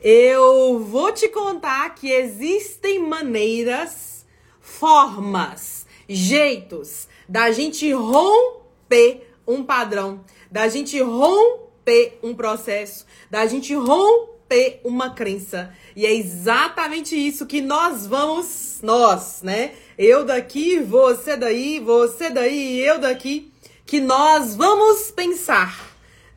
Eu 0.00 0.78
vou 0.78 1.10
te 1.10 1.28
contar 1.28 1.92
que 1.96 2.08
existem 2.08 3.00
maneiras, 3.00 4.24
formas, 4.60 5.86
jeitos 6.08 7.08
da 7.28 7.50
gente 7.50 7.90
romper 7.92 9.28
um 9.44 9.64
padrão, 9.64 10.24
da 10.48 10.68
gente 10.68 11.00
romper 11.00 12.16
um 12.22 12.32
processo, 12.32 13.06
da 13.28 13.44
gente 13.46 13.74
romper 13.74 14.80
uma 14.84 15.10
crença. 15.10 15.74
E 15.96 16.06
é 16.06 16.14
exatamente 16.14 17.16
isso 17.16 17.44
que 17.44 17.60
nós 17.60 18.06
vamos, 18.06 18.78
nós, 18.84 19.42
né? 19.42 19.72
Eu 19.98 20.24
daqui, 20.24 20.78
você 20.78 21.36
daí, 21.36 21.80
você 21.80 22.30
daí, 22.30 22.78
eu 22.78 23.00
daqui, 23.00 23.52
que 23.84 23.98
nós 24.00 24.54
vamos 24.54 25.10
pensar 25.10 25.87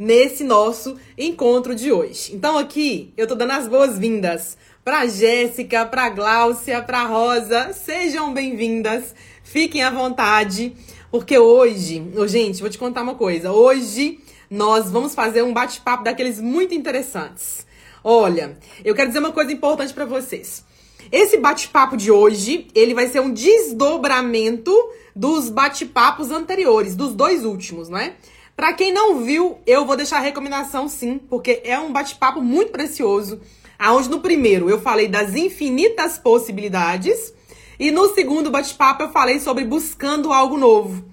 nesse 0.02 0.44
nosso 0.44 0.98
encontro 1.16 1.76
de 1.76 1.92
hoje. 1.92 2.34
Então 2.34 2.58
aqui 2.58 3.14
eu 3.16 3.28
tô 3.28 3.36
dando 3.36 3.52
as 3.52 3.68
boas-vindas 3.68 4.58
para 4.84 5.06
Jéssica, 5.06 5.86
para 5.86 6.10
Gláucia, 6.10 6.82
para 6.82 7.04
Rosa. 7.04 7.72
Sejam 7.72 8.34
bem-vindas. 8.34 9.14
Fiquem 9.44 9.84
à 9.84 9.92
vontade, 9.92 10.76
porque 11.12 11.38
hoje, 11.38 12.04
oh, 12.18 12.26
gente, 12.26 12.62
vou 12.62 12.70
te 12.70 12.80
contar 12.80 13.04
uma 13.04 13.14
coisa. 13.14 13.52
Hoje 13.52 14.18
nós 14.50 14.90
vamos 14.90 15.14
fazer 15.14 15.44
um 15.44 15.54
bate-papo 15.54 16.04
daqueles 16.04 16.42
muito 16.42 16.74
interessantes. 16.74 17.68
Olha, 18.04 18.58
eu 18.84 18.96
quero 18.96 19.10
dizer 19.10 19.20
uma 19.20 19.32
coisa 19.32 19.52
importante 19.52 19.94
para 19.94 20.06
vocês. 20.06 20.66
Esse 21.12 21.38
bate-papo 21.38 21.96
de 21.96 22.10
hoje, 22.10 22.68
ele 22.74 22.96
vai 22.96 23.08
ser 23.08 23.20
um 23.20 23.32
desdobramento 23.32 24.76
dos 25.16 25.48
bate-papos 25.50 26.32
anteriores, 26.32 26.96
dos 26.96 27.14
dois 27.14 27.46
últimos, 27.46 27.88
né? 27.88 28.16
Para 28.62 28.74
quem 28.74 28.94
não 28.94 29.24
viu, 29.24 29.58
eu 29.66 29.88
vou 29.88 29.98
deixar 29.98 30.18
a 30.18 30.22
recomendação 30.22 30.88
sim, 30.88 31.18
porque 31.18 31.64
é 31.64 31.80
um 31.80 31.92
bate-papo 31.92 32.42
muito 32.42 32.72
precioso. 32.72 33.42
Aonde 33.80 34.08
no 34.08 34.20
primeiro 34.20 34.70
eu 34.70 34.80
falei 34.80 35.08
das 35.08 35.34
infinitas 35.34 36.20
possibilidades 36.20 37.34
e 37.80 37.90
no 37.90 38.14
segundo 38.14 38.52
bate-papo 38.52 39.02
eu 39.02 39.10
falei 39.10 39.40
sobre 39.40 39.66
buscando 39.66 40.32
algo 40.32 40.58
novo. 40.58 41.04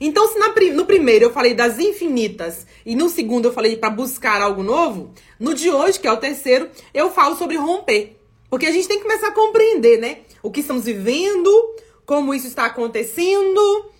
Então, 0.00 0.26
se 0.26 0.36
na, 0.36 0.52
no 0.74 0.84
primeiro 0.84 1.26
eu 1.26 1.32
falei 1.32 1.54
das 1.54 1.78
infinitas 1.78 2.66
e 2.84 2.96
no 2.96 3.08
segundo 3.08 3.46
eu 3.46 3.52
falei 3.52 3.76
para 3.76 3.88
buscar 3.88 4.42
algo 4.42 4.64
novo, 4.64 5.12
no 5.38 5.54
de 5.54 5.70
hoje, 5.70 6.00
que 6.00 6.08
é 6.08 6.12
o 6.12 6.16
terceiro, 6.16 6.68
eu 6.92 7.12
falo 7.12 7.36
sobre 7.36 7.56
romper. 7.56 8.16
Porque 8.50 8.66
a 8.66 8.72
gente 8.72 8.88
tem 8.88 8.96
que 8.96 9.04
começar 9.04 9.28
a 9.28 9.32
compreender, 9.32 10.00
né? 10.00 10.22
O 10.42 10.50
que 10.50 10.58
estamos 10.58 10.86
vivendo, 10.86 11.52
como 12.04 12.34
isso 12.34 12.48
está 12.48 12.64
acontecendo, 12.64 13.92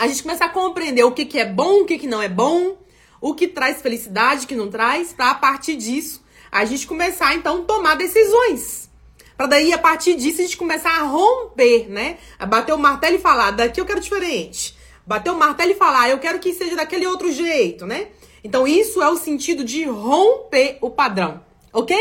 a 0.00 0.06
gente 0.08 0.22
começar 0.22 0.46
a 0.46 0.48
compreender 0.48 1.04
o 1.04 1.12
que, 1.12 1.26
que 1.26 1.38
é 1.38 1.44
bom, 1.44 1.82
o 1.82 1.84
que, 1.84 1.98
que 1.98 2.06
não 2.06 2.22
é 2.22 2.28
bom, 2.28 2.78
o 3.20 3.34
que 3.34 3.46
traz 3.46 3.82
felicidade, 3.82 4.46
o 4.46 4.48
que 4.48 4.56
não 4.56 4.70
traz, 4.70 5.12
para 5.12 5.32
a 5.32 5.34
partir 5.34 5.76
disso 5.76 6.24
a 6.50 6.64
gente 6.64 6.86
começar 6.86 7.34
então 7.34 7.58
a 7.58 7.64
tomar 7.64 7.96
decisões. 7.96 8.88
Para 9.36 9.46
daí 9.46 9.74
a 9.74 9.78
partir 9.78 10.14
disso 10.14 10.40
a 10.40 10.44
gente 10.44 10.56
começar 10.56 10.88
a 10.98 11.02
romper, 11.02 11.90
né? 11.90 12.16
A 12.38 12.46
bater 12.46 12.72
o 12.72 12.78
martelo 12.78 13.16
e 13.16 13.18
falar, 13.18 13.50
daqui 13.50 13.78
eu 13.78 13.84
quero 13.84 14.00
diferente. 14.00 14.74
Bater 15.06 15.32
o 15.32 15.36
martelo 15.36 15.72
e 15.72 15.74
falar, 15.74 16.08
eu 16.08 16.18
quero 16.18 16.38
que 16.38 16.54
seja 16.54 16.76
daquele 16.76 17.06
outro 17.06 17.30
jeito, 17.30 17.84
né? 17.84 18.08
Então 18.42 18.66
isso 18.66 19.02
é 19.02 19.10
o 19.10 19.18
sentido 19.18 19.62
de 19.62 19.84
romper 19.84 20.78
o 20.80 20.88
padrão, 20.88 21.42
ok? 21.74 21.94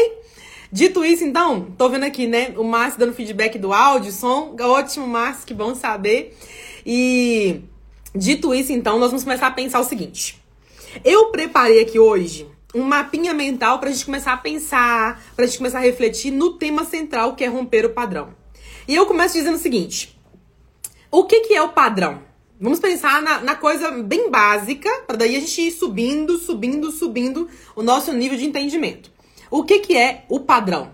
Dito 0.71 1.03
isso, 1.03 1.25
então, 1.25 1.69
tô 1.77 1.89
vendo 1.89 2.05
aqui, 2.05 2.27
né, 2.27 2.53
o 2.55 2.63
Márcio 2.63 2.97
dando 2.97 3.13
feedback 3.13 3.57
do 3.57 3.73
áudio, 3.73 4.13
som, 4.13 4.55
ótimo, 4.57 5.05
Márcio, 5.05 5.45
que 5.45 5.53
bom 5.53 5.75
saber. 5.75 6.37
E 6.85 7.61
Dito 8.13 8.53
isso, 8.53 8.71
então, 8.71 8.97
nós 8.97 9.11
vamos 9.11 9.23
começar 9.23 9.47
a 9.47 9.51
pensar 9.51 9.79
o 9.79 9.83
seguinte. 9.83 10.41
Eu 11.03 11.25
preparei 11.25 11.81
aqui 11.81 11.99
hoje 11.99 12.49
um 12.73 12.81
mapinha 12.81 13.33
mental 13.33 13.79
para 13.79 13.89
a 13.89 13.91
gente 13.91 14.05
começar 14.05 14.33
a 14.33 14.37
pensar, 14.37 15.23
para 15.35 15.45
a 15.45 15.47
gente 15.47 15.57
começar 15.57 15.79
a 15.79 15.81
refletir 15.81 16.31
no 16.31 16.53
tema 16.53 16.85
central 16.85 17.35
que 17.35 17.43
é 17.43 17.47
romper 17.47 17.85
o 17.85 17.91
padrão. 17.91 18.33
E 18.87 18.95
eu 18.95 19.05
começo 19.05 19.35
dizendo 19.35 19.55
o 19.55 19.59
seguinte: 19.59 20.19
o 21.11 21.25
que, 21.25 21.41
que 21.41 21.53
é 21.53 21.61
o 21.61 21.69
padrão? 21.69 22.23
Vamos 22.59 22.79
pensar 22.79 23.21
na, 23.21 23.39
na 23.41 23.55
coisa 23.55 23.91
bem 23.91 24.29
básica, 24.29 24.89
para 25.07 25.17
daí 25.17 25.35
a 25.35 25.39
gente 25.39 25.61
ir 25.61 25.71
subindo, 25.71 26.37
subindo, 26.37 26.91
subindo 26.91 27.47
o 27.75 27.83
nosso 27.83 28.11
nível 28.11 28.37
de 28.37 28.45
entendimento. 28.45 29.11
O 29.49 29.63
que, 29.63 29.79
que 29.79 29.95
é 29.95 30.25
o 30.27 30.39
padrão? 30.39 30.91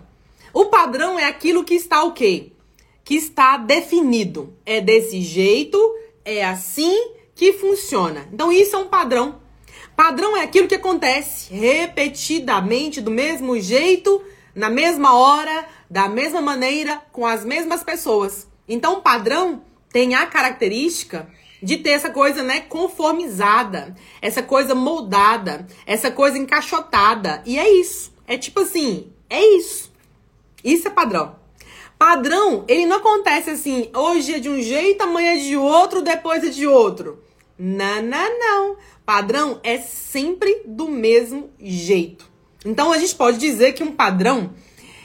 O 0.52 0.66
padrão 0.66 1.18
é 1.18 1.24
aquilo 1.24 1.64
que 1.64 1.74
está 1.74 2.04
o 2.04 2.12
quê? 2.12 2.52
Que 3.04 3.14
está 3.14 3.56
definido. 3.56 4.54
É 4.64 4.80
desse 4.80 5.20
jeito, 5.20 5.78
é 6.24 6.44
assim 6.44 7.15
que 7.36 7.52
funciona. 7.52 8.26
Então 8.32 8.50
isso 8.50 8.74
é 8.74 8.78
um 8.78 8.88
padrão. 8.88 9.40
Padrão 9.94 10.36
é 10.36 10.42
aquilo 10.42 10.66
que 10.66 10.74
acontece 10.74 11.54
repetidamente 11.54 13.00
do 13.00 13.10
mesmo 13.10 13.60
jeito, 13.60 14.22
na 14.54 14.68
mesma 14.68 15.14
hora, 15.14 15.68
da 15.88 16.08
mesma 16.08 16.40
maneira, 16.40 17.00
com 17.12 17.24
as 17.24 17.44
mesmas 17.44 17.84
pessoas. 17.84 18.48
Então 18.66 19.00
padrão 19.00 19.62
tem 19.92 20.14
a 20.14 20.26
característica 20.26 21.28
de 21.62 21.76
ter 21.78 21.90
essa 21.90 22.10
coisa, 22.10 22.42
né, 22.42 22.60
conformizada, 22.60 23.94
essa 24.20 24.42
coisa 24.42 24.74
moldada, 24.74 25.66
essa 25.86 26.10
coisa 26.10 26.38
encaixotada. 26.38 27.42
E 27.46 27.58
é 27.58 27.70
isso. 27.70 28.12
É 28.26 28.36
tipo 28.36 28.60
assim, 28.60 29.12
é 29.28 29.44
isso. 29.56 29.92
Isso 30.64 30.88
é 30.88 30.90
padrão. 30.90 31.36
Padrão, 31.98 32.64
ele 32.68 32.84
não 32.84 32.98
acontece 32.98 33.50
assim, 33.50 33.90
hoje 33.94 34.34
é 34.34 34.38
de 34.38 34.50
um 34.50 34.60
jeito, 34.60 35.02
amanhã 35.02 35.32
é 35.32 35.38
de 35.38 35.56
outro, 35.56 36.02
depois 36.02 36.44
é 36.44 36.48
de 36.48 36.66
outro. 36.66 37.22
Não, 37.58 38.02
não, 38.02 38.38
não. 38.38 38.76
Padrão 39.04 39.60
é 39.62 39.78
sempre 39.78 40.62
do 40.64 40.88
mesmo 40.88 41.50
jeito. 41.58 42.30
Então 42.64 42.92
a 42.92 42.98
gente 42.98 43.14
pode 43.14 43.38
dizer 43.38 43.72
que 43.72 43.82
um 43.82 43.92
padrão, 43.92 44.52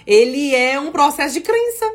ele 0.06 0.53
é 0.56 0.79
um 0.79 0.91
processo 0.91 1.34
de 1.34 1.41
crença. 1.41 1.91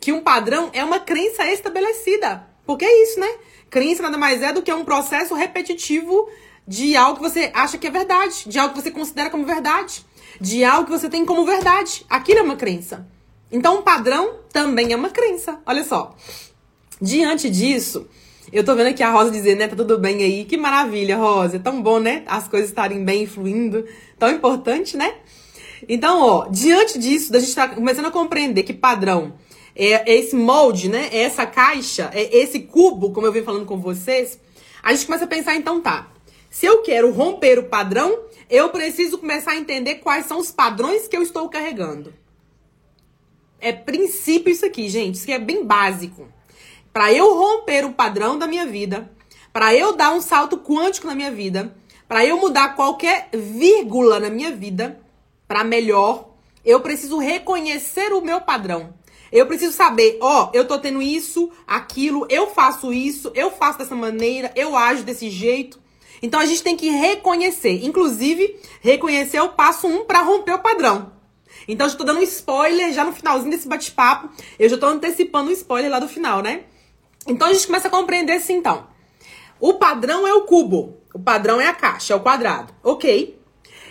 Que 0.00 0.12
um 0.12 0.22
padrão 0.22 0.70
é 0.72 0.84
uma 0.84 0.98
crença 0.98 1.44
estabelecida. 1.50 2.48
Porque 2.66 2.84
é 2.84 3.02
isso, 3.02 3.20
né? 3.20 3.28
Crença 3.70 4.02
nada 4.02 4.18
mais 4.18 4.42
é 4.42 4.52
do 4.52 4.62
que 4.62 4.72
um 4.72 4.84
processo 4.84 5.34
repetitivo 5.34 6.28
de 6.66 6.96
algo 6.96 7.16
que 7.16 7.28
você 7.28 7.50
acha 7.54 7.78
que 7.78 7.86
é 7.86 7.90
verdade, 7.90 8.44
de 8.46 8.58
algo 8.58 8.74
que 8.74 8.80
você 8.80 8.90
considera 8.90 9.30
como 9.30 9.44
verdade, 9.44 10.04
de 10.40 10.64
algo 10.64 10.86
que 10.86 10.90
você 10.90 11.08
tem 11.08 11.24
como 11.24 11.44
verdade. 11.44 12.04
Aquilo 12.08 12.40
é 12.40 12.42
uma 12.42 12.56
crença. 12.56 13.06
Então, 13.50 13.78
um 13.78 13.82
padrão 13.82 14.38
também 14.52 14.92
é 14.92 14.96
uma 14.96 15.10
crença. 15.10 15.60
Olha 15.66 15.84
só. 15.84 16.16
Diante 17.00 17.50
disso, 17.50 18.08
eu 18.52 18.64
tô 18.64 18.74
vendo 18.74 18.88
aqui 18.88 19.02
a 19.02 19.10
Rosa 19.10 19.30
dizer, 19.30 19.56
né? 19.56 19.66
Tá 19.66 19.74
tudo 19.74 19.98
bem 19.98 20.22
aí. 20.22 20.44
Que 20.44 20.56
maravilha, 20.56 21.16
Rosa. 21.16 21.56
É 21.56 21.58
tão 21.58 21.82
bom, 21.82 21.98
né? 21.98 22.22
As 22.26 22.46
coisas 22.46 22.68
estarem 22.68 23.04
bem 23.04 23.26
fluindo. 23.26 23.86
Tão 24.18 24.30
importante, 24.30 24.96
né? 24.96 25.14
Então, 25.88 26.20
ó, 26.20 26.48
diante 26.48 26.98
disso, 26.98 27.32
da 27.32 27.40
gente 27.40 27.54
tá 27.54 27.68
começando 27.68 28.06
a 28.06 28.10
compreender 28.10 28.62
que 28.62 28.72
padrão 28.72 29.34
é, 29.74 30.10
é 30.10 30.18
esse 30.18 30.36
molde, 30.36 30.88
né? 30.88 31.08
É 31.10 31.22
essa 31.22 31.46
caixa, 31.46 32.10
é 32.12 32.36
esse 32.36 32.60
cubo, 32.60 33.10
como 33.10 33.26
eu 33.26 33.32
venho 33.32 33.44
falando 33.44 33.66
com 33.66 33.78
vocês. 33.78 34.38
A 34.82 34.92
gente 34.92 35.06
começa 35.06 35.24
a 35.24 35.28
pensar, 35.28 35.56
então 35.56 35.80
tá. 35.80 36.12
Se 36.50 36.66
eu 36.66 36.82
quero 36.82 37.10
romper 37.10 37.58
o 37.58 37.64
padrão, 37.64 38.24
eu 38.50 38.68
preciso 38.68 39.16
começar 39.16 39.52
a 39.52 39.56
entender 39.56 39.96
quais 39.96 40.26
são 40.26 40.38
os 40.38 40.50
padrões 40.50 41.08
que 41.08 41.16
eu 41.16 41.22
estou 41.22 41.48
carregando. 41.48 42.12
É 43.58 43.72
princípio 43.72 44.52
isso 44.52 44.66
aqui, 44.66 44.88
gente. 44.88 45.14
Isso 45.14 45.24
aqui 45.24 45.32
é 45.32 45.38
bem 45.38 45.64
básico. 45.64 46.28
Para 46.92 47.12
eu 47.12 47.34
romper 47.34 47.84
o 47.84 47.92
padrão 47.92 48.38
da 48.38 48.46
minha 48.46 48.66
vida, 48.66 49.10
para 49.52 49.74
eu 49.74 49.94
dar 49.94 50.12
um 50.12 50.20
salto 50.20 50.58
quântico 50.58 51.06
na 51.06 51.14
minha 51.14 51.30
vida, 51.30 51.74
para 52.06 52.24
eu 52.24 52.38
mudar 52.38 52.76
qualquer 52.76 53.28
vírgula 53.32 54.20
na 54.20 54.28
minha 54.28 54.50
vida 54.52 55.00
para 55.48 55.64
melhor, 55.64 56.30
eu 56.64 56.80
preciso 56.80 57.18
reconhecer 57.18 58.12
o 58.12 58.20
meu 58.20 58.40
padrão. 58.40 58.94
Eu 59.32 59.46
preciso 59.46 59.72
saber, 59.72 60.18
ó, 60.20 60.50
eu 60.52 60.66
tô 60.66 60.78
tendo 60.78 61.00
isso, 61.00 61.50
aquilo, 61.66 62.26
eu 62.28 62.48
faço 62.48 62.92
isso, 62.92 63.32
eu 63.34 63.50
faço 63.50 63.78
dessa 63.78 63.94
maneira, 63.94 64.52
eu 64.54 64.76
ajo 64.76 65.02
desse 65.02 65.30
jeito. 65.30 65.80
Então 66.22 66.38
a 66.38 66.44
gente 66.44 66.62
tem 66.62 66.76
que 66.76 66.90
reconhecer, 66.90 67.84
inclusive 67.84 68.56
reconhecer 68.82 69.40
o 69.40 69.48
passo 69.48 69.86
um 69.86 70.04
para 70.04 70.20
romper 70.20 70.52
o 70.52 70.58
padrão. 70.58 71.12
Então, 71.66 71.86
eu 71.86 71.90
já 71.90 71.96
tô 71.96 72.04
dando 72.04 72.20
um 72.20 72.24
spoiler 72.24 72.92
já 72.92 73.04
no 73.04 73.12
finalzinho 73.12 73.50
desse 73.50 73.68
bate-papo. 73.68 74.28
Eu 74.58 74.68
já 74.68 74.76
tô 74.76 74.86
antecipando 74.86 75.50
um 75.50 75.52
spoiler 75.52 75.90
lá 75.90 76.00
do 76.00 76.08
final, 76.08 76.42
né? 76.42 76.64
Então, 77.26 77.48
a 77.48 77.52
gente 77.52 77.66
começa 77.66 77.88
a 77.88 77.90
compreender 77.90 78.34
assim, 78.34 78.54
então. 78.54 78.86
O 79.60 79.74
padrão 79.74 80.26
é 80.26 80.34
o 80.34 80.42
cubo. 80.42 80.98
O 81.14 81.18
padrão 81.18 81.60
é 81.60 81.66
a 81.66 81.72
caixa, 81.72 82.12
é 82.12 82.16
o 82.16 82.20
quadrado. 82.20 82.74
Ok. 82.82 83.38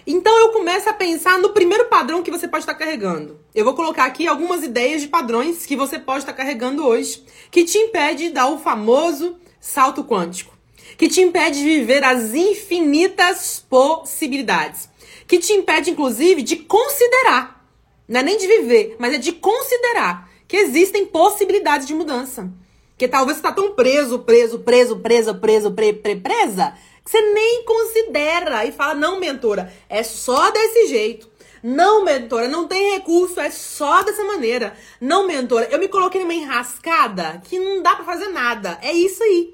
Então, 0.06 0.36
eu 0.40 0.50
começo 0.50 0.90
a 0.90 0.94
pensar 0.94 1.38
no 1.40 1.50
primeiro 1.50 1.86
padrão 1.86 2.24
que 2.24 2.32
você 2.32 2.48
pode 2.48 2.64
estar 2.64 2.74
carregando. 2.74 3.40
Eu 3.54 3.64
vou 3.64 3.74
colocar 3.74 4.06
aqui 4.06 4.28
algumas 4.28 4.64
ideias 4.64 5.02
de 5.02 5.08
padrões 5.08 5.66
que 5.66 5.76
você 5.76 6.00
pode 6.00 6.20
estar 6.20 6.34
carregando 6.34 6.86
hoje, 6.86 7.24
que 7.52 7.64
te 7.64 7.78
impede 7.78 8.26
de 8.26 8.30
dar 8.32 8.48
o 8.50 8.60
famoso 8.60 9.38
salto 9.60 10.04
quântico. 10.04 10.58
Que 10.98 11.08
te 11.08 11.22
impede 11.22 11.60
de 11.60 11.66
viver 11.66 12.04
as 12.04 12.34
infinitas 12.34 13.64
possibilidades. 13.70 14.90
Que 15.28 15.40
te 15.40 15.54
impede, 15.54 15.92
inclusive, 15.92 16.42
de 16.42 16.58
considerar 16.58 17.62
não 18.12 18.20
é 18.20 18.24
nem 18.24 18.38
de 18.38 18.46
viver, 18.46 18.98
mas 19.00 19.14
é 19.14 19.18
de 19.18 19.32
considerar 19.32 20.30
que 20.46 20.58
existem 20.58 21.06
possibilidades 21.06 21.88
de 21.88 21.94
mudança. 21.94 22.52
Que 23.02 23.08
talvez 23.08 23.38
você 23.38 23.48
está 23.48 23.52
tão 23.52 23.74
preso, 23.74 24.20
preso, 24.20 24.60
preso, 24.60 24.96
presa, 24.98 25.34
preso, 25.34 25.72
pre, 25.72 25.92
pre, 25.92 26.18
presa, 26.18 26.76
que 27.04 27.10
você 27.10 27.20
nem 27.20 27.66
considera 27.66 28.64
e 28.64 28.72
fala: 28.72 28.94
não, 28.94 29.20
mentora, 29.20 29.74
é 29.90 30.04
só 30.04 30.52
desse 30.52 30.86
jeito. 30.86 31.28
Não, 31.64 32.06
mentora, 32.06 32.48
não 32.48 32.68
tem 32.68 32.92
recurso, 32.92 33.40
é 33.40 33.50
só 33.50 34.04
dessa 34.04 34.24
maneira. 34.24 34.76
Não, 35.02 35.26
mentora, 35.26 35.68
eu 35.72 35.80
me 35.80 35.88
coloquei 35.88 36.22
numa 36.22 36.36
enrascada 36.36 37.42
que 37.44 37.58
não 37.58 37.82
dá 37.82 37.96
para 37.96 38.06
fazer 38.06 38.28
nada. 38.28 38.78
É 38.84 38.94
isso 38.94 39.24
aí. 39.24 39.52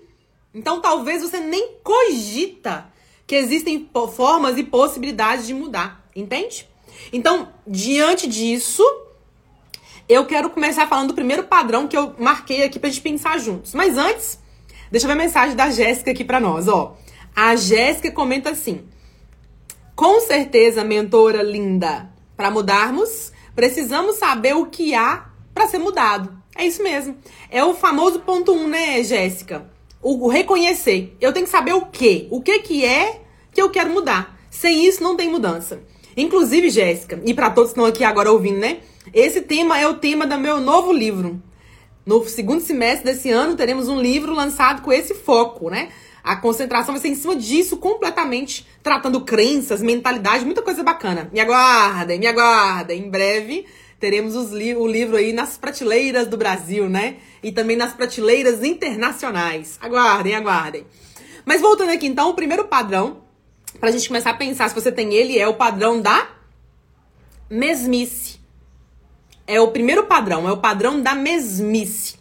Então 0.54 0.82
talvez 0.82 1.22
você 1.22 1.40
nem 1.40 1.76
cogita 1.82 2.92
que 3.26 3.34
existem 3.34 3.90
formas 4.14 4.58
e 4.58 4.64
possibilidades 4.66 5.48
de 5.48 5.54
mudar, 5.54 6.06
entende? 6.14 6.68
Então, 7.14 7.48
diante 7.66 8.28
disso, 8.28 8.84
eu 10.08 10.26
quero 10.26 10.50
começar 10.50 10.88
falando 10.88 11.10
do 11.10 11.14
primeiro 11.14 11.44
padrão 11.44 11.88
que 11.88 11.98
eu 11.98 12.16
marquei 12.18 12.64
aqui 12.64 12.80
pra 12.80 12.90
gente 12.90 13.02
pensar 13.02 13.40
juntos. 13.40 13.74
Mas 13.74 13.98
antes, 13.98 14.40
deixa 14.92 15.06
eu 15.06 15.08
ver 15.08 15.14
a 15.14 15.24
mensagem 15.24 15.56
da 15.56 15.70
Jéssica 15.70 16.12
aqui 16.12 16.24
pra 16.24 16.40
nós, 16.40 16.68
ó. 16.68 16.98
A 17.36 17.56
Jéssica 17.56 18.12
comenta 18.12 18.52
assim: 18.52 18.84
Com 19.96 20.22
certeza, 20.22 20.84
mentora 20.84 21.44
linda, 21.44 22.10
para 22.36 22.50
mudarmos, 22.50 23.32
precisamos 23.56 24.16
saber 24.16 24.56
o 24.56 24.68
que 24.68 24.96
há 24.96 25.30
para 25.54 25.68
ser 25.68 25.80
mudado. 25.80 26.38
É 26.56 26.66
isso 26.66 26.82
mesmo. 26.82 27.18
É 27.52 27.64
o 27.64 27.76
famoso 27.76 28.22
ponto 28.22 28.52
um, 28.52 28.68
né, 28.68 29.04
Jéssica? 29.04 29.70
O, 30.02 30.28
reconhecer. 30.28 31.16
Eu 31.20 31.34
tenho 31.34 31.46
que 31.46 31.52
saber 31.52 31.74
o 31.74 31.86
que. 31.86 32.28
O 32.32 32.42
que 32.42 32.60
que 32.60 32.86
é 32.86 33.22
que 33.52 33.62
eu 33.62 33.70
quero 33.70 33.90
mudar. 33.90 34.40
Sem 34.50 34.86
isso, 34.86 35.04
não 35.04 35.16
tem 35.16 35.30
mudança. 35.30 35.82
Inclusive, 36.18 36.72
Jéssica, 36.72 37.22
e 37.24 37.32
para 37.32 37.52
todos 37.52 37.72
que 37.72 37.80
estão 37.80 37.86
aqui 37.86 38.04
agora 38.04 38.32
ouvindo, 38.32 38.58
né? 38.58 38.80
Esse 39.14 39.40
tema 39.40 39.80
é 39.80 39.88
o 39.88 39.94
tema 39.94 40.26
do 40.26 40.36
meu 40.40 40.60
novo 40.60 40.92
livro. 40.92 41.40
No 42.04 42.28
segundo 42.28 42.60
semestre 42.60 43.06
desse 43.06 43.30
ano, 43.30 43.56
teremos 43.56 43.88
um 43.88 44.02
livro 44.02 44.34
lançado 44.34 44.82
com 44.82 44.92
esse 44.92 45.14
foco, 45.14 45.70
né? 45.70 45.90
A 46.24 46.36
concentração 46.36 46.96
vai 46.96 47.02
ser 47.02 47.10
em 47.10 47.16
cima 47.16 47.36
disso, 47.36 47.78
completamente 47.78 48.66
tratando 48.82 49.22
crenças, 49.22 49.82
mentalidade, 49.82 50.44
muita 50.44 50.64
coisa 50.64 50.84
bacana. 50.84 51.30
Me 51.32 51.40
aguardem, 51.40 52.20
me 52.20 52.26
aguardem. 52.26 53.06
Em 53.06 53.10
breve 53.10 53.66
teremos 54.00 54.52
li 54.52 54.76
o 54.76 54.88
livro 54.88 55.18
aí 55.18 55.32
nas 55.32 55.58
prateleiras 55.58 56.28
do 56.28 56.36
Brasil, 56.36 56.90
né? 56.90 57.18
E 57.44 57.52
também 57.52 57.78
nas 57.78 57.94
prateleiras 57.94 58.64
internacionais. 58.64 59.78
Aguardem, 59.80 60.36
aguardem. 60.36 60.86
Mas 61.46 61.62
voltando 61.62 61.92
aqui 61.92 62.08
então, 62.08 62.30
o 62.30 62.34
primeiro 62.34 62.66
padrão, 62.66 63.27
pra 63.80 63.92
gente 63.92 64.08
começar 64.08 64.32
a 64.32 64.36
pensar 64.36 64.70
se 64.70 64.76
você 64.76 64.92
tem 64.92 65.14
ele, 65.14 65.38
é 65.38 65.48
o 65.48 65.54
padrão 65.54 66.02
da 66.02 66.30
mesmice. 67.50 68.40
É 69.46 69.62
o 69.62 69.70
primeiro 69.70 70.06
padrão, 70.06 70.48
é 70.48 70.52
o 70.52 70.58
padrão 70.58 71.02
da 71.02 71.16
mesmice. 71.16 72.18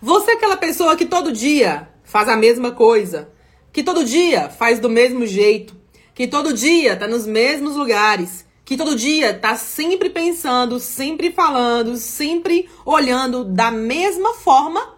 Você 0.00 0.32
é 0.32 0.34
aquela 0.34 0.56
pessoa 0.56 0.96
que 0.96 1.06
todo 1.06 1.32
dia 1.32 1.88
faz 2.04 2.28
a 2.28 2.36
mesma 2.36 2.70
coisa, 2.72 3.30
que 3.72 3.82
todo 3.82 4.04
dia 4.04 4.50
faz 4.50 4.78
do 4.78 4.88
mesmo 4.88 5.26
jeito, 5.26 5.74
que 6.14 6.26
todo 6.26 6.52
dia 6.52 6.96
tá 6.96 7.08
nos 7.08 7.26
mesmos 7.26 7.76
lugares, 7.76 8.46
que 8.64 8.76
todo 8.76 8.96
dia 8.96 9.32
tá 9.32 9.56
sempre 9.56 10.10
pensando, 10.10 10.78
sempre 10.78 11.32
falando, 11.32 11.96
sempre 11.96 12.68
olhando 12.84 13.44
da 13.44 13.70
mesma 13.70 14.34
forma. 14.34 14.96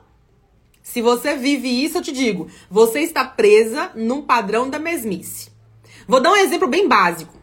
Se 0.83 1.03
você 1.03 1.37
vive 1.37 1.69
isso, 1.85 1.99
eu 1.99 2.03
te 2.03 2.11
digo, 2.11 2.49
você 2.71 3.01
está 3.01 3.25
presa 3.25 3.93
num 3.95 4.23
padrão 4.23 4.71
da 4.71 4.79
mesmice. 4.79 5.51
Vou 6.09 6.21
dar 6.21 6.33
um 6.33 6.37
exemplo 6.37 6.67
bem 6.67 6.89
básico. 6.89 7.35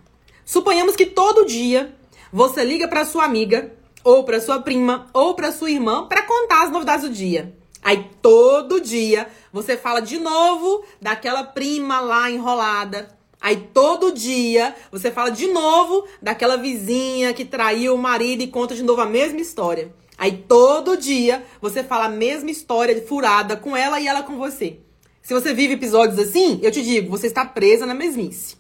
Suponhamos 0.43 0.95
que 0.95 1.05
todo 1.05 1.45
dia 1.45 1.95
você 2.33 2.63
liga 2.63 2.87
para 2.87 3.05
sua 3.05 3.23
amiga, 3.23 3.71
ou 4.03 4.23
para 4.23 4.41
sua 4.41 4.59
prima, 4.59 5.05
ou 5.13 5.35
para 5.35 5.51
sua 5.51 5.69
irmã 5.69 6.07
para 6.07 6.23
contar 6.23 6.63
as 6.63 6.71
novidades 6.71 7.07
do 7.07 7.13
dia. 7.13 7.55
Aí 7.83 8.09
todo 8.23 8.81
dia 8.81 9.27
você 9.53 9.77
fala 9.77 9.99
de 9.99 10.17
novo 10.17 10.83
daquela 10.99 11.43
prima 11.43 11.99
lá 11.99 12.31
enrolada, 12.31 13.15
Aí 13.39 13.57
todo 13.71 14.11
dia 14.11 14.75
você 14.91 15.11
fala 15.11 15.29
de 15.29 15.45
novo 15.45 16.07
daquela 16.19 16.57
vizinha 16.57 17.31
que 17.31 17.45
traiu 17.45 17.93
o 17.93 17.97
marido 17.99 18.41
e 18.41 18.47
conta 18.47 18.73
de 18.73 18.81
novo 18.81 19.01
a 19.01 19.05
mesma 19.05 19.39
história. 19.39 19.93
Aí 20.17 20.31
todo 20.47 20.97
dia 20.97 21.45
você 21.61 21.83
fala 21.83 22.05
a 22.05 22.09
mesma 22.09 22.49
história 22.49 22.99
furada 23.05 23.55
com 23.55 23.77
ela 23.77 23.99
e 23.99 24.07
ela 24.07 24.23
com 24.23 24.35
você. 24.35 24.79
Se 25.25 25.33
você 25.33 25.55
vive 25.55 25.73
episódios 25.73 26.19
assim, 26.19 26.59
eu 26.61 26.69
te 26.69 26.83
digo, 26.83 27.09
você 27.09 27.25
está 27.25 27.43
presa 27.43 27.83
na 27.83 27.95
mesmice. 27.95 28.57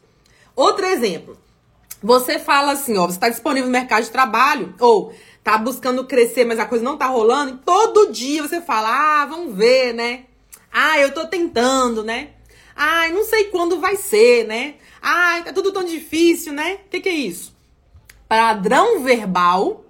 Outro 0.55 0.83
exemplo. 0.87 1.37
Você 2.01 2.39
fala 2.39 2.71
assim, 2.71 2.97
ó, 2.97 3.05
você 3.05 3.17
está 3.17 3.29
disponível 3.29 3.67
no 3.67 3.71
mercado 3.71 4.03
de 4.03 4.09
trabalho 4.09 4.73
ou 4.79 5.13
tá 5.43 5.59
buscando 5.59 6.07
crescer, 6.07 6.43
mas 6.43 6.57
a 6.57 6.65
coisa 6.65 6.83
não 6.83 6.97
tá 6.97 7.05
rolando, 7.05 7.51
e 7.51 7.57
todo 7.63 8.11
dia 8.11 8.41
você 8.41 8.61
fala: 8.61 8.89
"Ah, 8.89 9.27
vamos 9.27 9.55
ver, 9.55 9.93
né? 9.93 10.23
Ah, 10.73 10.97
eu 10.99 11.13
tô 11.13 11.27
tentando, 11.27 12.03
né? 12.03 12.29
Ai, 12.75 13.11
não 13.11 13.23
sei 13.23 13.43
quando 13.45 13.79
vai 13.79 13.95
ser, 13.95 14.47
né? 14.47 14.73
Ai, 14.99 15.43
tá 15.43 15.53
tudo 15.53 15.71
tão 15.71 15.83
difícil, 15.83 16.51
né? 16.51 16.79
O 16.87 16.89
que, 16.89 16.99
que 16.99 17.09
é 17.09 17.13
isso? 17.13 17.55
Padrão 18.27 19.03
verbal, 19.03 19.85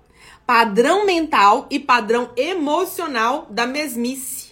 padrão 0.46 1.06
mental 1.06 1.68
e 1.70 1.80
padrão 1.80 2.32
emocional 2.36 3.48
da 3.50 3.66
mesmice. 3.66 4.45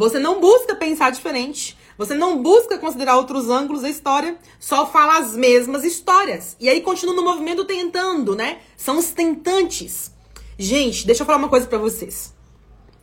Você 0.00 0.18
não 0.18 0.40
busca 0.40 0.74
pensar 0.74 1.10
diferente. 1.10 1.76
Você 1.98 2.14
não 2.14 2.42
busca 2.42 2.78
considerar 2.78 3.18
outros 3.18 3.50
ângulos 3.50 3.82
da 3.82 3.90
história, 3.90 4.38
só 4.58 4.90
fala 4.90 5.18
as 5.18 5.36
mesmas 5.36 5.84
histórias. 5.84 6.56
E 6.58 6.70
aí 6.70 6.80
continua 6.80 7.14
no 7.14 7.22
movimento 7.22 7.66
tentando, 7.66 8.34
né? 8.34 8.60
São 8.78 8.96
os 8.96 9.10
tentantes. 9.10 10.10
Gente, 10.58 11.04
deixa 11.04 11.20
eu 11.20 11.26
falar 11.26 11.36
uma 11.36 11.50
coisa 11.50 11.66
para 11.66 11.76
vocês. 11.76 12.32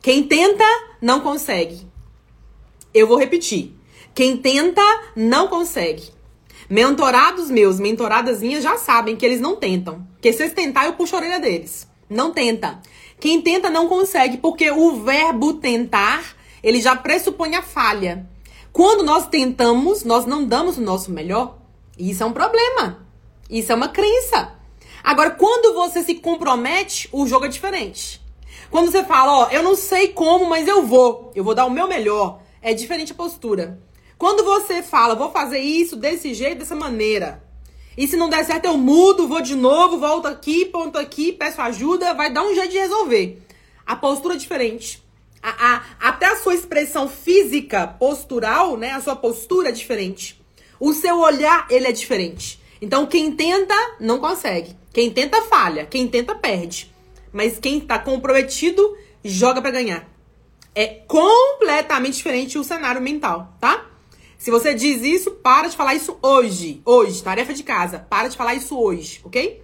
Quem 0.01 0.23
tenta, 0.23 0.65
não 0.99 1.19
consegue. 1.21 1.85
Eu 2.91 3.05
vou 3.05 3.19
repetir. 3.19 3.75
Quem 4.15 4.35
tenta, 4.35 4.81
não 5.15 5.47
consegue. 5.47 6.01
Mentorados 6.67 7.51
meus, 7.51 7.79
mentoradas 7.79 8.41
minhas 8.41 8.63
já 8.63 8.75
sabem 8.75 9.15
que 9.15 9.23
eles 9.23 9.39
não 9.39 9.55
tentam. 9.55 10.03
Porque 10.13 10.33
se 10.33 10.41
eles 10.41 10.55
tentar, 10.55 10.87
eu 10.87 10.93
puxo 10.93 11.13
a 11.13 11.19
orelha 11.19 11.39
deles. 11.39 11.87
Não 12.09 12.31
tenta. 12.31 12.81
Quem 13.19 13.39
tenta 13.39 13.69
não 13.69 13.87
consegue, 13.87 14.37
porque 14.37 14.71
o 14.71 15.03
verbo 15.03 15.53
tentar, 15.53 16.36
ele 16.67 16.81
já 16.81 16.97
pressupõe 16.97 17.55
a 17.55 17.61
falha. 17.61 18.27
Quando 18.73 19.01
nós 19.01 19.25
tentamos, 19.27 20.03
nós 20.03 20.25
não 20.25 20.43
damos 20.43 20.77
o 20.77 20.81
nosso 20.81 21.09
melhor. 21.11 21.59
Isso 21.97 22.21
é 22.21 22.25
um 22.25 22.33
problema. 22.33 23.07
Isso 23.49 23.71
é 23.71 23.75
uma 23.75 23.87
crença. 23.87 24.51
Agora, 25.01 25.31
quando 25.31 25.73
você 25.73 26.03
se 26.03 26.15
compromete, 26.15 27.07
o 27.13 27.25
jogo 27.25 27.45
é 27.45 27.47
diferente. 27.47 28.21
Quando 28.69 28.91
você 28.91 29.01
fala, 29.05 29.45
ó, 29.45 29.49
eu 29.49 29.63
não 29.63 29.77
sei 29.77 30.09
como, 30.09 30.49
mas 30.49 30.67
eu 30.67 30.85
vou, 30.85 31.31
eu 31.33 31.41
vou 31.41 31.55
dar 31.55 31.65
o 31.65 31.71
meu 31.71 31.87
melhor, 31.87 32.41
é 32.61 32.73
diferente 32.73 33.13
a 33.13 33.15
postura. 33.15 33.81
Quando 34.17 34.43
você 34.43 34.83
fala, 34.83 35.15
vou 35.15 35.31
fazer 35.31 35.59
isso 35.59 35.95
desse 35.95 36.33
jeito, 36.33 36.59
dessa 36.59 36.75
maneira, 36.75 37.41
e 37.97 38.09
se 38.09 38.17
não 38.17 38.29
der 38.29 38.43
certo, 38.43 38.65
eu 38.65 38.77
mudo, 38.77 39.25
vou 39.25 39.39
de 39.39 39.55
novo, 39.55 39.99
volto 39.99 40.27
aqui, 40.27 40.65
ponto 40.65 40.99
aqui, 40.99 41.31
peço 41.31 41.61
ajuda, 41.61 42.13
vai 42.13 42.29
dar 42.29 42.43
um 42.43 42.53
jeito 42.53 42.71
de 42.71 42.77
resolver. 42.77 43.41
A 43.85 43.95
postura 43.95 44.33
é 44.33 44.37
diferente. 44.37 45.06
A, 45.49 45.75
a, 45.75 46.09
até 46.09 46.25
a 46.25 46.35
sua 46.35 46.53
expressão 46.53 47.07
física, 47.07 47.87
postural, 47.87 48.75
né? 48.75 48.91
A 48.91 48.99
sua 48.99 49.15
postura 49.15 49.69
é 49.69 49.71
diferente. 49.71 50.41
O 50.77 50.93
seu 50.93 51.19
olhar, 51.19 51.65
ele 51.69 51.87
é 51.87 51.91
diferente. 51.93 52.61
Então, 52.81 53.07
quem 53.07 53.31
tenta, 53.31 53.73
não 53.99 54.19
consegue. 54.19 54.75
Quem 54.91 55.09
tenta, 55.09 55.41
falha. 55.43 55.85
Quem 55.85 56.05
tenta, 56.05 56.35
perde. 56.35 56.93
Mas 57.31 57.57
quem 57.59 57.79
tá 57.79 57.97
comprometido, 57.97 58.97
joga 59.23 59.61
para 59.61 59.71
ganhar. 59.71 60.09
É 60.75 60.85
completamente 61.07 62.17
diferente 62.17 62.57
o 62.57 62.63
cenário 62.63 63.01
mental, 63.01 63.55
tá? 63.59 63.85
Se 64.37 64.51
você 64.51 64.73
diz 64.73 65.01
isso, 65.01 65.31
para 65.31 65.69
de 65.69 65.77
falar 65.77 65.95
isso 65.95 66.17
hoje. 66.21 66.81
Hoje, 66.83 67.23
tarefa 67.23 67.53
de 67.53 67.63
casa. 67.63 67.99
Para 67.99 68.27
de 68.27 68.35
falar 68.35 68.53
isso 68.53 68.77
hoje, 68.77 69.21
ok? 69.23 69.63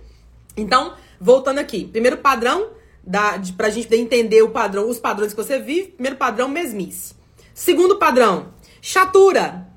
Então, 0.55 0.95
voltando 1.19 1.59
aqui. 1.59 1.85
Primeiro 1.85 2.17
padrão, 2.17 2.69
da, 3.03 3.37
de, 3.37 3.53
pra 3.53 3.69
gente 3.69 3.93
entender 3.95 4.41
o 4.41 4.49
padrão, 4.49 4.89
os 4.89 4.99
padrões 4.99 5.33
que 5.33 5.43
você 5.43 5.59
vive. 5.59 5.89
Primeiro 5.89 6.15
padrão, 6.17 6.47
mesmice. 6.47 7.13
Segundo 7.53 7.97
padrão, 7.97 8.53
chatura. 8.81 9.67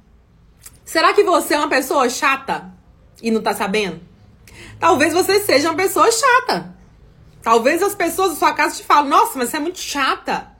Será 0.84 1.12
que 1.12 1.24
você 1.24 1.54
é 1.54 1.58
uma 1.58 1.68
pessoa 1.68 2.08
chata 2.08 2.72
e 3.20 3.30
não 3.30 3.42
tá 3.42 3.54
sabendo? 3.54 4.00
Talvez 4.78 5.12
você 5.12 5.40
seja 5.40 5.70
uma 5.70 5.76
pessoa 5.76 6.10
chata. 6.10 6.74
Talvez 7.42 7.82
as 7.82 7.94
pessoas 7.94 8.30
da 8.30 8.36
sua 8.36 8.52
casa 8.52 8.76
te 8.76 8.84
falem, 8.84 9.10
nossa, 9.10 9.38
mas 9.38 9.50
você 9.50 9.56
é 9.56 9.60
muito 9.60 9.78
chata. 9.78 10.52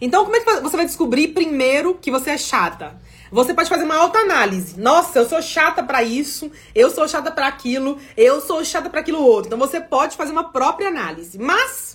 Então, 0.00 0.24
como 0.24 0.36
é 0.36 0.40
que 0.40 0.60
você 0.60 0.76
vai 0.76 0.86
descobrir 0.86 1.28
primeiro 1.28 1.94
que 1.94 2.10
você 2.10 2.30
é 2.30 2.38
chata? 2.38 2.98
Você 3.30 3.54
pode 3.54 3.68
fazer 3.68 3.84
uma 3.84 3.96
autoanálise. 3.96 4.78
Nossa, 4.78 5.18
eu 5.18 5.28
sou 5.28 5.42
chata 5.42 5.82
para 5.82 6.02
isso, 6.02 6.50
eu 6.74 6.90
sou 6.90 7.06
chata 7.08 7.30
para 7.30 7.46
aquilo, 7.46 7.98
eu 8.16 8.40
sou 8.40 8.64
chata 8.64 8.88
para 8.90 9.00
aquilo 9.00 9.20
outro. 9.20 9.46
Então 9.46 9.58
você 9.58 9.80
pode 9.80 10.16
fazer 10.16 10.32
uma 10.32 10.52
própria 10.52 10.88
análise. 10.88 11.38
Mas 11.38 11.93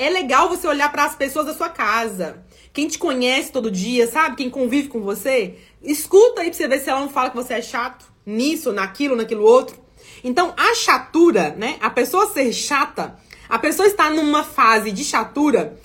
é 0.00 0.08
legal 0.08 0.48
você 0.48 0.66
olhar 0.66 0.90
para 0.90 1.04
as 1.04 1.14
pessoas 1.14 1.46
da 1.46 1.54
sua 1.54 1.68
casa. 1.68 2.42
Quem 2.72 2.88
te 2.88 2.98
conhece 2.98 3.52
todo 3.52 3.70
dia, 3.70 4.06
sabe? 4.06 4.36
Quem 4.36 4.48
convive 4.48 4.88
com 4.88 5.00
você, 5.02 5.58
escuta 5.82 6.40
aí 6.40 6.48
pra 6.48 6.56
você 6.56 6.66
ver 6.66 6.78
se 6.78 6.88
ela 6.88 7.00
não 7.00 7.10
fala 7.10 7.28
que 7.28 7.36
você 7.36 7.54
é 7.54 7.62
chato 7.62 8.06
nisso, 8.24 8.72
naquilo, 8.72 9.14
naquilo 9.14 9.44
outro. 9.44 9.76
Então, 10.24 10.54
a 10.56 10.74
chatura, 10.74 11.54
né? 11.58 11.76
A 11.82 11.90
pessoa 11.90 12.26
ser 12.32 12.50
chata, 12.52 13.18
a 13.46 13.58
pessoa 13.58 13.86
estar 13.86 14.10
numa 14.10 14.42
fase 14.42 14.90
de 14.90 15.04
chatura, 15.04 15.78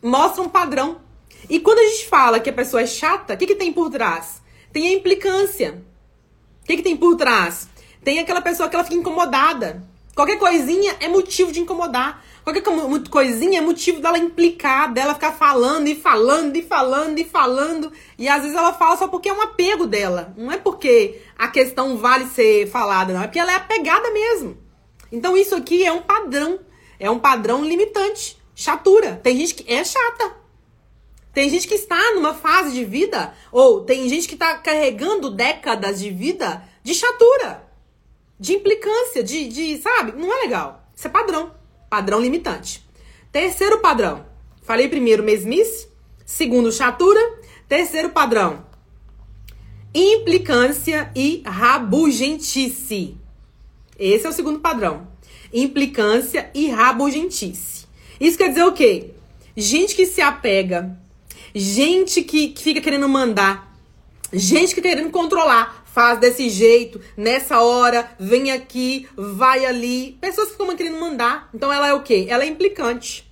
mostra 0.00 0.42
um 0.42 0.48
padrão 0.48 1.00
e 1.48 1.58
quando 1.60 1.78
a 1.78 1.84
gente 1.84 2.06
fala 2.06 2.40
que 2.40 2.50
a 2.50 2.52
pessoa 2.52 2.82
é 2.82 2.86
chata, 2.86 3.34
o 3.34 3.36
que, 3.36 3.46
que 3.46 3.54
tem 3.54 3.72
por 3.72 3.90
trás? 3.90 4.42
Tem 4.72 4.88
a 4.88 4.92
implicância. 4.92 5.82
O 6.62 6.66
que, 6.66 6.76
que 6.76 6.82
tem 6.82 6.96
por 6.96 7.16
trás? 7.16 7.68
Tem 8.04 8.18
aquela 8.18 8.40
pessoa 8.40 8.68
que 8.68 8.76
ela 8.76 8.84
fica 8.84 8.96
incomodada. 8.96 9.82
Qualquer 10.14 10.38
coisinha 10.38 10.96
é 10.98 11.08
motivo 11.08 11.52
de 11.52 11.60
incomodar. 11.60 12.24
Qualquer 12.46 12.62
coisinha 13.10 13.58
é 13.58 13.60
motivo 13.60 14.00
dela 14.00 14.16
implicar, 14.16 14.92
dela 14.92 15.14
ficar 15.14 15.32
falando 15.32 15.88
e 15.88 15.96
falando 15.96 16.54
e 16.54 16.62
falando 16.62 17.18
e 17.18 17.24
falando. 17.24 17.92
E 18.16 18.28
às 18.28 18.42
vezes 18.42 18.56
ela 18.56 18.72
fala 18.72 18.96
só 18.96 19.08
porque 19.08 19.28
é 19.28 19.32
um 19.32 19.42
apego 19.42 19.84
dela. 19.84 20.32
Não 20.36 20.52
é 20.52 20.56
porque 20.56 21.20
a 21.36 21.48
questão 21.48 21.96
vale 21.98 22.26
ser 22.26 22.68
falada, 22.68 23.12
não. 23.12 23.20
É 23.20 23.26
porque 23.26 23.40
ela 23.40 23.50
é 23.50 23.56
apegada 23.56 24.12
mesmo. 24.12 24.56
Então 25.10 25.36
isso 25.36 25.56
aqui 25.56 25.84
é 25.84 25.90
um 25.90 26.02
padrão. 26.02 26.60
É 27.00 27.10
um 27.10 27.18
padrão 27.18 27.64
limitante. 27.64 28.40
Chatura. 28.54 29.18
Tem 29.24 29.36
gente 29.36 29.52
que 29.56 29.72
é 29.72 29.82
chata. 29.82 30.36
Tem 31.32 31.50
gente 31.50 31.66
que 31.66 31.74
está 31.74 32.14
numa 32.14 32.32
fase 32.32 32.72
de 32.72 32.84
vida, 32.84 33.34
ou 33.50 33.80
tem 33.80 34.08
gente 34.08 34.28
que 34.28 34.34
está 34.34 34.56
carregando 34.58 35.30
décadas 35.30 35.98
de 35.98 36.10
vida 36.10 36.62
de 36.84 36.94
chatura, 36.94 37.68
de 38.38 38.54
implicância, 38.54 39.20
de, 39.24 39.48
de, 39.48 39.82
sabe? 39.82 40.12
Não 40.12 40.32
é 40.32 40.42
legal. 40.42 40.88
Isso 40.94 41.08
é 41.08 41.10
padrão. 41.10 41.55
Padrão 41.96 42.20
limitante. 42.20 42.86
Terceiro 43.32 43.78
padrão. 43.78 44.26
Falei 44.60 44.86
primeiro 44.86 45.22
mesmice. 45.22 45.88
Segundo, 46.26 46.70
chatura. 46.70 47.18
Terceiro 47.66 48.10
padrão. 48.10 48.66
Implicância 49.94 51.10
e 51.16 51.42
rabugentice. 51.46 53.16
Esse 53.98 54.26
é 54.26 54.28
o 54.28 54.32
segundo 54.34 54.60
padrão. 54.60 55.08
Implicância 55.50 56.50
e 56.52 56.68
rabugentice. 56.68 57.86
Isso 58.20 58.36
quer 58.36 58.50
dizer 58.50 58.64
o 58.64 58.74
quê? 58.74 59.12
Gente 59.56 59.96
que 59.96 60.04
se 60.04 60.20
apega, 60.20 61.00
gente 61.54 62.22
que, 62.22 62.48
que 62.48 62.62
fica 62.62 62.82
querendo 62.82 63.08
mandar, 63.08 63.74
gente 64.30 64.74
que 64.74 64.82
querendo 64.82 65.08
controlar, 65.08 65.85
faz 65.96 66.18
desse 66.18 66.50
jeito, 66.50 67.00
nessa 67.16 67.62
hora, 67.62 68.10
vem 68.20 68.52
aqui, 68.52 69.08
vai 69.16 69.64
ali. 69.64 70.18
Pessoas 70.20 70.48
que 70.48 70.58
ficam 70.58 70.76
querendo 70.76 71.00
mandar. 71.00 71.48
Então 71.54 71.72
ela 71.72 71.88
é 71.88 71.94
o 71.94 72.02
quê? 72.02 72.26
Ela 72.28 72.44
é 72.44 72.46
implicante. 72.46 73.26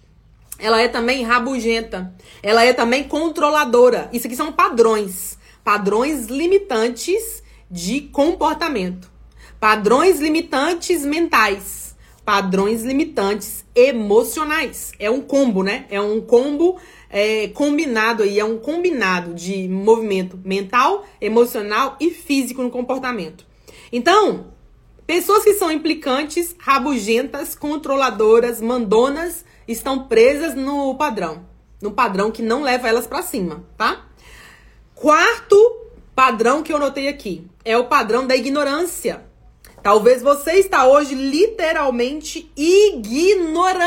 Ela 0.59 0.81
é 0.81 0.89
também 0.89 1.23
rabugenta. 1.25 2.15
Ela 2.43 2.65
é 2.65 2.73
também 2.73 3.05
controladora. 3.05 4.09
Isso 4.15 4.27
aqui 4.27 4.35
são 4.35 4.51
padrões. 4.51 5.37
Padrões 5.63 6.29
limitantes 6.29 7.43
de 7.71 8.01
comportamento. 8.01 9.13
Padrões 9.61 10.19
limitantes 10.19 11.05
mentais. 11.05 11.95
Padrões 12.25 12.83
limitantes 12.83 13.64
emocionais. 13.75 14.93
É 14.99 15.11
um 15.11 15.21
combo, 15.21 15.63
né? 15.63 15.87
É 15.91 16.01
um 16.01 16.21
combo 16.21 16.79
é, 17.11 17.49
combinado 17.49 18.23
aí, 18.23 18.39
é 18.39 18.45
um 18.45 18.59
combinado 18.59 19.35
de 19.35 19.69
movimento 19.69 20.39
mental, 20.45 21.05
emocional 21.21 21.97
e 22.01 22.11
físico 22.11 22.63
no 22.63 22.71
comportamento. 22.71 23.47
Então, 23.93 24.47
pessoas 25.07 25.45
que 25.45 25.55
são 25.55 25.71
implicantes, 25.71 26.55
rabugentas, 26.59 27.55
controladoras, 27.55 28.61
mandonas, 28.61 29.45
estão 29.67 30.07
presas 30.07 30.55
no 30.55 30.95
padrão. 30.97 31.47
No 31.81 31.93
padrão 31.93 32.31
que 32.31 32.43
não 32.43 32.63
leva 32.63 32.89
elas 32.89 33.07
para 33.07 33.23
cima, 33.23 33.65
tá? 33.77 34.07
Quarto 34.95 35.57
padrão 36.15 36.63
que 36.63 36.73
eu 36.73 36.79
notei 36.79 37.09
aqui 37.09 37.47
é 37.65 37.77
o 37.77 37.85
padrão 37.85 38.27
da 38.27 38.37
ignorância. 38.37 39.25
Talvez 39.85 40.23
você 40.23 40.53
está 40.53 40.87
hoje 40.87 41.15
literalmente 41.15 42.51
ignorando 42.57 43.85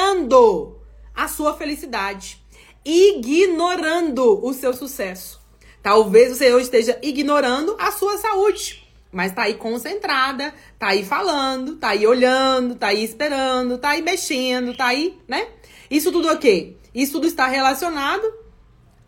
a 1.16 1.27
sua 1.27 1.56
felicidade 1.56 2.39
ignorando 2.86 4.46
o 4.46 4.54
seu 4.54 4.74
sucesso. 4.74 5.42
Talvez 5.82 6.38
você 6.38 6.54
hoje 6.54 6.66
esteja 6.66 7.00
ignorando 7.01 7.75
a 7.80 7.92
sua 7.92 8.16
saúde, 8.20 8.88
mas 9.12 9.34
tá 9.34 9.42
aí 9.46 9.56
concentrada, 9.56 10.54
tá 10.77 10.89
aí 10.89 11.04
falando, 11.04 11.77
tá 11.77 11.89
aí 11.89 12.06
olhando, 12.06 12.75
tá 12.75 12.89
aí 12.89 13.04
esperando, 13.04 13.80
tá 13.80 13.89
aí 13.89 14.04
mexendo, 14.04 14.77
tá 14.77 14.86
aí, 14.86 15.18
né? 15.27 15.48
Isso 15.89 16.12
tudo 16.12 16.32
o 16.32 16.38
quê? 16.38 16.75
Isso 16.94 17.13
tudo 17.13 17.25
está 17.25 17.48
relacionado 17.48 18.32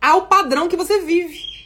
ao 0.02 0.26
padrão 0.26 0.68
que 0.68 0.76
você 0.76 1.02
vive. 1.02 1.59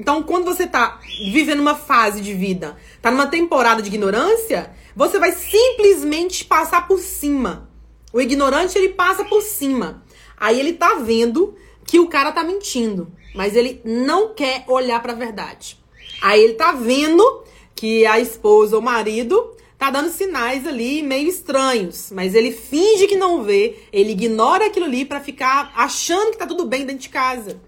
Então, 0.00 0.22
quando 0.22 0.46
você 0.46 0.66
tá 0.66 0.98
vivendo 1.30 1.60
uma 1.60 1.74
fase 1.74 2.22
de 2.22 2.32
vida, 2.32 2.74
tá 3.02 3.10
numa 3.10 3.26
temporada 3.26 3.82
de 3.82 3.88
ignorância, 3.88 4.74
você 4.96 5.18
vai 5.18 5.30
simplesmente 5.30 6.42
passar 6.42 6.88
por 6.88 7.00
cima. 7.00 7.68
O 8.10 8.18
ignorante, 8.18 8.78
ele 8.78 8.94
passa 8.94 9.26
por 9.26 9.42
cima. 9.42 10.02
Aí 10.38 10.58
ele 10.58 10.72
tá 10.72 10.94
vendo 10.94 11.54
que 11.84 12.00
o 12.00 12.08
cara 12.08 12.32
tá 12.32 12.42
mentindo, 12.42 13.12
mas 13.34 13.54
ele 13.54 13.82
não 13.84 14.32
quer 14.32 14.64
olhar 14.68 15.02
para 15.02 15.12
a 15.12 15.16
verdade. 15.16 15.78
Aí 16.22 16.42
ele 16.42 16.54
tá 16.54 16.72
vendo 16.72 17.44
que 17.74 18.06
a 18.06 18.18
esposa 18.18 18.76
ou 18.76 18.80
o 18.80 18.84
marido 18.84 19.54
tá 19.76 19.90
dando 19.90 20.08
sinais 20.08 20.66
ali 20.66 21.02
meio 21.02 21.28
estranhos, 21.28 22.10
mas 22.10 22.34
ele 22.34 22.52
finge 22.52 23.06
que 23.06 23.16
não 23.16 23.42
vê, 23.42 23.76
ele 23.92 24.12
ignora 24.12 24.64
aquilo 24.64 24.86
ali 24.86 25.04
para 25.04 25.20
ficar 25.20 25.70
achando 25.76 26.30
que 26.30 26.38
tá 26.38 26.46
tudo 26.46 26.64
bem 26.64 26.86
dentro 26.86 27.02
de 27.02 27.10
casa. 27.10 27.60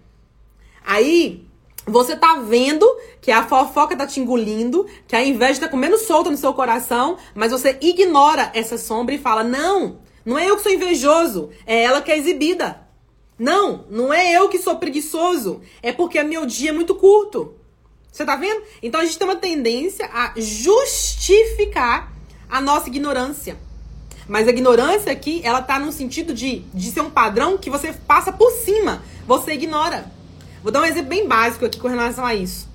Aí 0.82 1.51
você 1.86 2.16
tá 2.16 2.36
vendo 2.36 2.86
que 3.20 3.30
a 3.30 3.44
fofoca 3.44 3.96
tá 3.96 4.06
te 4.06 4.20
engolindo, 4.20 4.86
que 5.06 5.16
a 5.16 5.24
inveja 5.24 5.60
tá 5.60 5.68
comendo 5.68 5.98
solta 5.98 6.30
no 6.30 6.36
seu 6.36 6.54
coração, 6.54 7.16
mas 7.34 7.52
você 7.52 7.76
ignora 7.80 8.50
essa 8.54 8.78
sombra 8.78 9.14
e 9.14 9.18
fala: 9.18 9.42
"Não, 9.42 9.98
não 10.24 10.38
é 10.38 10.48
eu 10.48 10.56
que 10.56 10.62
sou 10.62 10.72
invejoso, 10.72 11.50
é 11.66 11.82
ela 11.82 12.00
que 12.00 12.10
é 12.10 12.16
exibida. 12.16 12.80
Não, 13.38 13.86
não 13.90 14.12
é 14.12 14.32
eu 14.32 14.48
que 14.48 14.58
sou 14.58 14.76
preguiçoso, 14.76 15.60
é 15.82 15.92
porque 15.92 16.22
meu 16.22 16.46
dia 16.46 16.70
é 16.70 16.72
muito 16.72 16.94
curto. 16.94 17.54
Você 18.12 18.24
tá 18.24 18.36
vendo? 18.36 18.62
Então 18.82 19.00
a 19.00 19.04
gente 19.04 19.18
tem 19.18 19.26
uma 19.26 19.36
tendência 19.36 20.08
a 20.12 20.34
justificar 20.36 22.12
a 22.48 22.60
nossa 22.60 22.88
ignorância. 22.88 23.56
Mas 24.28 24.46
a 24.46 24.50
ignorância 24.50 25.10
aqui, 25.10 25.40
ela 25.42 25.62
tá 25.62 25.78
no 25.78 25.90
sentido 25.90 26.32
de, 26.32 26.60
de 26.72 26.90
ser 26.92 27.00
um 27.00 27.10
padrão 27.10 27.58
que 27.58 27.70
você 27.70 27.92
passa 27.92 28.30
por 28.30 28.50
cima, 28.52 29.02
você 29.26 29.54
ignora. 29.54 30.12
Vou 30.62 30.70
dar 30.70 30.82
um 30.82 30.84
exemplo 30.84 31.08
bem 31.08 31.26
básico 31.26 31.64
aqui 31.64 31.80
com 31.80 31.88
relação 31.88 32.24
a 32.24 32.34
isso. 32.34 32.68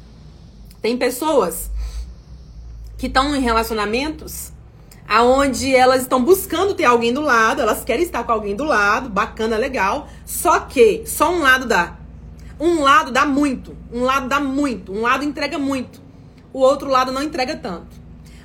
Tem 0.81 0.97
pessoas 0.97 1.71
que 2.97 3.07
estão 3.07 3.33
em 3.33 3.41
relacionamentos 3.41 4.51
aonde 5.07 5.73
elas 5.73 6.01
estão 6.01 6.21
buscando 6.21 6.73
ter 6.73 6.83
alguém 6.83 7.13
do 7.13 7.21
lado, 7.21 7.61
elas 7.61 7.85
querem 7.85 8.03
estar 8.03 8.25
com 8.25 8.31
alguém 8.33 8.55
do 8.55 8.65
lado, 8.65 9.07
bacana, 9.07 9.55
legal, 9.55 10.09
só 10.25 10.59
que 10.59 11.03
só 11.05 11.31
um 11.31 11.39
lado 11.39 11.65
dá. 11.65 11.95
Um 12.59 12.81
lado 12.81 13.09
dá 13.11 13.25
muito, 13.25 13.77
um 13.93 14.03
lado 14.03 14.27
dá 14.27 14.39
muito, 14.39 14.91
um 14.91 15.01
lado 15.01 15.23
entrega 15.23 15.57
muito, 15.57 16.01
o 16.51 16.59
outro 16.59 16.89
lado 16.89 17.11
não 17.11 17.23
entrega 17.23 17.55
tanto. 17.55 17.95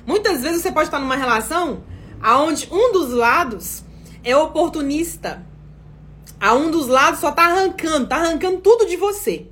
Muitas 0.05 0.41
vezes 0.41 0.61
você 0.61 0.71
pode 0.71 0.87
estar 0.87 0.99
numa 0.99 1.17
relação 1.17 1.83
aonde 2.21 2.69
um 2.71 2.93
dos 2.93 3.11
lados 3.11 3.83
é 4.23 4.37
oportunista, 4.37 5.45
a 6.43 6.53
um 6.53 6.69
dos 6.69 6.89
lados 6.89 7.21
só 7.21 7.31
tá 7.31 7.45
arrancando, 7.45 8.05
tá 8.05 8.17
arrancando 8.17 8.57
tudo 8.57 8.85
de 8.85 8.97
você. 8.97 9.47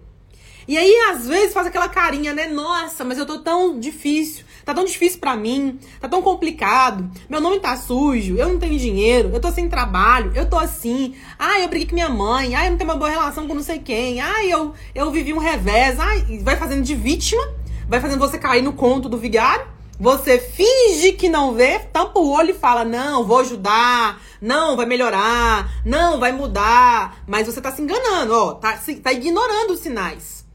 E 0.68 0.78
aí, 0.78 0.94
às 1.10 1.26
vezes, 1.26 1.54
faz 1.54 1.66
aquela 1.66 1.88
carinha, 1.88 2.34
né? 2.34 2.48
Nossa, 2.48 3.06
mas 3.06 3.18
eu 3.18 3.26
tô 3.26 3.40
tão 3.40 3.80
difícil. 3.80 4.44
Tá 4.66 4.74
tão 4.74 4.84
difícil 4.84 5.18
para 5.18 5.38
mim, 5.38 5.80
tá 6.02 6.10
tão 6.10 6.22
complicado. 6.22 7.10
Meu 7.30 7.40
nome 7.40 7.62
tá 7.62 7.78
sujo, 7.78 8.36
eu 8.36 8.50
não 8.50 8.60
tenho 8.60 8.78
dinheiro, 8.78 9.32
eu 9.34 9.40
tô 9.40 9.50
sem 9.52 9.70
trabalho, 9.70 10.34
eu 10.36 10.50
tô 10.50 10.60
assim. 10.60 11.16
Ai, 11.40 11.64
eu 11.64 11.70
briguei 11.70 11.88
com 11.88 11.96
minha 11.96 12.10
mãe, 12.10 12.56
ai, 12.56 12.68
eu 12.68 12.72
não 12.72 12.78
tenho 12.78 12.90
uma 12.90 12.98
boa 12.98 13.10
relação 13.10 13.48
com 13.48 13.56
não 13.56 13.64
sei 13.64 13.80
quem. 13.80 14.20
Ai, 14.20 14.52
eu, 14.52 14.74
eu 14.94 15.10
vivi 15.12 15.34
um 15.34 15.40
revés. 15.40 15.98
Ai, 15.98 16.42
vai 16.44 16.58
fazendo 16.58 16.84
de 16.84 16.94
vítima, 16.94 17.42
vai 17.88 18.02
fazendo 18.02 18.20
você 18.20 18.38
cair 18.38 18.62
no 18.62 18.74
conto 18.74 19.08
do 19.08 19.18
vigário. 19.18 19.66
Você 20.00 20.40
finge 20.40 21.14
que 21.14 21.30
não 21.30 21.54
vê, 21.54 21.80
tampa 21.80 22.20
o 22.20 22.32
olho 22.32 22.52
e 22.52 22.58
fala: 22.58 22.84
Não, 22.84 23.26
vou 23.26 23.40
ajudar, 23.40 24.22
não, 24.42 24.76
vai 24.76 24.86
melhorar, 24.86 25.70
não, 25.86 26.20
vai 26.20 26.32
mudar. 26.32 27.24
Mas 27.28 27.46
você 27.46 27.62
tá 27.62 27.72
se 27.72 27.82
enganando, 27.82 28.34
ó, 28.34 28.54
tá, 28.56 28.80
tá 29.04 29.14
ignorando 29.14 29.74
os 29.74 29.80
sinais. 29.80 30.46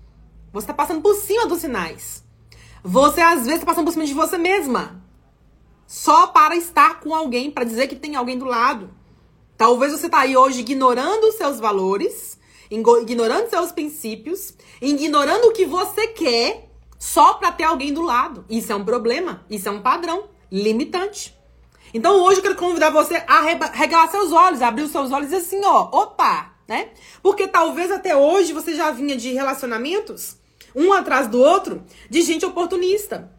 Você 0.53 0.67
tá 0.67 0.75
passando 0.75 1.01
por 1.01 1.15
cima 1.15 1.47
dos 1.47 1.61
sinais. 1.61 2.25
Você 2.83 3.21
às 3.21 3.45
vezes 3.45 3.61
tá 3.61 3.67
passando 3.67 3.85
por 3.85 3.93
cima 3.93 4.07
de 4.07 4.15
você 4.15 4.39
mesma. 4.39 5.03
Só 5.87 6.27
para 6.29 6.57
estar 6.57 7.01
com 7.01 7.15
alguém, 7.15 7.51
para 7.51 7.65
dizer 7.65 7.87
que 7.87 7.95
tem 7.95 8.17
alguém 8.17 8.39
do 8.39 8.45
lado. 8.45 8.91
Talvez 9.57 9.93
você 9.93 10.09
tá 10.09 10.21
aí 10.21 10.37
hoje 10.37 10.61
ignorando 10.61 11.29
os 11.29 11.37
seus 11.37 11.61
valores, 11.61 12.39
ignorando 12.71 13.49
seus 13.49 13.71
princípios, 13.73 14.55
ignorando 14.83 15.47
o 15.47 15.53
que 15.53 15.65
você 15.65 16.09
quer 16.09 16.66
só 16.99 17.35
para 17.35 17.53
ter 17.53 17.65
alguém 17.65 17.93
do 17.93 18.03
lado. 18.03 18.45
Isso 18.49 18.73
é 18.73 18.77
um 18.77 18.85
problema, 18.85 19.45
isso 19.49 19.69
é 19.69 19.73
um 19.73 19.81
padrão 19.81 20.29
limitante. 20.51 21.37
Então 21.93 22.21
hoje 22.23 22.39
eu 22.39 22.43
quero 22.43 22.57
convidar 22.57 22.91
você 22.91 23.23
a 23.27 23.41
regalar 23.73 24.11
seus 24.11 24.33
olhos, 24.33 24.63
abrir 24.63 24.83
os 24.83 24.91
seus 24.91 25.13
olhos 25.13 25.33
assim, 25.33 25.61
ó, 25.65 25.89
opa, 25.93 26.53
né? 26.69 26.91
Porque 27.23 27.47
talvez 27.47 27.91
até 27.91 28.17
hoje 28.17 28.53
você 28.53 28.75
já 28.75 28.91
vinha 28.91 29.17
de 29.17 29.33
relacionamentos 29.33 30.37
um 30.75 30.93
atrás 30.93 31.27
do 31.27 31.41
outro, 31.41 31.83
de 32.11 32.21
gente 32.21 32.45
oportunista. 32.45 33.33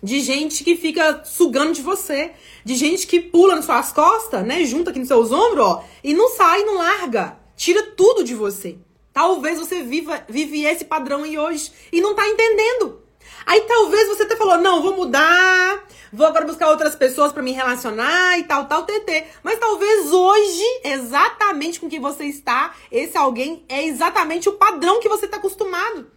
De 0.00 0.20
gente 0.20 0.62
que 0.62 0.76
fica 0.76 1.24
sugando 1.24 1.72
de 1.72 1.82
você. 1.82 2.32
De 2.64 2.76
gente 2.76 3.06
que 3.06 3.18
pula 3.18 3.56
nas 3.56 3.64
suas 3.64 3.90
costas, 3.92 4.46
né? 4.46 4.64
Junta 4.64 4.90
aqui 4.90 5.00
nos 5.00 5.08
seus 5.08 5.32
ombros, 5.32 5.64
ó. 5.64 5.84
E 6.04 6.14
não 6.14 6.28
sai, 6.28 6.62
não 6.64 6.76
larga. 6.76 7.38
Tira 7.56 7.82
tudo 7.82 8.22
de 8.22 8.34
você. 8.34 8.78
Talvez 9.16 9.58
você 9.58 9.82
viva, 9.82 10.22
vive 10.28 10.66
esse 10.66 10.84
padrão 10.84 11.22
aí 11.22 11.38
hoje 11.38 11.72
e 11.90 12.02
não 12.02 12.14
tá 12.14 12.28
entendendo. 12.28 13.00
Aí 13.46 13.62
talvez 13.62 14.08
você 14.08 14.24
até 14.24 14.36
falou, 14.36 14.58
não, 14.58 14.82
vou 14.82 14.94
mudar, 14.94 15.86
vou 16.12 16.26
agora 16.26 16.44
buscar 16.44 16.68
outras 16.68 16.94
pessoas 16.94 17.32
para 17.32 17.42
me 17.42 17.50
relacionar 17.52 18.38
e 18.38 18.44
tal, 18.44 18.66
tal, 18.66 18.84
TT. 18.84 19.24
Mas 19.42 19.58
talvez 19.58 20.12
hoje, 20.12 20.80
exatamente 20.84 21.80
com 21.80 21.88
quem 21.88 21.98
você 21.98 22.24
está, 22.24 22.74
esse 22.92 23.16
alguém 23.16 23.64
é 23.70 23.86
exatamente 23.86 24.50
o 24.50 24.58
padrão 24.58 25.00
que 25.00 25.08
você 25.08 25.24
está 25.24 25.38
acostumado. 25.38 26.10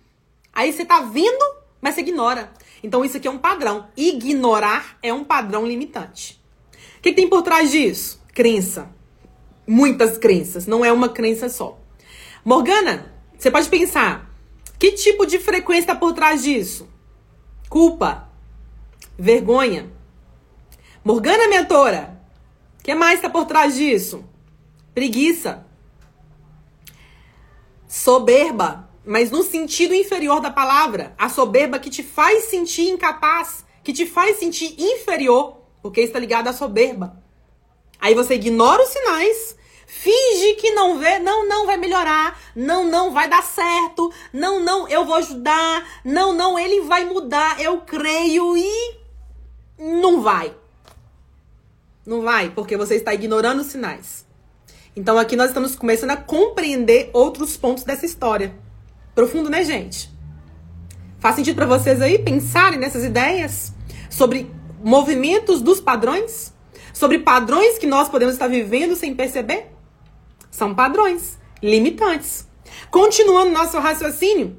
Aí 0.51 0.73
você 0.73 0.83
tá 0.83 0.99
vindo, 0.99 1.55
mas 1.79 1.95
você 1.95 2.01
ignora. 2.01 2.51
Então 2.83 3.05
isso 3.05 3.15
aqui 3.15 3.29
é 3.29 3.31
um 3.31 3.37
padrão. 3.37 3.87
Ignorar 3.95 4.97
é 5.01 5.13
um 5.13 5.23
padrão 5.23 5.65
limitante. 5.65 6.37
O 6.97 7.01
que, 7.01 7.11
que 7.11 7.15
tem 7.15 7.29
por 7.29 7.43
trás 7.43 7.71
disso? 7.71 8.21
Crença. 8.35 8.93
Muitas 9.65 10.17
crenças, 10.17 10.67
não 10.67 10.83
é 10.83 10.91
uma 10.91 11.07
crença 11.07 11.47
só. 11.47 11.78
Morgana, 12.49 13.13
você 13.37 13.51
pode 13.51 13.69
pensar, 13.69 14.27
que 14.79 14.93
tipo 14.93 15.23
de 15.23 15.37
frequência 15.37 15.81
está 15.81 15.95
por 15.95 16.13
trás 16.13 16.41
disso? 16.41 16.89
Culpa, 17.69 18.27
vergonha. 19.15 19.93
Morgana 21.03 21.47
mentora, 21.47 22.19
o 22.79 22.83
que 22.83 22.95
mais 22.95 23.19
está 23.19 23.29
por 23.29 23.45
trás 23.45 23.75
disso? 23.75 24.25
Preguiça, 24.95 25.63
soberba, 27.87 28.89
mas 29.05 29.29
no 29.29 29.43
sentido 29.43 29.93
inferior 29.93 30.41
da 30.41 30.49
palavra. 30.49 31.13
A 31.19 31.29
soberba 31.29 31.77
que 31.77 31.91
te 31.91 32.01
faz 32.01 32.45
sentir 32.45 32.89
incapaz, 32.89 33.63
que 33.83 33.93
te 33.93 34.07
faz 34.07 34.37
sentir 34.37 34.73
inferior, 34.75 35.61
porque 35.83 36.01
está 36.01 36.17
ligado 36.17 36.47
à 36.47 36.53
soberba. 36.53 37.21
Aí 38.01 38.15
você 38.15 38.33
ignora 38.33 38.81
os 38.81 38.89
sinais, 38.89 39.55
finge 39.91 40.53
que 40.53 40.69
não 40.69 40.99
vê, 40.99 41.17
não, 41.17 41.47
não 41.47 41.65
vai 41.65 41.75
melhorar, 41.75 42.39
não, 42.55 42.85
não 42.85 43.11
vai 43.11 43.27
dar 43.27 43.41
certo, 43.41 44.13
não, 44.31 44.59
não, 44.59 44.87
eu 44.87 45.03
vou 45.03 45.15
ajudar, 45.15 45.83
não, 46.05 46.31
não, 46.31 46.59
ele 46.59 46.81
vai 46.81 47.05
mudar, 47.05 47.59
eu 47.59 47.81
creio 47.81 48.55
e 48.55 48.99
não 49.79 50.21
vai. 50.21 50.55
Não 52.05 52.21
vai, 52.21 52.51
porque 52.51 52.77
você 52.77 52.95
está 52.95 53.15
ignorando 53.15 53.61
os 53.61 53.67
sinais. 53.67 54.25
Então 54.95 55.17
aqui 55.17 55.35
nós 55.35 55.47
estamos 55.47 55.75
começando 55.75 56.11
a 56.11 56.17
compreender 56.17 57.09
outros 57.11 57.57
pontos 57.57 57.83
dessa 57.83 58.05
história. 58.05 58.53
Profundo, 59.15 59.49
né, 59.49 59.63
gente? 59.63 60.11
Faz 61.17 61.35
sentido 61.35 61.55
para 61.55 61.65
vocês 61.65 61.99
aí 61.99 62.19
pensarem 62.19 62.79
nessas 62.79 63.03
ideias 63.03 63.73
sobre 64.07 64.51
movimentos 64.83 65.61
dos 65.61 65.81
padrões? 65.81 66.53
Sobre 66.93 67.17
padrões 67.19 67.79
que 67.79 67.87
nós 67.87 68.07
podemos 68.07 68.35
estar 68.35 68.47
vivendo 68.47 68.95
sem 68.95 69.15
perceber? 69.15 69.78
São 70.59 70.75
padrões 70.75 71.39
limitantes. 71.63 72.45
Continuando 72.91 73.49
nosso 73.51 73.79
raciocínio, 73.79 74.57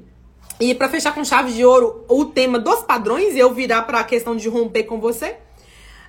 e 0.59 0.73
para 0.73 0.89
fechar 0.89 1.13
com 1.13 1.23
chave 1.23 1.53
de 1.53 1.63
ouro 1.63 2.03
o 2.09 2.25
tema 2.25 2.57
dos 2.57 2.81
padrões, 2.81 3.35
eu 3.35 3.53
virar 3.53 3.83
para 3.83 3.99
a 3.99 4.03
questão 4.03 4.35
de 4.35 4.49
romper 4.49 4.85
com 4.85 4.99
você, 4.99 5.37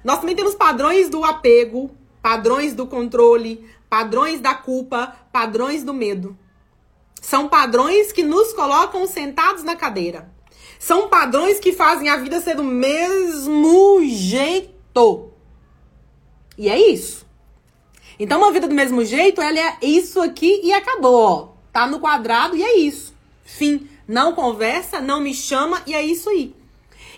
nós 0.02 0.18
também 0.18 0.34
temos 0.34 0.54
padrões 0.54 1.10
do 1.10 1.22
apego, 1.22 1.90
padrões 2.22 2.72
do 2.72 2.86
controle, 2.86 3.68
padrões 3.90 4.40
da 4.40 4.54
culpa, 4.54 5.14
padrões 5.30 5.84
do 5.84 5.92
medo. 5.92 6.38
São 7.20 7.46
padrões 7.46 8.12
que 8.12 8.22
nos 8.22 8.54
colocam 8.54 9.06
sentados 9.06 9.62
na 9.62 9.76
cadeira. 9.76 10.32
São 10.78 11.10
padrões 11.10 11.60
que 11.60 11.70
fazem 11.70 12.08
a 12.08 12.16
vida 12.16 12.40
ser 12.40 12.56
do 12.56 12.64
mesmo 12.64 14.00
jeito. 14.06 15.28
E 16.56 16.70
é 16.70 16.80
isso. 16.90 17.30
Então, 18.22 18.38
uma 18.38 18.52
vida 18.52 18.68
do 18.68 18.74
mesmo 18.76 19.04
jeito, 19.04 19.42
ela 19.42 19.58
é 19.58 19.78
isso 19.82 20.20
aqui 20.20 20.60
e 20.62 20.72
acabou. 20.72 21.56
Tá 21.72 21.88
no 21.88 21.98
quadrado 21.98 22.56
e 22.56 22.62
é 22.62 22.78
isso. 22.78 23.12
Fim. 23.42 23.88
Não 24.06 24.32
conversa, 24.32 25.00
não 25.00 25.20
me 25.20 25.34
chama 25.34 25.82
e 25.88 25.92
é 25.92 26.00
isso 26.04 26.30
aí. 26.30 26.54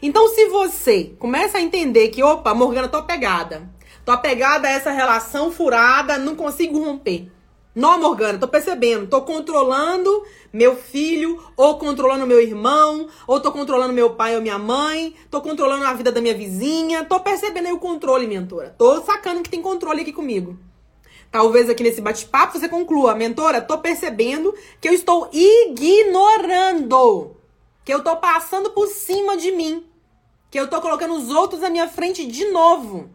Então, 0.01 0.27
se 0.29 0.47
você 0.49 1.15
começa 1.19 1.59
a 1.59 1.61
entender 1.61 2.09
que, 2.09 2.23
opa, 2.23 2.55
Morgana, 2.55 2.89
tô 2.89 2.97
apegada. 2.97 3.69
Tô 4.03 4.13
apegada 4.13 4.67
a 4.67 4.71
essa 4.71 4.91
relação 4.91 5.53
furada, 5.53 6.17
não 6.17 6.35
consigo 6.35 6.83
romper. 6.83 7.31
Não, 7.75 8.01
Morgana, 8.01 8.39
tô 8.39 8.49
percebendo. 8.49 9.07
Tô 9.07 9.21
controlando 9.21 10.25
meu 10.51 10.75
filho, 10.75 11.38
ou 11.55 11.77
controlando 11.77 12.27
meu 12.27 12.40
irmão, 12.40 13.09
ou 13.27 13.40
tô 13.40 13.53
controlando 13.53 13.93
meu 13.93 14.14
pai 14.14 14.37
ou 14.37 14.40
minha 14.40 14.59
mãe, 14.59 15.14
tô 15.31 15.43
controlando 15.43 15.85
a 15.85 15.93
vida 15.93 16.11
da 16.11 16.23
minha 16.23 16.35
vizinha. 16.35 17.05
Tô 17.05 17.21
percebendo 17.21 17.67
aí 17.67 17.75
o 17.75 17.79
controle, 17.79 18.27
mentora. 18.27 18.75
Tô 18.79 19.03
sacando 19.03 19.43
que 19.43 19.51
tem 19.51 19.61
controle 19.61 20.01
aqui 20.01 20.11
comigo. 20.11 20.59
Talvez 21.35 21.68
aqui 21.68 21.83
nesse 21.83 22.01
bate-papo 22.01 22.57
você 22.57 22.68
conclua, 22.68 23.12
mentora, 23.16 23.61
tô 23.61 23.79
percebendo 23.79 24.55
que 24.81 24.88
eu 24.88 24.92
estou 24.92 25.29
ignorando, 25.33 26.94
que 27.85 27.92
eu 27.92 28.05
tô 28.05 28.16
passando 28.18 28.70
por 28.70 28.87
cima 28.87 29.37
de 29.37 29.51
mim, 29.51 29.85
que 30.49 30.61
eu 30.61 30.70
tô 30.70 30.81
colocando 30.81 31.12
os 31.12 31.31
outros 31.31 31.61
na 31.61 31.70
minha 31.70 31.88
frente 31.88 32.25
de 32.25 32.44
novo. 32.53 33.11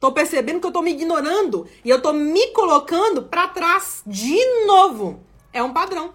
Tô 0.00 0.12
percebendo 0.12 0.60
que 0.60 0.66
eu 0.66 0.72
tô 0.72 0.80
me 0.80 0.92
ignorando 0.92 1.68
e 1.84 1.90
eu 1.90 2.00
tô 2.00 2.14
me 2.14 2.52
colocando 2.52 3.24
para 3.24 3.48
trás 3.48 4.02
de 4.06 4.42
novo. 4.64 5.20
É 5.52 5.62
um 5.62 5.74
padrão. 5.74 6.14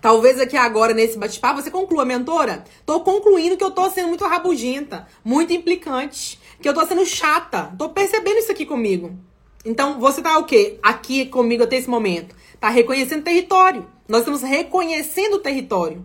Talvez 0.00 0.40
aqui 0.40 0.56
agora, 0.56 0.94
nesse 0.94 1.18
bate-papo, 1.18 1.60
você 1.60 1.70
conclua, 1.70 2.06
mentora. 2.06 2.64
Tô 2.86 3.00
concluindo 3.00 3.58
que 3.58 3.64
eu 3.64 3.70
tô 3.70 3.90
sendo 3.90 4.08
muito 4.08 4.24
rabugenta, 4.24 5.06
muito 5.22 5.52
implicante, 5.52 6.40
que 6.58 6.66
eu 6.66 6.72
tô 6.72 6.86
sendo 6.86 7.04
chata. 7.04 7.74
Tô 7.76 7.90
percebendo 7.90 8.38
isso 8.38 8.50
aqui 8.50 8.64
comigo. 8.64 9.14
Então, 9.64 10.00
você 10.00 10.20
tá 10.20 10.38
o 10.38 10.44
quê? 10.44 10.78
Aqui 10.82 11.26
comigo 11.26 11.62
até 11.62 11.76
esse 11.76 11.88
momento. 11.88 12.34
Tá 12.58 12.68
reconhecendo 12.68 13.22
território. 13.22 13.86
Nós 14.08 14.20
estamos 14.20 14.42
reconhecendo 14.42 15.34
o 15.34 15.40
território. 15.40 16.04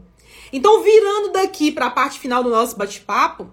Então, 0.54 0.84
virando 0.84 1.32
daqui 1.32 1.72
para 1.72 1.88
a 1.88 1.92
parte 1.92 2.20
final 2.20 2.44
do 2.44 2.50
nosso 2.50 2.78
bate-papo, 2.78 3.52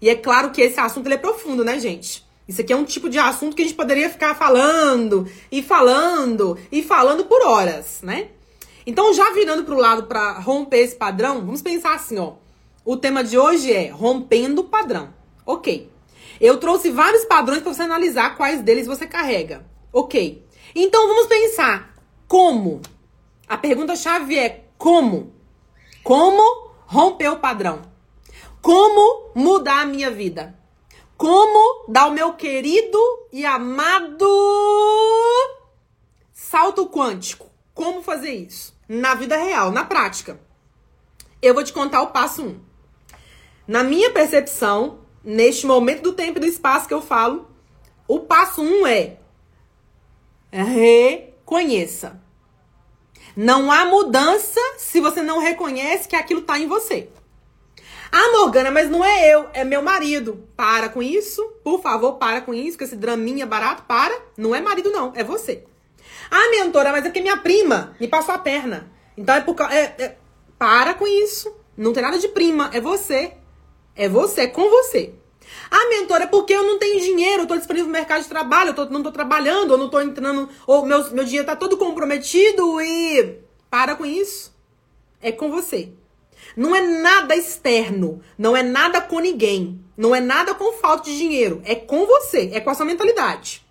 e 0.00 0.08
é 0.08 0.14
claro 0.14 0.50
que 0.50 0.60
esse 0.60 0.78
assunto 0.78 1.08
é 1.08 1.16
profundo, 1.16 1.64
né, 1.64 1.78
gente? 1.80 2.24
Isso 2.46 2.60
aqui 2.60 2.72
é 2.72 2.76
um 2.76 2.84
tipo 2.84 3.08
de 3.08 3.18
assunto 3.18 3.56
que 3.56 3.62
a 3.62 3.64
gente 3.64 3.74
poderia 3.74 4.08
ficar 4.08 4.34
falando 4.36 5.26
e 5.50 5.62
falando 5.62 6.56
e 6.70 6.82
falando 6.82 7.24
por 7.24 7.42
horas, 7.42 8.00
né? 8.02 8.28
Então, 8.86 9.12
já 9.12 9.32
virando 9.32 9.64
para 9.64 9.74
o 9.74 9.80
lado 9.80 10.04
para 10.04 10.38
romper 10.38 10.78
esse 10.78 10.94
padrão, 10.94 11.40
vamos 11.40 11.60
pensar 11.60 11.94
assim, 11.94 12.18
ó. 12.18 12.34
O 12.84 12.96
tema 12.96 13.24
de 13.24 13.36
hoje 13.36 13.72
é 13.72 13.88
rompendo 13.88 14.60
o 14.60 14.64
padrão. 14.64 15.12
Ok. 15.44 15.90
Eu 16.40 16.58
trouxe 16.58 16.90
vários 16.90 17.24
padrões 17.24 17.62
para 17.62 17.72
você 17.72 17.82
analisar 17.82 18.36
quais 18.36 18.62
deles 18.62 18.86
você 18.86 19.06
carrega. 19.06 19.66
Ok. 19.92 20.46
Então, 20.74 21.06
vamos 21.06 21.26
pensar 21.26 21.94
como. 22.28 22.80
A 23.48 23.56
pergunta-chave 23.56 24.38
é 24.38 24.64
como? 24.76 25.32
Como 26.02 26.70
romper 26.86 27.30
o 27.30 27.38
padrão? 27.38 27.82
Como 28.60 29.30
mudar 29.34 29.82
a 29.82 29.86
minha 29.86 30.10
vida? 30.10 30.58
Como 31.16 31.86
dar 31.88 32.08
o 32.08 32.12
meu 32.12 32.34
querido 32.34 32.98
e 33.32 33.46
amado 33.46 34.26
salto 36.32 36.86
quântico? 36.88 37.46
Como 37.72 38.02
fazer 38.02 38.34
isso? 38.34 38.76
Na 38.88 39.14
vida 39.14 39.36
real, 39.36 39.70
na 39.70 39.84
prática. 39.84 40.38
Eu 41.40 41.54
vou 41.54 41.64
te 41.64 41.72
contar 41.72 42.02
o 42.02 42.08
passo 42.08 42.42
1. 42.42 42.46
Um. 42.46 42.60
Na 43.66 43.82
minha 43.82 44.10
percepção, 44.10 45.05
neste 45.26 45.66
momento 45.66 46.02
do 46.02 46.12
tempo 46.12 46.38
e 46.38 46.40
do 46.40 46.46
espaço 46.46 46.86
que 46.86 46.94
eu 46.94 47.02
falo, 47.02 47.50
o 48.06 48.20
passo 48.20 48.62
1 48.62 48.64
um 48.64 48.86
é 48.86 49.16
reconheça. 50.52 52.20
Não 53.36 53.70
há 53.70 53.84
mudança 53.84 54.60
se 54.78 55.00
você 55.00 55.20
não 55.20 55.40
reconhece 55.40 56.08
que 56.08 56.16
aquilo 56.16 56.40
está 56.40 56.58
em 56.58 56.68
você. 56.68 57.10
Ah, 58.10 58.30
Morgana, 58.32 58.70
mas 58.70 58.88
não 58.88 59.04
é 59.04 59.28
eu, 59.28 59.48
é 59.52 59.64
meu 59.64 59.82
marido. 59.82 60.48
Para 60.56 60.88
com 60.88 61.02
isso, 61.02 61.44
por 61.62 61.82
favor, 61.82 62.14
para 62.14 62.40
com 62.40 62.54
isso, 62.54 62.78
com 62.78 62.84
esse 62.84 62.96
draminha 62.96 63.44
barato, 63.44 63.82
para. 63.82 64.16
Não 64.38 64.54
é 64.54 64.60
marido, 64.60 64.90
não, 64.90 65.12
é 65.14 65.24
você. 65.24 65.64
Ah, 66.30 66.50
mentora, 66.50 66.92
mas 66.92 67.04
é 67.04 67.10
que 67.10 67.20
minha 67.20 67.36
prima 67.36 67.94
me 68.00 68.08
passou 68.08 68.34
a 68.34 68.38
perna. 68.38 68.90
Então 69.16 69.34
é 69.34 69.40
por 69.40 69.54
causa. 69.54 69.74
É, 69.74 69.94
é, 69.98 70.16
para 70.58 70.94
com 70.94 71.06
isso. 71.06 71.54
Não 71.76 71.92
tem 71.92 72.02
nada 72.02 72.18
de 72.18 72.28
prima, 72.28 72.70
é 72.72 72.80
você. 72.80 73.34
É 73.96 74.08
você, 74.08 74.42
é 74.42 74.46
com 74.46 74.68
você. 74.68 75.14
Ah, 75.70 75.88
mentora, 75.88 76.24
é 76.24 76.26
porque 76.26 76.52
eu 76.52 76.62
não 76.62 76.78
tenho 76.78 77.00
dinheiro, 77.00 77.42
eu 77.42 77.46
tô 77.46 77.56
disponível 77.56 77.86
no 77.86 77.92
mercado 77.92 78.22
de 78.22 78.28
trabalho, 78.28 78.70
eu 78.70 78.74
tô, 78.74 78.84
não 78.86 79.02
tô 79.02 79.10
trabalhando, 79.10 79.72
ou 79.72 79.78
não 79.78 79.88
tô 79.88 80.00
entrando, 80.00 80.48
ou 80.66 80.84
meu, 80.84 81.10
meu 81.12 81.24
dinheiro 81.24 81.46
tá 81.46 81.56
todo 81.56 81.76
comprometido 81.76 82.80
e. 82.80 83.38
Para 83.70 83.96
com 83.96 84.04
isso. 84.04 84.54
É 85.20 85.32
com 85.32 85.50
você. 85.50 85.88
Não 86.56 86.74
é 86.74 86.80
nada 86.80 87.34
externo, 87.34 88.20
não 88.38 88.56
é 88.56 88.62
nada 88.62 89.00
com 89.00 89.18
ninguém, 89.18 89.80
não 89.96 90.14
é 90.14 90.20
nada 90.20 90.54
com 90.54 90.72
falta 90.74 91.04
de 91.04 91.16
dinheiro, 91.16 91.60
é 91.64 91.74
com 91.74 92.06
você, 92.06 92.50
é 92.52 92.60
com 92.60 92.70
a 92.70 92.74
sua 92.74 92.86
mentalidade. 92.86 93.66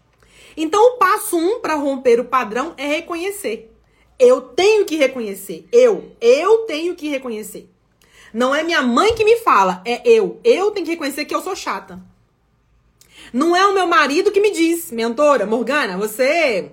Então, 0.58 0.94
o 0.94 0.98
passo 0.98 1.38
um 1.38 1.60
para 1.60 1.76
romper 1.76 2.20
o 2.20 2.26
padrão 2.26 2.74
é 2.78 2.88
reconhecer. 2.88 3.72
Eu 4.18 4.42
tenho 4.42 4.86
que 4.86 4.96
reconhecer. 4.96 5.68
Eu, 5.72 6.12
eu 6.22 6.60
tenho 6.60 6.96
que 6.96 7.10
reconhecer. 7.10 7.70
Não 8.36 8.54
é 8.54 8.64
minha 8.64 8.82
mãe 8.82 9.16
que 9.16 9.24
me 9.24 9.38
fala, 9.38 9.82
é 9.86 10.02
eu. 10.04 10.42
Eu 10.44 10.70
tenho 10.72 10.86
que 10.86 10.92
reconhecer 10.92 11.24
que 11.24 11.34
eu 11.34 11.42
sou 11.42 11.56
chata. 11.56 12.02
Não 13.32 13.56
é 13.56 13.66
o 13.66 13.74
meu 13.74 13.88
marido 13.88 14.30
que 14.30 14.42
me 14.42 14.52
diz, 14.52 14.92
mentora, 14.92 15.46
Morgana, 15.46 15.98
você 15.98 16.70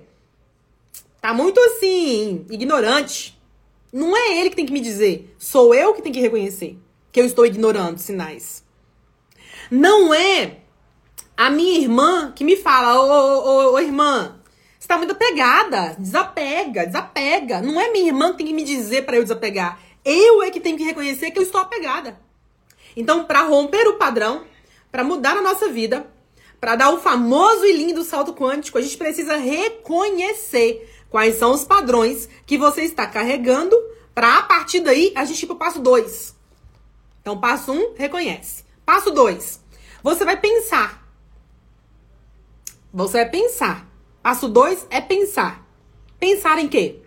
tá 1.21 1.33
muito 1.33 1.57
assim, 1.61 2.45
ignorante. 2.49 3.41
Não 3.93 4.13
é 4.13 4.37
ele 4.37 4.49
que 4.49 4.57
tem 4.57 4.65
que 4.65 4.73
me 4.73 4.81
dizer, 4.81 5.33
sou 5.39 5.73
eu 5.73 5.93
que 5.93 6.01
tenho 6.01 6.13
que 6.13 6.19
reconhecer. 6.19 6.77
que 7.13 7.21
eu 7.21 7.25
estou 7.25 7.45
ignorando 7.45 7.97
sinais. 7.97 8.61
Não 9.71 10.13
é 10.13 10.57
a 11.37 11.49
minha 11.49 11.79
irmã 11.79 12.33
que 12.35 12.43
me 12.43 12.57
fala, 12.57 12.99
ô, 12.99 13.05
ô, 13.05 13.69
ô, 13.69 13.73
ô 13.75 13.79
irmã, 13.79 14.37
você 14.77 14.85
tá 14.85 14.97
muito 14.97 15.11
apegada, 15.11 15.95
desapega, 15.97 16.85
desapega. 16.85 17.61
Não 17.61 17.79
é 17.79 17.89
minha 17.89 18.07
irmã 18.07 18.31
que 18.31 18.39
tem 18.39 18.47
que 18.47 18.53
me 18.53 18.65
dizer 18.65 19.05
para 19.05 19.15
eu 19.15 19.23
desapegar. 19.23 19.79
Eu 20.03 20.43
é 20.43 20.51
que 20.51 20.59
tenho 20.59 20.77
que 20.77 20.83
reconhecer 20.83 21.31
que 21.31 21.39
eu 21.39 21.43
estou 21.43 21.61
apegada. 21.61 22.19
Então, 22.95 23.25
para 23.25 23.43
romper 23.43 23.87
o 23.87 23.97
padrão, 23.97 24.45
para 24.91 25.03
mudar 25.03 25.37
a 25.37 25.41
nossa 25.41 25.69
vida, 25.69 26.07
para 26.59 26.75
dar 26.75 26.89
o 26.91 26.99
famoso 26.99 27.65
e 27.65 27.73
lindo 27.73 28.03
salto 28.03 28.33
quântico, 28.33 28.77
a 28.77 28.81
gente 28.81 28.97
precisa 28.97 29.35
reconhecer 29.37 30.89
quais 31.09 31.35
são 31.35 31.51
os 31.51 31.63
padrões 31.63 32.29
que 32.45 32.57
você 32.57 32.83
está 32.83 33.07
carregando 33.07 33.75
para 34.13 34.37
a 34.37 34.43
partir 34.43 34.79
daí 34.79 35.11
a 35.15 35.25
gente 35.25 35.43
ir 35.43 35.47
pro 35.47 35.55
passo 35.55 35.79
2. 35.79 36.35
Então, 37.21 37.39
passo 37.39 37.71
1, 37.71 37.75
um, 37.75 37.93
reconhece. 37.95 38.63
Passo 38.85 39.11
2, 39.11 39.61
você 40.03 40.25
vai 40.25 40.39
pensar. 40.39 41.03
Você 42.93 43.13
vai 43.13 43.29
pensar. 43.29 43.87
Passo 44.21 44.47
2 44.47 44.87
é 44.89 45.01
pensar. 45.01 45.65
Pensar 46.19 46.59
em 46.59 46.67
quê? 46.67 47.01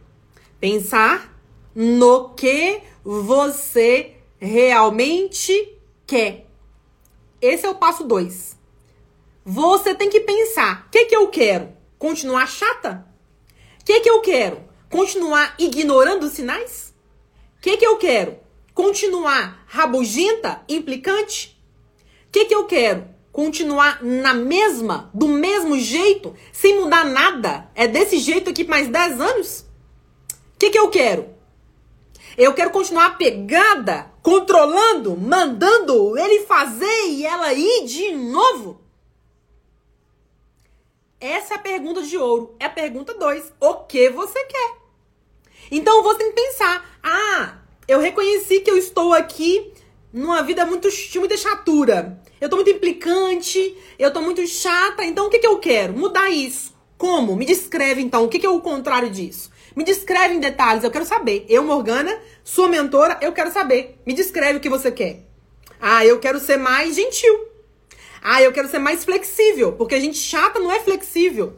Pensar 0.59 1.36
no 1.78 2.30
que 2.30 2.80
você 3.04 4.14
realmente 4.38 5.76
quer. 6.06 6.46
Esse 7.38 7.66
é 7.66 7.68
o 7.68 7.74
passo 7.74 8.04
2. 8.04 8.56
Você 9.44 9.94
tem 9.94 10.08
que 10.08 10.20
pensar: 10.20 10.86
o 10.86 10.90
que, 10.90 11.04
que 11.04 11.14
eu 11.14 11.28
quero? 11.28 11.76
Continuar 11.98 12.48
chata? 12.48 13.06
O 13.78 13.84
que, 13.84 14.00
que 14.00 14.08
eu 14.08 14.22
quero? 14.22 14.64
Continuar 14.88 15.54
ignorando 15.58 16.24
os 16.24 16.32
sinais? 16.32 16.94
O 17.58 17.60
que, 17.60 17.76
que 17.76 17.86
eu 17.86 17.98
quero? 17.98 18.38
Continuar 18.72 19.62
rabugenta, 19.66 20.62
implicante? 20.68 21.60
O 22.28 22.32
que, 22.32 22.46
que 22.46 22.54
eu 22.54 22.64
quero? 22.64 23.06
Continuar 23.30 24.02
na 24.02 24.32
mesma, 24.32 25.10
do 25.12 25.28
mesmo 25.28 25.78
jeito, 25.78 26.34
sem 26.52 26.80
mudar 26.80 27.04
nada? 27.04 27.70
É 27.74 27.86
desse 27.86 28.18
jeito 28.18 28.48
aqui 28.48 28.64
mais 28.64 28.88
10 28.88 29.20
anos? 29.20 29.60
O 30.54 30.58
que, 30.58 30.70
que 30.70 30.78
eu 30.78 30.88
quero? 30.88 31.36
Eu 32.37 32.53
quero 32.53 32.70
continuar 32.70 33.16
pegada, 33.16 34.12
controlando, 34.22 35.16
mandando 35.16 36.18
ele 36.18 36.44
fazer 36.44 37.09
e 37.09 37.25
ela 37.25 37.55
ir 37.55 37.87
de 37.87 38.12
novo? 38.12 38.79
Essa 41.18 41.55
é 41.55 41.57
a 41.57 41.61
pergunta 41.61 42.03
de 42.03 42.18
ouro. 42.18 42.55
É 42.61 42.66
a 42.66 42.70
pergunta 42.70 43.14
2. 43.14 43.55
O 43.59 43.75
que 43.85 44.11
você 44.11 44.44
quer? 44.44 44.77
Então 45.70 46.03
você 46.03 46.18
tem 46.18 46.33
que 46.33 46.42
pensar: 46.42 46.99
ah, 47.03 47.57
eu 47.88 48.01
reconheci 48.01 48.61
que 48.61 48.70
eu 48.70 48.77
estou 48.77 49.14
aqui 49.14 49.72
numa 50.12 50.42
vida 50.42 50.66
muito 50.66 50.90
de 50.90 51.18
muita 51.18 51.38
chatura. 51.38 52.20
Eu 52.38 52.51
tô 52.51 52.57
muito 52.57 52.70
implicante, 52.70 53.75
eu 53.99 54.12
tô 54.12 54.20
muito 54.20 54.46
chata, 54.46 55.03
então 55.05 55.27
o 55.27 55.31
que, 55.31 55.38
que 55.38 55.46
eu 55.46 55.59
quero? 55.59 55.94
Mudar 55.94 56.29
isso. 56.29 56.77
Como? 56.99 57.35
Me 57.35 57.46
descreve 57.46 58.03
então, 58.03 58.25
o 58.25 58.29
que, 58.29 58.38
que 58.38 58.46
é 58.46 58.51
o 58.51 58.61
contrário 58.61 59.09
disso? 59.09 59.51
Me 59.76 59.84
descreve 59.84 60.34
em 60.34 60.40
detalhes, 60.40 60.82
eu 60.82 60.90
quero 60.90 61.04
saber. 61.04 61.44
Eu, 61.50 61.62
Morgana, 61.62 62.18
sua 62.42 62.66
mentora, 62.66 63.18
eu 63.20 63.30
quero 63.32 63.52
saber. 63.52 64.00
Me 64.06 64.14
descreve 64.14 64.56
o 64.56 64.60
que 64.60 64.70
você 64.70 64.90
quer. 64.90 65.20
Ah, 65.78 66.02
eu 66.02 66.18
quero 66.18 66.40
ser 66.40 66.56
mais 66.56 66.96
gentil. 66.96 67.46
Ah, 68.22 68.40
eu 68.40 68.52
quero 68.52 68.68
ser 68.68 68.78
mais 68.78 69.04
flexível, 69.04 69.74
porque 69.74 69.94
a 69.94 70.00
gente 70.00 70.16
chata 70.16 70.58
não 70.58 70.72
é 70.72 70.80
flexível. 70.80 71.56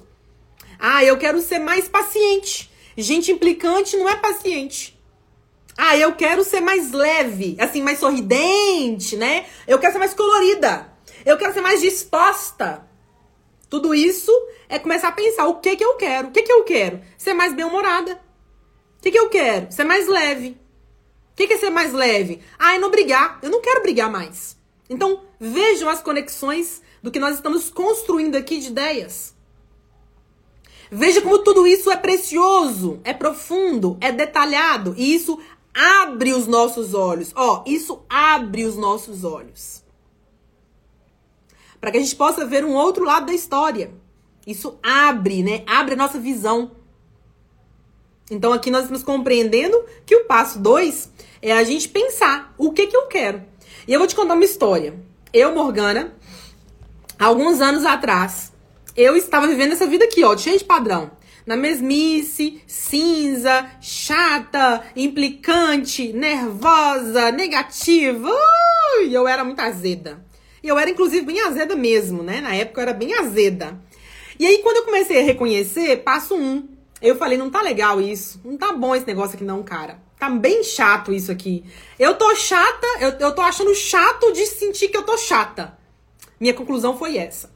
Ah, 0.81 1.05
eu 1.05 1.17
quero 1.17 1.41
ser 1.41 1.61
mais 1.61 1.87
paciente. 1.89 2.69
Gente 2.97 3.31
implicante 3.31 3.97
não 3.97 4.09
é 4.09 4.17
paciente. 4.17 4.99
Ah, 5.77 5.97
eu 5.97 6.13
quero 6.17 6.43
ser 6.43 6.61
mais 6.61 6.91
leve, 6.91 7.57
assim, 7.61 7.81
mais 7.83 8.01
sorridente, 8.01 9.17
né? 9.17 9.47
Eu 9.65 9.79
quero 9.79 9.93
ser 9.93 10.01
mais 10.01 10.13
colorida. 10.13 10.93
Eu 11.25 11.39
quero 11.39 11.55
ser 11.55 11.61
mais 11.61 11.81
disposta. 11.81 12.88
Tudo 13.69 13.95
isso 13.95 14.33
é 14.69 14.79
começar 14.79 15.09
a 15.09 15.13
pensar 15.13 15.47
o 15.47 15.57
que 15.57 15.77
que 15.77 15.85
eu 15.85 15.95
quero. 15.97 16.29
O 16.29 16.31
que 16.31 16.43
que 16.43 16.53
eu 16.53 16.65
quero? 16.65 17.01
Ser 17.17 17.35
mais 17.35 17.55
bem-humorada. 17.55 18.15
O 18.99 19.03
que 19.03 19.11
que 19.11 19.19
eu 19.19 19.29
quero? 19.29 19.71
Ser 19.71 19.85
mais 19.85 20.09
leve. 20.09 20.51
O 21.33 21.37
que 21.37 21.47
que 21.47 21.55
é 21.55 21.59
ser 21.59 21.71
mais 21.71 21.93
leve? 21.93 22.41
Ah, 22.59 22.75
é 22.75 22.79
não 22.79 22.91
brigar. 22.91 23.39
Eu 23.43 23.51
não 23.51 23.61
quero 23.61 23.83
brigar 23.83 24.11
mais. 24.11 24.57
Então, 24.89 25.23
vejam 25.39 25.89
as 25.89 26.03
conexões 26.03 26.83
do 27.03 27.11
que 27.11 27.19
nós 27.19 27.37
estamos 27.37 27.69
construindo 27.69 28.37
aqui 28.37 28.59
de 28.59 28.69
ideias. 28.69 29.35
Veja 30.91 31.21
como 31.21 31.41
tudo 31.41 31.67
isso 31.67 31.91
é 31.91 31.97
precioso, 31.97 32.99
é 33.05 33.13
profundo, 33.13 33.99
é 34.01 34.11
detalhado 34.11 34.95
e 34.97 35.15
isso 35.15 35.39
abre 35.75 36.33
os 36.33 36.47
nossos 36.47 36.95
olhos. 36.95 37.31
Ó, 37.37 37.63
isso 37.67 38.03
abre 38.09 38.65
os 38.65 38.75
nossos 38.75 39.23
olhos 39.23 39.87
para 41.81 41.91
que 41.91 41.99
a 41.99 42.01
gente 42.01 42.17
possa 42.17 42.45
ver 42.45 42.65
um 42.65 42.75
outro 42.75 43.05
lado 43.05 43.27
da 43.27 43.33
história. 43.33 43.91
Isso 44.47 44.79
abre, 44.83 45.43
né? 45.43 45.63
Abre 45.67 45.95
a 45.95 45.97
nossa 45.97 46.19
visão. 46.19 46.73
Então 48.31 48.53
aqui 48.53 48.71
nós 48.71 48.83
estamos 48.83 49.03
compreendendo 49.03 49.83
que 50.05 50.17
o 50.17 50.25
passo 50.25 50.59
2 50.59 51.11
é 51.41 51.53
a 51.53 51.65
gente 51.65 51.89
pensar 51.89 52.55
o 52.59 52.73
que 52.73 52.87
que 52.87 52.97
eu 52.97 53.07
quero. 53.07 53.43
E 53.87 53.93
eu 53.93 53.99
vou 53.99 54.09
te 54.09 54.15
contar 54.15 54.35
uma 54.35 54.45
história. 54.45 54.95
Eu, 55.33 55.55
Morgana, 55.55 56.15
alguns 57.19 57.61
anos 57.61 57.85
atrás, 57.85 58.53
eu 58.97 59.17
estava 59.17 59.47
vivendo 59.47 59.73
essa 59.73 59.87
vida 59.87 60.05
aqui, 60.05 60.25
ó, 60.25 60.37
cheia 60.37 60.59
de 60.59 60.65
padrão. 60.65 61.11
Na 61.47 61.57
mesmice, 61.57 62.63
cinza, 62.67 63.71
chata, 63.81 64.83
implicante, 64.95 66.13
nervosa, 66.13 67.31
negativa. 67.31 68.29
Ui, 68.29 69.11
eu 69.11 69.27
era 69.27 69.45
muito 69.45 69.61
azeda. 69.61 70.28
E 70.63 70.69
eu 70.69 70.79
era, 70.79 70.91
inclusive, 70.91 71.25
bem 71.25 71.41
azeda 71.41 71.75
mesmo, 71.77 72.23
né? 72.23 72.41
Na 72.41 72.55
época 72.55 72.81
eu 72.81 72.83
era 72.83 72.93
bem 72.93 73.15
azeda. 73.15 73.79
E 74.39 74.47
aí, 74.47 74.59
quando 74.59 74.77
eu 74.77 74.85
comecei 74.85 75.21
a 75.21 75.25
reconhecer, 75.25 75.99
passo 75.99 76.35
um. 76.35 76.69
Eu 77.01 77.17
falei, 77.17 77.39
não 77.39 77.51
tá 77.51 77.63
legal 77.63 78.01
isso. 78.01 78.41
Não 78.45 78.57
tá 78.57 78.73
bom 78.73 78.95
esse 78.95 79.07
negócio 79.07 79.37
aqui, 79.37 79.45
não, 79.45 79.63
cara. 79.63 80.01
Tá 80.19 80.29
bem 80.29 80.65
chato 80.65 81.13
isso 81.13 81.31
aqui. 81.31 81.65
Eu 81.99 82.15
tô 82.15 82.35
chata, 82.35 82.87
eu, 83.01 83.11
eu 83.21 83.35
tô 83.35 83.41
achando 83.41 83.73
chato 83.75 84.33
de 84.33 84.47
sentir 84.47 84.89
que 84.89 84.97
eu 84.97 85.05
tô 85.05 85.17
chata. 85.17 85.79
Minha 86.41 86.55
conclusão 86.55 86.99
foi 86.99 87.17
essa. 87.17 87.51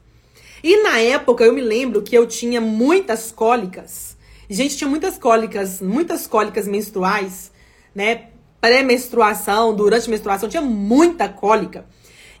E 0.63 0.81
na 0.81 0.97
época 0.99 1.43
eu 1.43 1.51
me 1.51 1.61
lembro 1.61 2.01
que 2.01 2.17
eu 2.17 2.25
tinha 2.25 2.61
muitas 2.61 3.31
cólicas. 3.33 4.15
Gente, 4.49 4.77
tinha 4.77 4.89
muitas 4.89 5.17
cólicas, 5.17 5.81
muitas 5.81 6.25
cólicas 6.25 6.67
menstruais, 6.67 7.51
né? 7.93 8.27
Pré-menstruação, 8.61 9.75
durante 9.75 10.09
menstruação, 10.09 10.47
tinha 10.47 10.61
muita 10.61 11.27
cólica. 11.27 11.85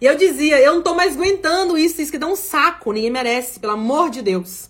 E 0.03 0.05
eu 0.05 0.17
dizia, 0.17 0.59
eu 0.59 0.73
não 0.73 0.81
tô 0.81 0.93
mais 0.93 1.15
aguentando 1.15 1.77
isso, 1.77 2.01
isso 2.01 2.11
que 2.11 2.17
dá 2.17 2.27
um 2.27 2.35
saco, 2.35 2.91
ninguém 2.91 3.09
merece, 3.09 3.57
pelo 3.57 3.71
amor 3.71 4.09
de 4.09 4.21
Deus. 4.21 4.69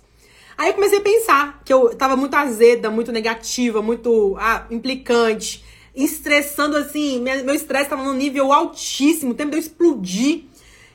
Aí 0.56 0.68
eu 0.68 0.76
comecei 0.76 1.00
a 1.00 1.02
pensar 1.02 1.60
que 1.66 1.74
eu 1.74 1.96
tava 1.96 2.16
muito 2.16 2.36
azeda, 2.36 2.92
muito 2.92 3.12
negativa, 3.12 3.82
muito 3.82 4.38
ah, 4.40 4.68
implicante, 4.70 5.66
estressando 5.96 6.78
assim, 6.78 7.20
meu 7.20 7.56
estresse 7.56 7.90
tava 7.90 8.04
num 8.04 8.14
nível 8.14 8.54
altíssimo, 8.54 9.32
o 9.32 9.34
tempo 9.34 9.50
de 9.50 9.58
eu 9.58 9.62
explodir. 9.62 10.44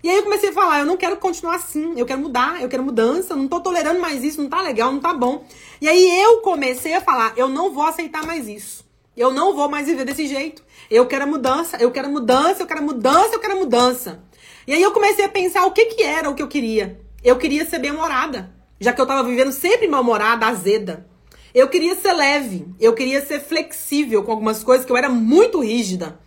E 0.05 0.09
aí 0.09 0.18
eu 0.18 0.22
comecei 0.22 0.51
a 0.51 0.53
falar, 0.53 0.79
eu 0.79 0.87
não 0.87 0.96
quero 0.96 1.16
continuar 1.16 1.57
assim, 1.57 1.98
eu 1.98 2.07
quero 2.07 2.20
mudar, 2.20 2.62
eu 2.62 2.68
quero 2.68 2.85
mudança, 2.85 3.35
não 3.35 3.48
tô 3.48 3.59
tolerando 3.59 3.98
mais 3.98 4.22
isso, 4.22 4.40
não 4.40 4.48
tá 4.48 4.62
legal, 4.62 4.92
não 4.92 5.01
tá 5.01 5.12
bom. 5.12 5.44
E 5.81 5.88
aí 5.88 6.22
eu 6.22 6.42
comecei 6.42 6.94
a 6.94 7.01
falar, 7.01 7.33
eu 7.37 7.48
não 7.48 7.74
vou 7.74 7.83
aceitar 7.83 8.24
mais 8.24 8.46
isso. 8.46 8.87
Eu 9.16 9.33
não 9.33 9.53
vou 9.53 9.68
mais 9.68 9.88
viver 9.88 10.05
desse 10.05 10.29
jeito. 10.29 10.62
Eu 10.88 11.05
quero 11.09 11.27
mudança, 11.27 11.77
eu 11.79 11.90
quero 11.90 12.09
mudança, 12.09 12.62
eu 12.62 12.68
quero 12.68 12.85
mudança, 12.85 13.35
eu 13.35 13.40
quero 13.40 13.59
mudança. 13.59 14.28
E 14.69 14.73
aí 14.75 14.83
eu 14.83 14.93
comecei 14.93 15.25
a 15.25 15.31
pensar 15.31 15.65
o 15.65 15.71
que 15.71 15.87
que 15.87 16.03
era 16.03 16.29
o 16.29 16.35
que 16.35 16.43
eu 16.43 16.47
queria. 16.47 17.01
Eu 17.25 17.39
queria 17.39 17.65
ser 17.65 17.79
bem-humorada, 17.79 18.55
já 18.79 18.93
que 18.93 19.01
eu 19.01 19.07
tava 19.07 19.27
vivendo 19.27 19.51
sempre 19.51 19.89
mal-humorada, 19.89 20.45
azeda. 20.47 21.09
Eu 21.55 21.69
queria 21.69 21.95
ser 21.95 22.13
leve, 22.13 22.67
eu 22.79 22.93
queria 22.93 23.25
ser 23.25 23.41
flexível 23.41 24.23
com 24.23 24.31
algumas 24.31 24.63
coisas 24.63 24.85
que 24.85 24.93
eu 24.93 24.97
era 24.99 25.09
muito 25.09 25.61
rígida. 25.61 26.21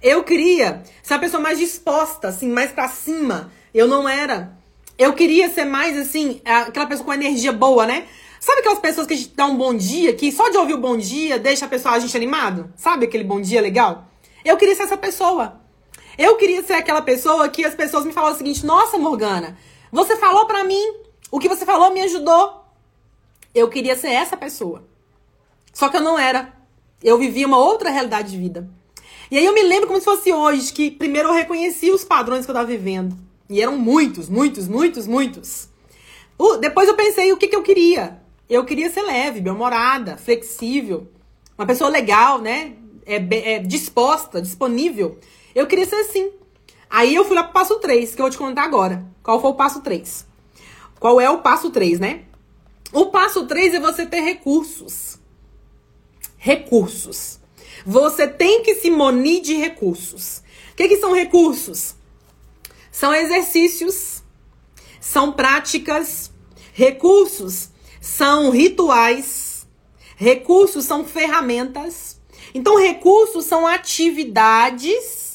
Eu 0.00 0.22
queria 0.22 0.84
ser 1.02 1.14
uma 1.14 1.18
pessoa 1.18 1.42
mais 1.42 1.58
disposta, 1.58 2.28
assim, 2.28 2.48
mais 2.48 2.70
para 2.70 2.86
cima. 2.86 3.50
Eu 3.74 3.88
não 3.88 4.08
era. 4.08 4.56
Eu 4.96 5.12
queria 5.14 5.50
ser 5.50 5.64
mais 5.64 5.98
assim, 5.98 6.40
aquela 6.44 6.86
pessoa 6.86 7.06
com 7.06 7.14
energia 7.14 7.52
boa, 7.52 7.84
né? 7.84 8.06
Sabe 8.38 8.60
aquelas 8.60 8.78
pessoas 8.78 9.08
que 9.08 9.14
a 9.14 9.16
gente 9.16 9.34
dá 9.34 9.44
um 9.44 9.56
bom 9.56 9.74
dia, 9.74 10.14
que 10.14 10.30
só 10.30 10.48
de 10.50 10.56
ouvir 10.56 10.74
o 10.74 10.80
bom 10.80 10.96
dia 10.96 11.36
deixa 11.36 11.64
a 11.64 11.68
pessoa 11.68 11.96
a 11.96 11.98
gente 11.98 12.16
animado? 12.16 12.72
Sabe 12.76 13.06
aquele 13.06 13.24
bom 13.24 13.40
dia 13.40 13.60
legal? 13.60 14.06
Eu 14.44 14.56
queria 14.56 14.76
ser 14.76 14.84
essa 14.84 14.96
pessoa. 14.96 15.65
Eu 16.18 16.36
queria 16.36 16.62
ser 16.62 16.74
aquela 16.74 17.02
pessoa 17.02 17.48
que 17.48 17.64
as 17.64 17.74
pessoas 17.74 18.04
me 18.04 18.12
falavam 18.12 18.34
o 18.34 18.38
seguinte: 18.38 18.64
Nossa, 18.64 18.98
Morgana, 18.98 19.56
você 19.92 20.16
falou 20.16 20.46
pra 20.46 20.64
mim, 20.64 20.82
o 21.30 21.38
que 21.38 21.48
você 21.48 21.64
falou 21.64 21.92
me 21.92 22.00
ajudou. 22.02 22.64
Eu 23.54 23.68
queria 23.68 23.96
ser 23.96 24.08
essa 24.08 24.36
pessoa. 24.36 24.84
Só 25.72 25.88
que 25.88 25.96
eu 25.96 26.02
não 26.02 26.18
era. 26.18 26.52
Eu 27.02 27.18
vivia 27.18 27.46
uma 27.46 27.58
outra 27.58 27.90
realidade 27.90 28.30
de 28.30 28.38
vida. 28.38 28.68
E 29.30 29.36
aí 29.36 29.44
eu 29.44 29.52
me 29.52 29.62
lembro 29.62 29.86
como 29.86 29.98
se 29.98 30.04
fosse 30.04 30.32
hoje, 30.32 30.72
que 30.72 30.90
primeiro 30.90 31.28
eu 31.28 31.34
reconheci 31.34 31.90
os 31.90 32.04
padrões 32.04 32.44
que 32.44 32.50
eu 32.50 32.54
estava 32.54 32.66
vivendo. 32.68 33.16
E 33.48 33.60
eram 33.60 33.76
muitos, 33.76 34.28
muitos, 34.28 34.68
muitos, 34.68 35.06
muitos. 35.06 35.68
Uh, 36.38 36.58
depois 36.58 36.88
eu 36.88 36.94
pensei 36.94 37.32
o 37.32 37.36
que, 37.36 37.48
que 37.48 37.56
eu 37.56 37.62
queria. 37.62 38.20
Eu 38.48 38.64
queria 38.64 38.90
ser 38.90 39.02
leve, 39.02 39.40
bem-humorada, 39.40 40.16
flexível, 40.16 41.08
uma 41.58 41.66
pessoa 41.66 41.90
legal, 41.90 42.40
né? 42.40 42.74
É, 43.04 43.16
é, 43.54 43.58
disposta, 43.58 44.42
disponível. 44.42 45.18
Eu 45.56 45.66
queria 45.66 45.86
ser 45.86 45.96
assim. 45.96 46.30
Aí 46.90 47.14
eu 47.14 47.24
fui 47.24 47.34
lá 47.34 47.42
pro 47.42 47.54
passo 47.54 47.76
3, 47.76 48.14
que 48.14 48.20
eu 48.20 48.24
vou 48.24 48.30
te 48.30 48.36
contar 48.36 48.64
agora. 48.64 49.06
Qual 49.22 49.40
foi 49.40 49.50
o 49.50 49.54
passo 49.54 49.80
3? 49.80 50.26
Qual 51.00 51.18
é 51.18 51.30
o 51.30 51.38
passo 51.38 51.70
3, 51.70 51.98
né? 51.98 52.24
O 52.92 53.06
passo 53.06 53.46
3 53.46 53.72
é 53.72 53.80
você 53.80 54.04
ter 54.04 54.20
recursos. 54.20 55.18
Recursos. 56.36 57.40
Você 57.86 58.28
tem 58.28 58.62
que 58.62 58.74
se 58.74 58.90
munir 58.90 59.40
de 59.40 59.54
recursos. 59.54 60.42
O 60.72 60.76
que, 60.76 60.88
que 60.88 60.98
são 60.98 61.14
recursos? 61.14 61.94
São 62.92 63.14
exercícios, 63.14 64.22
são 65.00 65.32
práticas, 65.32 66.30
recursos 66.74 67.70
são 67.98 68.50
rituais, 68.50 69.66
recursos 70.16 70.84
são 70.84 71.02
ferramentas. 71.02 72.20
Então, 72.54 72.78
recursos 72.78 73.46
são 73.46 73.66
atividades 73.66 75.25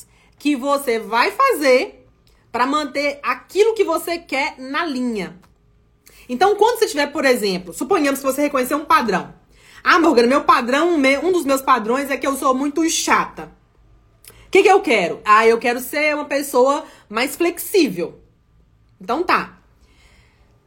que 0.42 0.56
você 0.56 0.98
vai 0.98 1.30
fazer 1.30 2.08
para 2.52 2.66
manter 2.66 3.20
aquilo 3.22 3.76
que 3.76 3.84
você 3.84 4.18
quer 4.18 4.56
na 4.58 4.84
linha. 4.84 5.40
Então, 6.28 6.56
quando 6.56 6.80
você 6.80 6.88
tiver, 6.88 7.12
por 7.12 7.26
exemplo, 7.26 7.72
suponhamos 7.72 8.22
que 8.22 8.26
você 8.26 8.42
reconhecer 8.42 8.74
um 8.74 8.84
padrão. 8.84 9.36
Ah, 9.84 10.00
Morgana, 10.00 10.28
meu 10.28 10.44
padrão, 10.44 10.96
um 10.96 11.32
dos 11.32 11.46
meus 11.46 11.62
padrões 11.62 12.10
é 12.10 12.18
que 12.18 12.26
eu 12.26 12.36
sou 12.36 12.56
muito 12.56 12.90
chata. 12.90 13.52
O 14.48 14.50
que, 14.50 14.64
que 14.64 14.68
eu 14.68 14.82
quero? 14.82 15.22
Ah, 15.24 15.46
eu 15.46 15.60
quero 15.60 15.80
ser 15.80 16.16
uma 16.16 16.26
pessoa 16.26 16.86
mais 17.08 17.36
flexível. 17.36 18.20
Então 19.00 19.22
tá. 19.24 19.60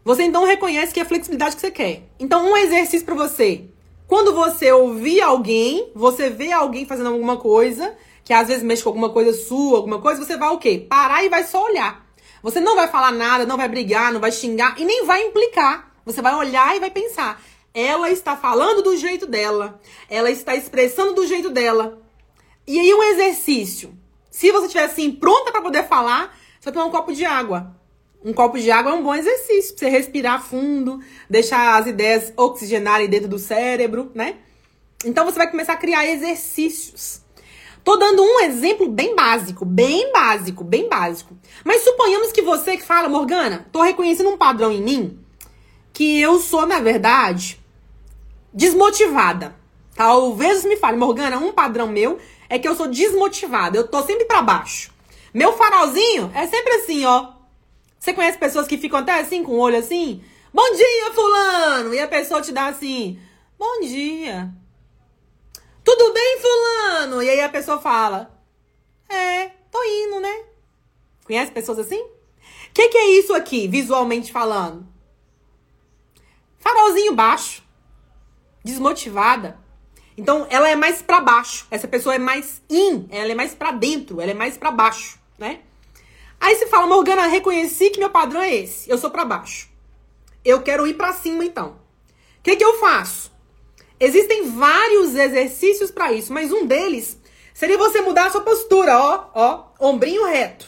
Você 0.05 0.23
então 0.23 0.45
reconhece 0.45 0.95
que 0.95 1.01
é 1.01 1.03
a 1.03 1.07
flexibilidade 1.07 1.57
que 1.57 1.61
você 1.61 1.73
quer. 1.73 2.05
Então, 2.21 2.49
um 2.49 2.57
exercício 2.57 3.05
para 3.05 3.17
você. 3.17 3.65
Quando 4.07 4.33
você 4.33 4.71
ouvir 4.71 5.21
alguém, 5.21 5.91
você 5.97 6.31
vê 6.31 6.53
alguém 6.53 6.87
fazendo 6.87 7.09
alguma 7.09 7.39
coisa, 7.39 7.97
que 8.25 8.33
às 8.33 8.49
vezes 8.49 8.63
mexe 8.63 8.83
com 8.83 8.89
alguma 8.89 9.11
coisa 9.11 9.33
sua, 9.33 9.77
alguma 9.77 10.01
coisa, 10.01 10.25
você 10.25 10.37
vai 10.37 10.49
o 10.49 10.59
quê? 10.59 10.87
Parar 10.89 11.23
e 11.23 11.29
vai 11.29 11.45
só 11.45 11.65
olhar. 11.65 12.05
Você 12.43 12.61
não 12.61 12.75
vai 12.75 12.89
falar 12.89 13.13
nada, 13.13 13.47
não 13.47 13.57
vai 13.57 13.69
brigar, 13.69 14.13
não 14.13 14.21
vai 14.21 14.33
xingar 14.33 14.79
e 14.79 14.85
nem 14.85 15.05
vai 15.05 15.23
implicar. 15.23 15.93
Você 16.05 16.21
vai 16.21 16.35
olhar 16.35 16.77
e 16.77 16.81
vai 16.81 16.91
pensar. 16.91 17.43
Ela 17.73 18.11
está 18.11 18.37
falando 18.37 18.83
do 18.83 18.97
jeito 18.97 19.27
dela. 19.27 19.81
Ela 20.09 20.31
está 20.31 20.55
expressando 20.55 21.15
do 21.15 21.27
jeito 21.27 21.51
dela. 21.51 22.03
E 22.67 22.79
aí 22.79 22.95
um 22.95 23.03
exercício. 23.03 23.95
Se 24.31 24.51
você 24.51 24.67
estiver 24.67 24.85
assim 24.85 25.11
pronta 25.11 25.51
para 25.53 25.63
poder 25.63 25.85
falar, 25.85 26.37
você 26.61 26.67
vai 26.67 26.73
tomar 26.75 26.87
um 26.87 26.91
copo 26.91 27.13
de 27.13 27.25
água. 27.25 27.75
Um 28.25 28.33
copo 28.33 28.59
de 28.59 28.71
água 28.71 28.93
é 28.93 28.95
um 28.95 29.03
bom 29.03 29.15
exercício 29.15 29.75
pra 29.75 29.81
você 29.81 29.89
respirar 29.89 30.43
fundo, 30.43 31.01
deixar 31.29 31.79
as 31.79 31.87
ideias 31.87 32.33
oxigenarem 32.37 33.09
dentro 33.09 33.29
do 33.29 33.39
cérebro, 33.39 34.11
né? 34.15 34.37
Então 35.05 35.25
você 35.25 35.37
vai 35.37 35.51
começar 35.51 35.75
a 35.75 35.79
criar 35.79 36.07
exercícios. 36.07 37.24
Tô 37.85 37.97
dando 37.99 38.23
um 38.23 38.41
exemplo 38.41 38.89
bem 38.89 39.15
básico, 39.15 39.65
bem 39.67 40.11
básico, 40.11 40.65
bem 40.65 40.89
básico. 40.89 41.37
Mas 41.63 41.85
suponhamos 41.85 42.33
que 42.33 42.41
você 42.41 42.79
que 42.79 42.83
fala, 42.83 43.11
Morgana, 43.11 43.67
tô 43.71 43.83
reconhecendo 43.83 44.31
um 44.31 44.39
padrão 44.39 44.73
em 44.73 44.81
mim 44.81 45.19
que 45.93 46.19
eu 46.19 46.41
sou, 46.41 46.67
na 46.67 46.81
verdade, 46.81 47.61
desmotivada. 48.53 49.55
Talvez 49.95 50.65
me 50.65 50.77
fale, 50.77 50.97
Morgana, 50.97 51.39
um 51.39 51.53
padrão 51.53 51.87
meu 51.87 52.19
é 52.49 52.59
que 52.59 52.67
eu 52.67 52.75
sou 52.75 52.89
desmotivada. 52.89 53.77
Eu 53.77 53.87
tô 53.87 54.03
sempre 54.03 54.25
para 54.25 54.41
baixo. 54.41 54.91
Meu 55.33 55.53
farolzinho 55.53 56.33
é 56.35 56.47
sempre 56.47 56.73
assim, 56.75 57.05
ó. 57.05 57.33
Você 57.99 58.13
conhece 58.15 58.39
pessoas 58.39 58.67
que 58.67 58.79
ficam 58.79 58.99
até 58.99 59.21
assim, 59.21 59.43
com 59.43 59.53
o 59.53 59.59
olho 59.59 59.79
assim? 59.79 60.23
Bom 60.53 60.73
dia, 60.73 61.13
fulano! 61.15 61.95
E 61.95 61.99
a 61.99 62.09
pessoa 62.09 62.41
te 62.41 62.51
dá 62.51 62.67
assim, 62.67 63.19
bom 63.59 63.81
dia. 63.81 64.51
Tudo 65.85 66.15
bem, 66.15 66.39
fulano? 66.41 67.23
E 67.23 67.29
aí 67.29 67.41
a 67.43 67.49
pessoa 67.49 67.79
fala: 67.79 68.31
É, 69.09 69.49
tô 69.71 69.83
indo, 69.85 70.19
né? 70.19 70.45
Conhece 71.25 71.53
pessoas 71.53 71.79
assim? 71.79 72.01
O 72.01 72.73
que, 72.73 72.89
que 72.89 72.99
é 72.99 73.11
isso 73.11 73.35
aqui, 73.35 73.69
visualmente 73.69 74.33
falando? 74.33 74.87
Farolzinho 76.59 77.15
baixo. 77.15 77.63
Desmotivada. 78.65 79.59
Então, 80.17 80.47
ela 80.49 80.69
é 80.69 80.75
mais 80.75 81.03
para 81.03 81.21
baixo. 81.21 81.67
Essa 81.71 81.87
pessoa 81.87 82.15
é 82.15 82.19
mais 82.19 82.63
in, 82.71 83.07
ela 83.11 83.33
é 83.33 83.35
mais 83.35 83.55
para 83.55 83.73
dentro, 83.73 84.21
ela 84.21 84.31
é 84.31 84.35
mais 84.35 84.57
para 84.57 84.71
baixo, 84.71 85.19
né? 85.39 85.61
Aí 86.41 86.57
se 86.57 86.67
fala, 86.67 86.87
Morgana, 86.87 87.27
reconheci 87.27 87.91
que 87.91 87.99
meu 87.99 88.11
padrão 88.11 88.41
é 88.41 88.55
esse. 88.55 88.89
Eu 88.89 88.97
sou 88.97 89.11
para 89.11 89.25
baixo. 89.25 89.69
Eu 90.45 90.63
quero 90.63 90.87
ir 90.87 90.95
para 90.95 91.13
cima, 91.13 91.45
então. 91.45 91.79
O 92.39 92.43
que, 92.43 92.57
que 92.57 92.65
eu 92.65 92.79
faço? 92.79 93.34
Existem 94.05 94.51
vários 94.51 95.15
exercícios 95.15 95.91
para 95.91 96.13
isso, 96.13 96.33
mas 96.33 96.53
um 96.53 96.67
deles 96.67 97.19
seria 97.55 97.79
você 97.79 98.03
mudar 98.03 98.27
a 98.27 98.31
sua 98.31 98.43
postura, 98.43 98.99
ó, 98.99 99.31
ó, 99.35 99.65
ombrinho 99.81 100.27
reto. 100.27 100.67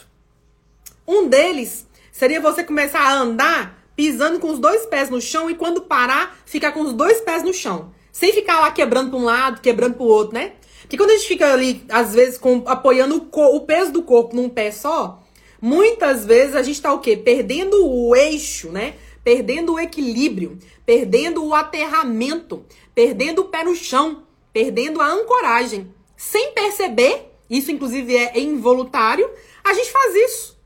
Um 1.07 1.29
deles 1.29 1.87
seria 2.11 2.41
você 2.41 2.65
começar 2.65 3.01
a 3.01 3.19
andar 3.19 3.85
pisando 3.95 4.41
com 4.41 4.51
os 4.51 4.59
dois 4.59 4.87
pés 4.87 5.11
no 5.11 5.21
chão 5.21 5.51
e 5.51 5.55
quando 5.55 5.83
parar, 5.83 6.39
ficar 6.47 6.73
com 6.73 6.81
os 6.81 6.95
dois 6.95 7.21
pés 7.21 7.43
no 7.43 7.53
chão. 7.53 7.93
Sem 8.11 8.33
ficar 8.33 8.61
lá 8.61 8.71
quebrando 8.71 9.11
para 9.11 9.19
um 9.19 9.25
lado, 9.25 9.61
quebrando 9.61 9.95
para 9.95 10.05
o 10.05 10.09
outro, 10.09 10.35
né? 10.35 10.53
Porque 10.81 10.97
quando 10.97 11.11
a 11.11 11.17
gente 11.17 11.29
fica 11.29 11.53
ali, 11.53 11.85
às 11.91 12.15
vezes, 12.15 12.39
com, 12.39 12.63
apoiando 12.67 13.29
o, 13.31 13.57
o 13.57 13.61
peso 13.61 13.93
do 13.93 14.03
corpo 14.03 14.35
num 14.35 14.49
pé 14.49 14.71
só, 14.71 15.23
muitas 15.61 16.25
vezes 16.25 16.55
a 16.55 16.63
gente 16.63 16.81
tá 16.81 16.93
o 16.95 17.01
quê? 17.01 17.17
Perdendo 17.17 17.87
o 17.87 18.17
eixo, 18.17 18.71
né? 18.71 18.95
Perdendo 19.23 19.75
o 19.75 19.79
equilíbrio, 19.79 20.59
perdendo 20.87 21.45
o 21.45 21.55
aterramento, 21.55 22.65
perdendo 22.97 23.43
o 23.43 23.49
pé 23.49 23.63
no 23.63 23.77
chão, 23.77 24.27
perdendo 24.55 25.03
a 25.03 25.07
ancoragem. 25.07 25.95
Sem 26.17 26.53
perceber, 26.53 27.31
isso 27.49 27.71
inclusive 27.71 28.17
é 28.17 28.41
involuntário, 28.41 29.31
a 29.63 29.75
gente 29.75 29.93
faz 29.93 30.15
isso. 30.15 30.59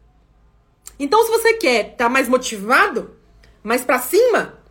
Então, 0.97 1.25
se 1.25 1.31
você 1.31 1.55
quer 1.55 1.87
estar 1.87 2.05
tá 2.05 2.09
mais 2.09 2.29
motivado, 2.29 3.16
mais 3.64 3.85
para 3.85 3.99
cima, 3.99 4.62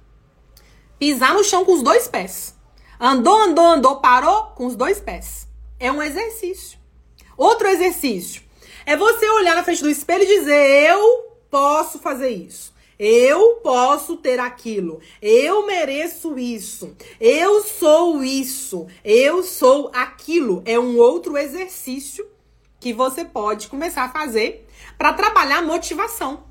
pisar 0.97 1.33
no 1.33 1.43
chão 1.43 1.65
com 1.65 1.73
os 1.73 1.83
dois 1.83 2.07
pés. 2.07 2.55
Andou, 2.97 3.37
andou, 3.37 3.65
andou, 3.65 3.95
parou 3.97 4.45
com 4.55 4.65
os 4.65 4.75
dois 4.77 5.01
pés. 5.01 5.45
É 5.77 5.91
um 5.91 6.01
exercício. 6.01 6.79
Outro 7.35 7.67
exercício 7.67 8.41
é 8.85 8.95
você 8.95 9.29
olhar 9.31 9.55
na 9.55 9.65
frente 9.65 9.81
do 9.83 9.89
espelho 9.89 10.23
e 10.23 10.39
dizer: 10.39 10.89
Eu 10.89 11.37
posso 11.49 11.99
fazer 11.99 12.29
isso. 12.29 12.68
Eu 12.99 13.61
posso 13.63 14.17
ter 14.17 14.41
aquilo. 14.41 14.99
Eu 15.21 15.65
mereço 15.65 16.37
isso. 16.37 16.93
Eu 17.17 17.63
sou 17.63 18.21
isso. 18.21 18.87
Eu 19.05 19.41
sou 19.41 19.89
aquilo. 19.93 20.61
É 20.65 20.77
um 20.77 20.97
outro 20.97 21.37
exercício 21.37 22.27
que 22.77 22.91
você 22.91 23.23
pode 23.23 23.69
começar 23.69 24.03
a 24.03 24.09
fazer 24.09 24.67
para 24.97 25.13
trabalhar 25.13 25.61
motivação. 25.61 26.43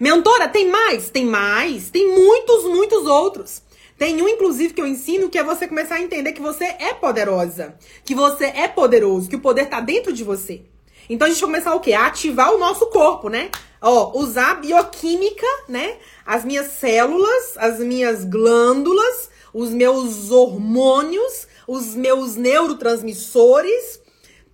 Mentora, 0.00 0.48
tem 0.48 0.68
mais? 0.68 1.08
Tem 1.08 1.24
mais. 1.24 1.88
Tem 1.88 2.08
muitos, 2.12 2.64
muitos 2.64 3.06
outros. 3.06 3.62
Tem 3.96 4.20
um, 4.20 4.28
inclusive, 4.28 4.74
que 4.74 4.80
eu 4.80 4.86
ensino 4.88 5.30
que 5.30 5.38
é 5.38 5.44
você 5.44 5.68
começar 5.68 5.96
a 5.96 6.00
entender 6.00 6.32
que 6.32 6.42
você 6.42 6.64
é 6.64 6.92
poderosa, 6.94 7.78
que 8.04 8.16
você 8.16 8.46
é 8.46 8.66
poderoso, 8.66 9.28
que 9.28 9.36
o 9.36 9.40
poder 9.40 9.64
está 9.64 9.80
dentro 9.80 10.12
de 10.12 10.24
você. 10.24 10.62
Então 11.08 11.26
a 11.26 11.30
gente 11.30 11.40
vai 11.40 11.50
começar 11.50 11.74
o 11.76 11.80
quê? 11.80 11.92
A 11.92 12.06
ativar 12.06 12.52
o 12.52 12.58
nosso 12.58 12.86
corpo, 12.86 13.28
né? 13.28 13.50
Ó, 13.82 14.16
usar 14.16 14.60
bioquímica, 14.60 15.46
né? 15.68 15.98
As 16.24 16.44
minhas 16.44 16.68
células, 16.68 17.56
as 17.56 17.80
minhas 17.80 18.24
glândulas, 18.24 19.28
os 19.52 19.70
meus 19.70 20.30
hormônios, 20.30 21.48
os 21.66 21.94
meus 21.96 22.36
neurotransmissores, 22.36 24.00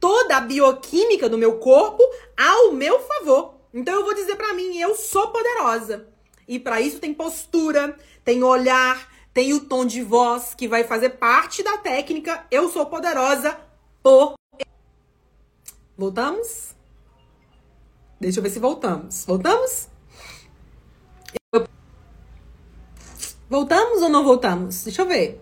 toda 0.01 0.38
a 0.38 0.41
bioquímica 0.41 1.29
do 1.29 1.37
meu 1.37 1.59
corpo 1.59 2.03
ao 2.35 2.73
meu 2.73 3.01
favor. 3.01 3.55
Então 3.75 3.95
eu 3.95 4.05
vou 4.05 4.14
dizer 4.14 4.37
para 4.37 4.55
mim, 4.55 4.79
eu 4.79 4.95
sou 4.95 5.29
poderosa. 5.29 6.09
E 6.47 6.59
para 6.59 6.81
isso 6.81 6.99
tem 6.99 7.12
postura, 7.12 7.95
tem 8.25 8.43
olhar, 8.43 9.12
tem 9.35 9.53
o 9.53 9.61
tom 9.61 9.85
de 9.85 10.03
voz 10.03 10.55
que 10.55 10.67
vai 10.67 10.85
fazer 10.85 11.11
parte 11.11 11.62
da 11.62 11.77
técnica. 11.77 12.47
Eu 12.51 12.71
sou 12.71 12.87
poderosa 12.87 13.59
por 14.03 14.38
Voltamos? 15.99 16.78
Deixa 18.20 18.38
eu 18.38 18.42
ver 18.42 18.50
se 18.50 18.59
voltamos. 18.59 19.24
Voltamos? 19.24 19.88
Voltamos 23.48 24.02
ou 24.02 24.09
não 24.09 24.24
voltamos? 24.24 24.85
Deixa 24.85 25.02
eu 25.02 25.07
ver. 25.07 25.40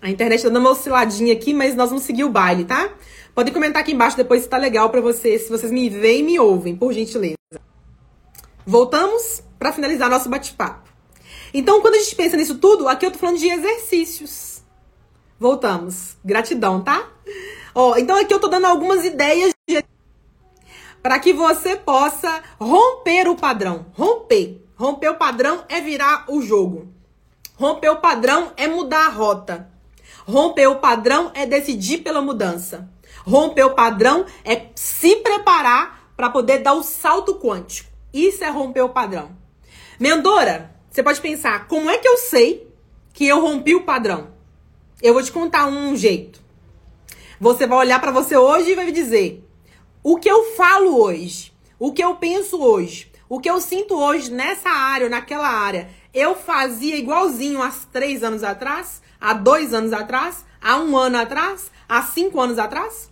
A 0.00 0.10
internet 0.10 0.42
tá 0.42 0.48
dando 0.48 0.60
uma 0.60 0.70
osciladinha 0.70 1.32
aqui, 1.32 1.52
mas 1.52 1.74
nós 1.74 1.90
vamos 1.90 2.04
seguir 2.04 2.24
o 2.24 2.30
baile, 2.30 2.64
tá? 2.64 2.92
Podem 3.34 3.52
comentar 3.52 3.82
aqui 3.82 3.92
embaixo 3.92 4.16
depois 4.16 4.42
se 4.42 4.48
tá 4.48 4.56
legal 4.56 4.90
para 4.90 5.00
vocês, 5.00 5.42
se 5.42 5.48
vocês 5.48 5.70
me 5.70 5.88
veem 5.88 6.20
e 6.20 6.22
me 6.22 6.38
ouvem, 6.38 6.76
por 6.76 6.92
gentileza. 6.92 7.36
Voltamos 8.66 9.42
para 9.58 9.72
finalizar 9.72 10.08
nosso 10.08 10.28
bate-papo. 10.28 10.88
Então, 11.52 11.80
quando 11.80 11.94
a 11.94 11.98
gente 11.98 12.14
pensa 12.14 12.36
nisso 12.36 12.58
tudo, 12.58 12.88
aqui 12.88 13.06
eu 13.06 13.10
tô 13.10 13.18
falando 13.18 13.38
de 13.38 13.48
exercícios. 13.48 14.62
Voltamos. 15.38 16.16
Gratidão, 16.24 16.82
tá? 16.82 17.08
Ó, 17.74 17.96
então 17.96 18.16
aqui 18.16 18.32
eu 18.32 18.40
tô 18.40 18.48
dando 18.48 18.66
algumas 18.66 19.04
ideias 19.04 19.50
de 19.50 19.57
para 21.08 21.20
que 21.20 21.32
você 21.32 21.74
possa 21.74 22.42
romper 22.60 23.30
o 23.30 23.34
padrão. 23.34 23.86
Romper. 23.94 24.60
Romper 24.76 25.08
o 25.08 25.14
padrão 25.14 25.64
é 25.66 25.80
virar 25.80 26.26
o 26.28 26.42
jogo. 26.42 26.92
Romper 27.56 27.88
o 27.88 27.96
padrão 27.96 28.52
é 28.58 28.68
mudar 28.68 29.06
a 29.06 29.08
rota. 29.08 29.70
Romper 30.26 30.66
o 30.66 30.80
padrão 30.80 31.30
é 31.32 31.46
decidir 31.46 32.02
pela 32.02 32.20
mudança. 32.20 32.90
Romper 33.24 33.64
o 33.64 33.74
padrão 33.74 34.26
é 34.44 34.66
se 34.74 35.16
preparar 35.16 36.12
para 36.14 36.28
poder 36.28 36.58
dar 36.58 36.74
o 36.74 36.82
salto 36.82 37.36
quântico. 37.36 37.90
Isso 38.12 38.44
é 38.44 38.50
romper 38.50 38.82
o 38.82 38.90
padrão. 38.90 39.30
Mentora, 39.98 40.74
você 40.90 41.02
pode 41.02 41.22
pensar, 41.22 41.68
como 41.68 41.88
é 41.88 41.96
que 41.96 42.06
eu 42.06 42.18
sei 42.18 42.70
que 43.14 43.26
eu 43.26 43.40
rompi 43.40 43.74
o 43.74 43.84
padrão? 43.84 44.28
Eu 45.00 45.14
vou 45.14 45.22
te 45.22 45.32
contar 45.32 45.68
um 45.68 45.96
jeito. 45.96 46.38
Você 47.40 47.66
vai 47.66 47.78
olhar 47.78 47.98
para 47.98 48.12
você 48.12 48.36
hoje 48.36 48.72
e 48.72 48.74
vai 48.74 48.84
me 48.84 48.92
dizer: 48.92 49.47
o 50.02 50.16
que 50.18 50.30
eu 50.30 50.54
falo 50.56 51.00
hoje, 51.00 51.52
o 51.78 51.92
que 51.92 52.02
eu 52.02 52.14
penso 52.14 52.60
hoje, 52.60 53.10
o 53.28 53.40
que 53.40 53.50
eu 53.50 53.60
sinto 53.60 53.94
hoje 53.94 54.30
nessa 54.30 54.70
área 54.70 55.06
ou 55.06 55.10
naquela 55.10 55.48
área, 55.48 55.90
eu 56.14 56.34
fazia 56.34 56.96
igualzinho 56.96 57.62
há 57.62 57.72
três 57.92 58.22
anos 58.22 58.42
atrás, 58.42 59.02
há 59.20 59.32
dois 59.34 59.74
anos 59.74 59.92
atrás, 59.92 60.44
há 60.60 60.76
um 60.78 60.96
ano 60.96 61.18
atrás, 61.18 61.70
há 61.88 62.02
cinco 62.02 62.40
anos 62.40 62.58
atrás? 62.58 63.10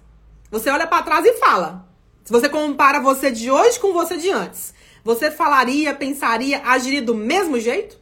Você 0.51 0.71
olha 0.71 0.87
para 0.87 1.03
trás 1.03 1.25
e 1.27 1.35
fala. 1.35 1.87
Se 2.25 2.33
você 2.33 2.49
compara 2.49 3.01
você 3.01 3.31
de 3.31 3.51
hoje 3.51 3.79
com 3.79 3.93
você 3.93 4.17
de 4.17 4.31
antes, 4.31 4.75
você 5.05 5.31
falaria, 5.31 5.95
pensaria, 5.95 6.63
agiria 6.65 7.03
do 7.03 7.15
mesmo 7.15 7.61
jeito? 7.61 7.99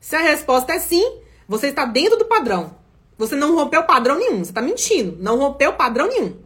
Se 0.00 0.16
a 0.16 0.20
resposta 0.20 0.72
é 0.72 0.78
sim, 0.78 1.20
você 1.46 1.68
está 1.68 1.84
dentro 1.84 2.18
do 2.18 2.24
padrão. 2.24 2.74
Você 3.16 3.36
não 3.36 3.54
rompeu 3.54 3.84
padrão 3.84 4.18
nenhum. 4.18 4.38
Você 4.38 4.50
está 4.50 4.60
mentindo. 4.60 5.16
Não 5.20 5.38
rompeu 5.38 5.74
padrão 5.74 6.08
nenhum. 6.08 6.36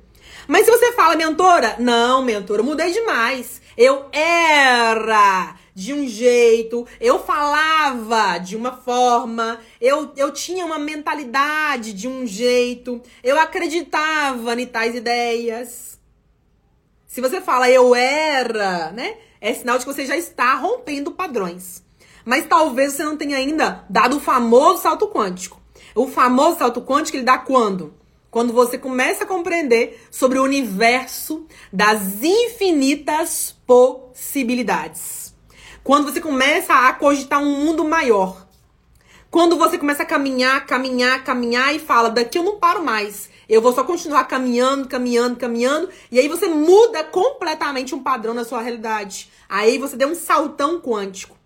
Mas 0.46 0.64
se 0.64 0.70
você 0.70 0.92
fala, 0.92 1.16
mentora, 1.16 1.76
não, 1.78 2.22
mentora, 2.22 2.62
mudei 2.62 2.92
demais. 2.92 3.61
Eu 3.76 4.06
era 4.12 5.56
de 5.74 5.92
um 5.92 6.09
jeito, 6.09 6.87
eu 6.98 7.18
falava 7.18 8.38
de 8.38 8.56
uma 8.56 8.72
forma, 8.72 9.61
eu, 9.78 10.11
eu 10.16 10.32
tinha 10.32 10.64
uma 10.64 10.78
mentalidade 10.78 11.92
de 11.92 12.09
um 12.09 12.26
jeito, 12.26 13.02
eu 13.22 13.38
acreditava 13.38 14.59
em 14.59 14.66
tais 14.66 14.94
ideias. 14.94 16.00
Se 17.06 17.20
você 17.20 17.42
fala 17.42 17.68
eu 17.70 17.94
era, 17.94 18.90
né? 18.92 19.16
É 19.40 19.52
sinal 19.52 19.78
de 19.78 19.85
que 19.85 19.92
você 19.92 20.06
já 20.06 20.16
está 20.16 20.54
rompendo 20.54 21.11
padrões. 21.11 21.82
Mas 22.24 22.46
talvez 22.46 22.94
você 22.94 23.04
não 23.04 23.16
tenha 23.16 23.37
ainda 23.37 23.85
dado 23.88 24.16
o 24.16 24.20
famoso 24.20 24.82
salto 24.82 25.09
quântico. 25.09 25.61
O 25.94 26.09
famoso 26.09 26.59
salto 26.59 26.80
quântico 26.80 27.16
ele 27.16 27.24
dá 27.24 27.38
quando? 27.38 27.94
Quando 28.37 28.53
você 28.53 28.77
começa 28.77 29.25
a 29.25 29.27
compreender 29.27 29.99
sobre 30.11 30.38
o 30.38 30.42
universo 30.42 31.46
das 31.72 32.22
infinitas 32.22 33.57
possibilidades. 33.66 35.35
Quando 35.83 36.12
você 36.12 36.20
começa 36.20 36.75
a 36.75 36.92
cogitar 36.92 37.42
um 37.42 37.64
mundo 37.64 37.83
maior. 37.83 38.46
Quando 39.31 39.57
você 39.57 39.79
começa 39.79 40.03
a 40.03 40.07
caminhar, 40.07 40.66
caminhar, 40.66 41.25
caminhar 41.25 41.75
e 41.75 41.79
fala: 41.79 42.11
daqui 42.11 42.37
eu 42.37 42.42
não 42.42 42.59
paro 42.59 42.85
mais. 42.85 43.31
Eu 43.49 43.62
vou 43.62 43.72
só 43.72 43.83
continuar 43.83 44.25
caminhando, 44.25 44.87
caminhando, 44.87 45.37
caminhando. 45.37 45.88
E 46.12 46.18
aí 46.18 46.29
você 46.29 46.46
muda 46.46 47.05
completamente 47.05 47.94
um 47.94 48.03
padrão 48.03 48.35
na 48.35 48.44
sua 48.44 48.61
realidade. 48.61 49.31
Aí 49.49 49.79
você 49.79 49.96
deu 49.96 50.09
um 50.09 50.14
saltão 50.14 50.79
quântico. 50.79 51.38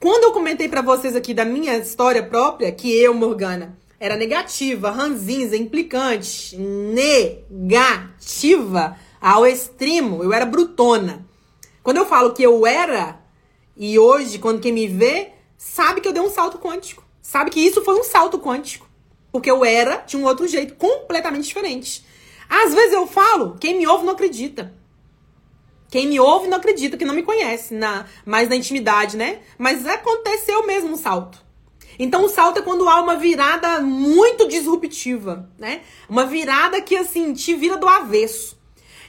Quando 0.00 0.24
eu 0.24 0.32
comentei 0.32 0.70
para 0.70 0.80
vocês 0.80 1.14
aqui 1.14 1.34
da 1.34 1.44
minha 1.44 1.76
história 1.76 2.22
própria, 2.22 2.72
que 2.72 2.90
eu, 2.90 3.12
Morgana, 3.12 3.78
era 4.00 4.16
negativa, 4.16 4.90
ranzinza, 4.90 5.54
implicante, 5.54 6.56
negativa 6.56 7.86
ao 9.20 9.46
extremo, 9.46 10.24
eu 10.24 10.32
era 10.32 10.46
brutona. 10.46 11.28
Quando 11.82 11.98
eu 11.98 12.06
falo 12.06 12.32
que 12.32 12.42
eu 12.42 12.66
era, 12.66 13.20
e 13.76 13.98
hoje, 13.98 14.38
quando 14.38 14.60
quem 14.60 14.72
me 14.72 14.88
vê, 14.88 15.32
sabe 15.58 16.00
que 16.00 16.08
eu 16.08 16.12
dei 16.12 16.22
um 16.22 16.30
salto 16.30 16.58
quântico. 16.58 17.04
Sabe 17.20 17.50
que 17.50 17.60
isso 17.60 17.84
foi 17.84 18.00
um 18.00 18.02
salto 18.02 18.38
quântico. 18.38 18.88
Porque 19.30 19.50
eu 19.50 19.62
era 19.64 19.96
de 19.98 20.16
um 20.16 20.24
outro 20.24 20.48
jeito, 20.48 20.74
completamente 20.76 21.46
diferente. 21.46 22.02
Às 22.48 22.72
vezes 22.72 22.94
eu 22.94 23.06
falo, 23.06 23.58
quem 23.60 23.76
me 23.76 23.86
ouve 23.86 24.06
não 24.06 24.14
acredita. 24.14 24.74
Quem 25.90 26.08
me 26.08 26.18
ouve 26.18 26.48
não 26.48 26.56
acredita, 26.56 26.96
que 26.96 27.04
não 27.04 27.14
me 27.14 27.22
conhece, 27.22 27.74
na, 27.74 28.06
mais 28.24 28.48
na 28.48 28.56
intimidade, 28.56 29.18
né? 29.18 29.40
Mas 29.58 29.86
aconteceu 29.86 30.66
mesmo 30.66 30.92
um 30.92 30.96
salto. 30.96 31.49
Então 32.02 32.24
o 32.24 32.30
salto 32.30 32.58
é 32.58 32.62
quando 32.62 32.88
há 32.88 32.98
uma 32.98 33.16
virada 33.16 33.82
muito 33.82 34.48
disruptiva, 34.48 35.50
né? 35.58 35.82
Uma 36.08 36.24
virada 36.24 36.80
que 36.80 36.96
assim 36.96 37.34
te 37.34 37.54
vira 37.54 37.76
do 37.76 37.86
avesso. 37.86 38.58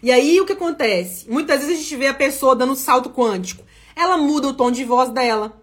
E 0.03 0.11
aí 0.11 0.41
o 0.41 0.45
que 0.45 0.51
acontece? 0.51 1.25
Muitas 1.29 1.61
vezes 1.61 1.77
a 1.77 1.81
gente 1.81 1.95
vê 1.95 2.07
a 2.07 2.13
pessoa 2.13 2.53
dando 2.53 2.75
salto 2.75 3.09
quântico. 3.09 3.63
Ela 3.95 4.17
muda 4.17 4.49
o 4.49 4.53
tom 4.53 4.69
de 4.69 4.83
voz 4.83 5.09
dela. 5.09 5.57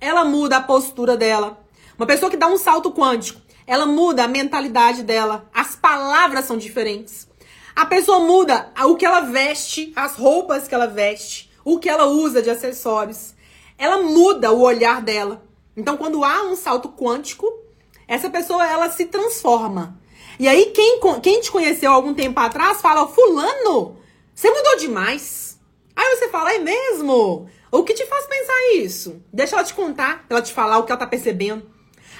Ela 0.00 0.24
muda 0.24 0.58
a 0.58 0.62
postura 0.62 1.16
dela. 1.16 1.60
Uma 1.98 2.06
pessoa 2.06 2.30
que 2.30 2.36
dá 2.36 2.46
um 2.46 2.56
salto 2.56 2.92
quântico, 2.92 3.40
ela 3.66 3.84
muda 3.84 4.22
a 4.22 4.28
mentalidade 4.28 5.02
dela. 5.02 5.50
As 5.52 5.74
palavras 5.74 6.44
são 6.44 6.56
diferentes. 6.56 7.26
A 7.74 7.86
pessoa 7.86 8.20
muda 8.20 8.72
o 8.84 8.94
que 8.94 9.04
ela 9.04 9.22
veste, 9.22 9.92
as 9.96 10.14
roupas 10.14 10.68
que 10.68 10.76
ela 10.76 10.86
veste, 10.86 11.50
o 11.64 11.80
que 11.80 11.88
ela 11.88 12.06
usa 12.06 12.40
de 12.40 12.50
acessórios. 12.50 13.34
Ela 13.76 14.00
muda 14.00 14.52
o 14.52 14.60
olhar 14.60 15.02
dela. 15.02 15.47
Então, 15.78 15.96
quando 15.96 16.24
há 16.24 16.42
um 16.42 16.56
salto 16.56 16.88
quântico, 16.88 17.46
essa 18.08 18.28
pessoa 18.28 18.66
ela 18.66 18.90
se 18.90 19.04
transforma. 19.04 19.96
E 20.36 20.48
aí, 20.48 20.72
quem, 20.74 20.98
quem 21.22 21.40
te 21.40 21.52
conheceu 21.52 21.92
algum 21.92 22.12
tempo 22.12 22.38
atrás 22.40 22.80
fala: 22.80 23.06
Fulano, 23.06 23.96
você 24.34 24.50
mudou 24.50 24.76
demais. 24.76 25.56
Aí 25.94 26.16
você 26.16 26.28
fala: 26.30 26.52
É 26.52 26.58
mesmo? 26.58 27.48
O 27.70 27.84
que 27.84 27.94
te 27.94 28.04
faz 28.06 28.26
pensar 28.26 28.74
isso? 28.74 29.22
Deixa 29.32 29.54
ela 29.54 29.64
te 29.64 29.72
contar, 29.72 30.24
ela 30.28 30.42
te 30.42 30.52
falar 30.52 30.78
o 30.78 30.82
que 30.82 30.90
ela 30.90 30.98
tá 30.98 31.06
percebendo. 31.06 31.64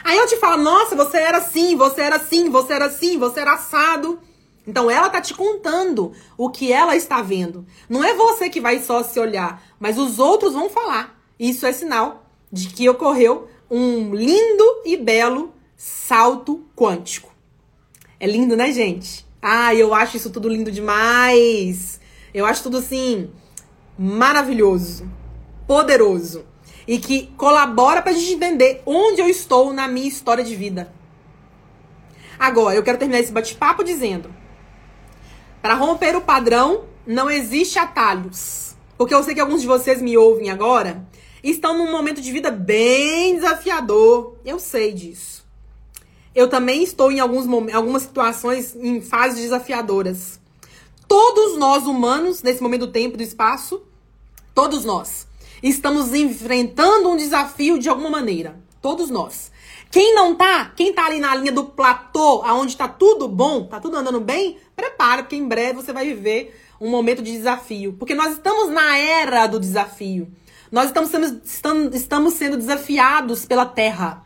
Aí 0.04 0.16
eu 0.16 0.28
te 0.28 0.36
falo, 0.36 0.62
nossa, 0.62 0.94
você 0.94 1.16
era 1.16 1.38
assim, 1.38 1.74
você 1.74 2.02
era 2.02 2.16
assim, 2.16 2.48
você 2.50 2.74
era 2.74 2.84
assim, 2.84 3.18
você 3.18 3.40
era 3.40 3.54
assado. 3.54 4.20
Então 4.66 4.90
ela 4.90 5.08
tá 5.08 5.20
te 5.20 5.34
contando 5.34 6.12
o 6.36 6.50
que 6.50 6.70
ela 6.70 6.94
está 6.94 7.22
vendo. 7.22 7.66
Não 7.88 8.04
é 8.04 8.14
você 8.14 8.48
que 8.48 8.60
vai 8.60 8.80
só 8.80 9.02
se 9.02 9.18
olhar, 9.18 9.62
mas 9.80 9.98
os 9.98 10.18
outros 10.18 10.52
vão 10.52 10.70
falar. 10.70 11.18
Isso 11.40 11.66
é 11.66 11.72
sinal 11.72 12.27
de 12.52 12.68
que 12.68 12.88
ocorreu 12.88 13.48
um 13.70 14.14
lindo 14.14 14.82
e 14.84 14.96
belo 14.96 15.52
salto 15.76 16.64
quântico. 16.74 17.32
É 18.18 18.26
lindo, 18.26 18.56
né, 18.56 18.72
gente? 18.72 19.26
Ah, 19.40 19.74
eu 19.74 19.94
acho 19.94 20.16
isso 20.16 20.30
tudo 20.30 20.48
lindo 20.48 20.72
demais. 20.72 22.00
Eu 22.34 22.44
acho 22.44 22.62
tudo 22.62 22.78
assim 22.78 23.30
maravilhoso, 23.98 25.10
poderoso 25.66 26.44
e 26.86 26.98
que 26.98 27.26
colabora 27.36 28.00
para 28.00 28.12
a 28.12 28.14
gente 28.14 28.32
entender 28.32 28.82
onde 28.86 29.20
eu 29.20 29.28
estou 29.28 29.72
na 29.72 29.86
minha 29.86 30.08
história 30.08 30.42
de 30.42 30.56
vida. 30.56 30.92
Agora, 32.38 32.74
eu 32.74 32.82
quero 32.82 32.98
terminar 32.98 33.20
esse 33.20 33.32
bate-papo 33.32 33.84
dizendo: 33.84 34.32
para 35.60 35.74
romper 35.74 36.16
o 36.16 36.20
padrão, 36.20 36.84
não 37.06 37.30
existe 37.30 37.78
atalhos. 37.78 38.76
Porque 38.96 39.14
eu 39.14 39.22
sei 39.22 39.34
que 39.34 39.40
alguns 39.40 39.60
de 39.60 39.66
vocês 39.66 40.00
me 40.00 40.16
ouvem 40.16 40.50
agora 40.50 41.06
estão 41.50 41.76
num 41.76 41.90
momento 41.90 42.20
de 42.20 42.32
vida 42.32 42.50
bem 42.50 43.34
desafiador. 43.36 44.36
Eu 44.44 44.58
sei 44.58 44.92
disso. 44.92 45.44
Eu 46.34 46.48
também 46.48 46.82
estou 46.82 47.10
em 47.10 47.20
alguns 47.20 47.46
algumas 47.72 48.02
situações 48.02 48.76
em 48.76 49.00
fases 49.00 49.40
desafiadoras. 49.40 50.38
Todos 51.06 51.56
nós 51.56 51.86
humanos, 51.86 52.42
nesse 52.42 52.62
momento 52.62 52.86
do 52.86 52.92
tempo 52.92 53.16
do 53.16 53.22
espaço, 53.22 53.82
todos 54.54 54.84
nós 54.84 55.26
estamos 55.62 56.14
enfrentando 56.14 57.08
um 57.08 57.16
desafio 57.16 57.78
de 57.78 57.88
alguma 57.88 58.10
maneira. 58.10 58.60
Todos 58.80 59.10
nós. 59.10 59.50
Quem 59.90 60.14
não 60.14 60.34
tá, 60.34 60.70
quem 60.76 60.92
tá 60.92 61.06
ali 61.06 61.18
na 61.18 61.34
linha 61.34 61.50
do 61.50 61.64
platô, 61.64 62.42
aonde 62.44 62.76
tá 62.76 62.86
tudo 62.86 63.26
bom, 63.26 63.64
tá 63.64 63.80
tudo 63.80 63.96
andando 63.96 64.20
bem, 64.20 64.58
prepara, 64.76 65.22
porque 65.22 65.36
em 65.36 65.48
breve 65.48 65.82
você 65.82 65.92
vai 65.92 66.04
viver 66.04 66.54
um 66.78 66.90
momento 66.90 67.22
de 67.22 67.32
desafio. 67.32 67.94
Porque 67.98 68.14
nós 68.14 68.34
estamos 68.34 68.70
na 68.70 68.98
era 68.98 69.46
do 69.46 69.58
desafio. 69.58 70.28
Nós 70.70 70.86
estamos 70.86 71.10
sendo, 71.10 71.96
estamos 71.96 72.34
sendo 72.34 72.56
desafiados 72.56 73.46
pela 73.46 73.66
terra, 73.66 74.22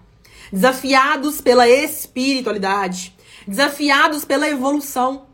desafiados 0.52 1.40
pela 1.40 1.68
espiritualidade, 1.68 3.16
desafiados 3.46 4.24
pela 4.24 4.48
evolução 4.48 5.26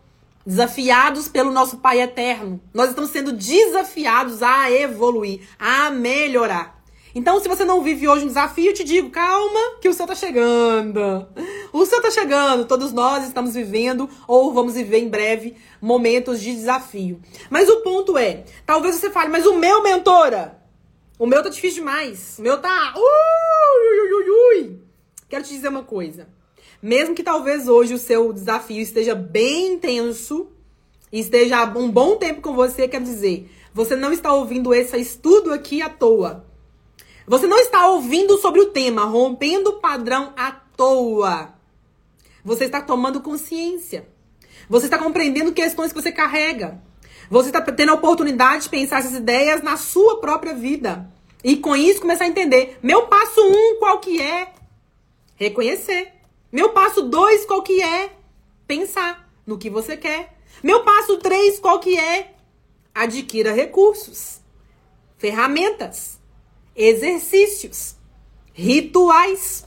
desafiados 0.49 1.29
pelo 1.29 1.53
nosso 1.53 1.77
Pai 1.77 2.01
eterno. 2.01 2.59
Nós 2.73 2.89
estamos 2.89 3.11
sendo 3.11 3.33
desafiados 3.33 4.43
a 4.43 4.71
evoluir, 4.71 5.43
a 5.59 5.91
melhorar. 5.91 6.83
Então, 7.15 7.39
se 7.39 7.49
você 7.49 7.67
não 7.67 7.83
vive 7.83 8.09
hoje 8.09 8.25
um 8.25 8.29
desafio, 8.29 8.71
eu 8.71 8.75
te 8.75 8.83
digo, 8.83 9.11
calma, 9.11 9.77
que 9.81 9.89
o 9.89 9.93
céu 9.93 10.07
tá 10.07 10.15
chegando. 10.15 11.27
O 11.71 11.85
céu 11.85 12.01
tá 12.01 12.11
chegando. 12.11 12.65
Todos 12.65 12.93
nós 12.93 13.27
estamos 13.27 13.55
vivendo, 13.55 14.09
ou 14.27 14.53
vamos 14.55 14.75
viver 14.75 15.01
em 15.01 15.09
breve, 15.09 15.55
momentos 15.83 16.41
de 16.41 16.55
desafio. 16.55 17.21
Mas 17.51 17.69
o 17.69 17.83
ponto 17.83 18.17
é, 18.17 18.45
talvez 18.65 18.95
você 18.95 19.11
fale, 19.11 19.31
mas 19.31 19.45
o 19.45 19.57
meu 19.57 19.83
mentora, 19.83 20.58
o 21.19 21.27
meu 21.27 21.43
tá 21.43 21.49
difícil 21.49 21.81
demais. 21.81 22.37
O 22.39 22.43
meu 22.43 22.59
tá. 22.59 22.95
Ui, 22.97 24.13
ui, 24.13 24.31
ui. 24.31 24.81
Quero 25.29 25.45
te 25.45 25.51
dizer 25.51 25.69
uma 25.69 25.85
coisa. 25.85 26.29
Mesmo 26.81 27.15
que 27.15 27.23
talvez 27.23 27.69
hoje 27.69 27.95
o 27.95 27.99
seu 27.99 28.33
desafio 28.33 28.81
esteja 28.81 29.15
bem 29.15 29.75
intenso, 29.75 30.53
e 31.13 31.21
esteja 31.21 31.65
um 31.65 31.91
bom 31.91 32.17
tempo 32.17 32.41
com 32.41 32.55
você, 32.55 32.87
quer 32.87 33.01
dizer, 33.01 33.51
você 33.73 33.97
não 33.97 34.13
está 34.13 34.33
ouvindo 34.33 34.75
esse 34.75 34.97
estudo 34.99 35.53
aqui 35.53 35.81
à 35.81 35.89
toa. 35.89 36.45
Você 37.27 37.47
não 37.47 37.59
está 37.59 37.89
ouvindo 37.89 38.39
sobre 38.39 38.61
o 38.61 38.71
tema 38.71 39.05
rompendo 39.05 39.71
o 39.71 39.81
padrão 39.81 40.33
à 40.37 40.53
toa. 40.53 41.55
Você 42.45 42.65
está 42.65 42.81
tomando 42.81 43.21
consciência. 43.21 44.09
Você 44.69 44.87
está 44.87 44.99
compreendendo 44.99 45.53
questões 45.53 45.93
que 45.93 46.01
você 46.01 46.13
carrega. 46.13 46.83
Você 47.31 47.49
está 47.51 47.61
tendo 47.61 47.91
a 47.91 47.95
oportunidade 47.95 48.65
de 48.65 48.69
pensar 48.69 49.01
essas 49.01 49.15
ideias 49.15 49.63
na 49.63 49.77
sua 49.77 50.21
própria 50.21 50.55
vida. 50.55 51.11
E 51.45 51.57
com 51.57 51.77
isso 51.77 52.01
começar 52.01 52.25
a 52.25 52.29
entender. 52.29 52.79
Meu 52.83 53.07
passo 53.07 53.41
um, 53.41 53.79
qual 53.79 54.01
que 54.01 54.21
é? 54.21 54.53
Reconhecer. 55.37 56.13
Meu 56.51 56.71
passo 56.71 57.03
dois, 57.03 57.45
qual 57.45 57.63
que 57.63 57.83
é? 57.83 58.13
Pensar 58.67 59.31
no 59.47 59.59
que 59.59 59.69
você 59.69 59.97
quer. 59.97 60.37
Meu 60.63 60.83
passo 60.83 61.19
três, 61.19 61.59
qual 61.59 61.79
que 61.79 61.99
é? 61.99 62.35
Adquira 62.95 63.53
recursos, 63.53 64.41
ferramentas, 65.19 66.19
exercícios, 66.75 67.95
rituais, 68.53 69.67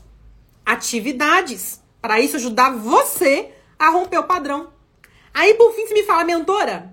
atividades. 0.66 1.80
Para 2.02 2.20
isso 2.20 2.36
ajudar 2.36 2.76
você 2.76 3.52
a 3.78 3.90
romper 3.90 4.18
o 4.18 4.24
padrão. 4.24 4.74
Aí 5.34 5.54
por 5.54 5.74
fim 5.74 5.86
você 5.86 5.94
me 5.94 6.04
fala, 6.04 6.26
mentora, 6.26 6.91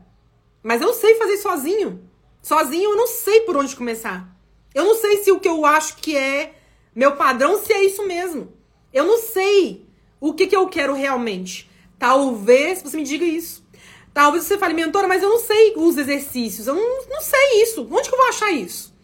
mas 0.63 0.83
eu 0.83 0.93
sei 0.93 1.15
fazer 1.15 1.37
sozinho. 1.39 2.09
Sozinho 2.43 2.91
eu 2.91 2.97
não 2.97 3.07
sei 3.07 3.41
por 3.41 3.57
onde 3.57 3.77
começar. 3.77 4.37
Eu 4.75 4.85
não 4.85 4.95
sei 4.95 5.23
se 5.25 5.33
o 5.33 5.41
que 5.41 5.49
eu 5.49 5.65
acho 5.65 5.97
que 5.97 6.17
é 6.17 6.55
meu 6.95 7.17
padrão, 7.17 7.59
se 7.59 7.73
é 7.73 7.85
isso 7.85 8.07
mesmo. 8.07 8.53
Eu 8.93 9.05
não 9.05 9.19
sei 9.19 9.87
o 10.21 10.33
que, 10.33 10.47
que 10.47 10.57
eu 10.57 10.69
quero 10.69 10.95
realmente. 10.95 11.71
Talvez 11.99 12.83
você 12.83 12.97
me 12.97 13.05
diga 13.05 13.25
isso. 13.25 13.67
Talvez 14.15 14.45
você 14.45 14.59
fale, 14.59 14.75
mentora, 14.75 15.07
mas 15.07 15.23
eu 15.23 15.29
não 15.29 15.39
sei 15.39 15.75
os 15.77 15.97
exercícios. 15.97 16.67
Eu 16.67 16.75
não, 16.75 17.07
não 17.09 17.21
sei 17.21 17.63
isso. 17.63 17.87
Onde 17.91 18.09
que 18.09 18.15
eu 18.15 18.19
vou 18.19 18.29
achar 18.29 18.51
isso? 18.51 18.95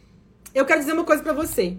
Eu 0.55 0.65
quero 0.65 0.81
dizer 0.81 0.93
uma 0.93 1.05
coisa 1.05 1.23
para 1.23 1.33
você. 1.33 1.77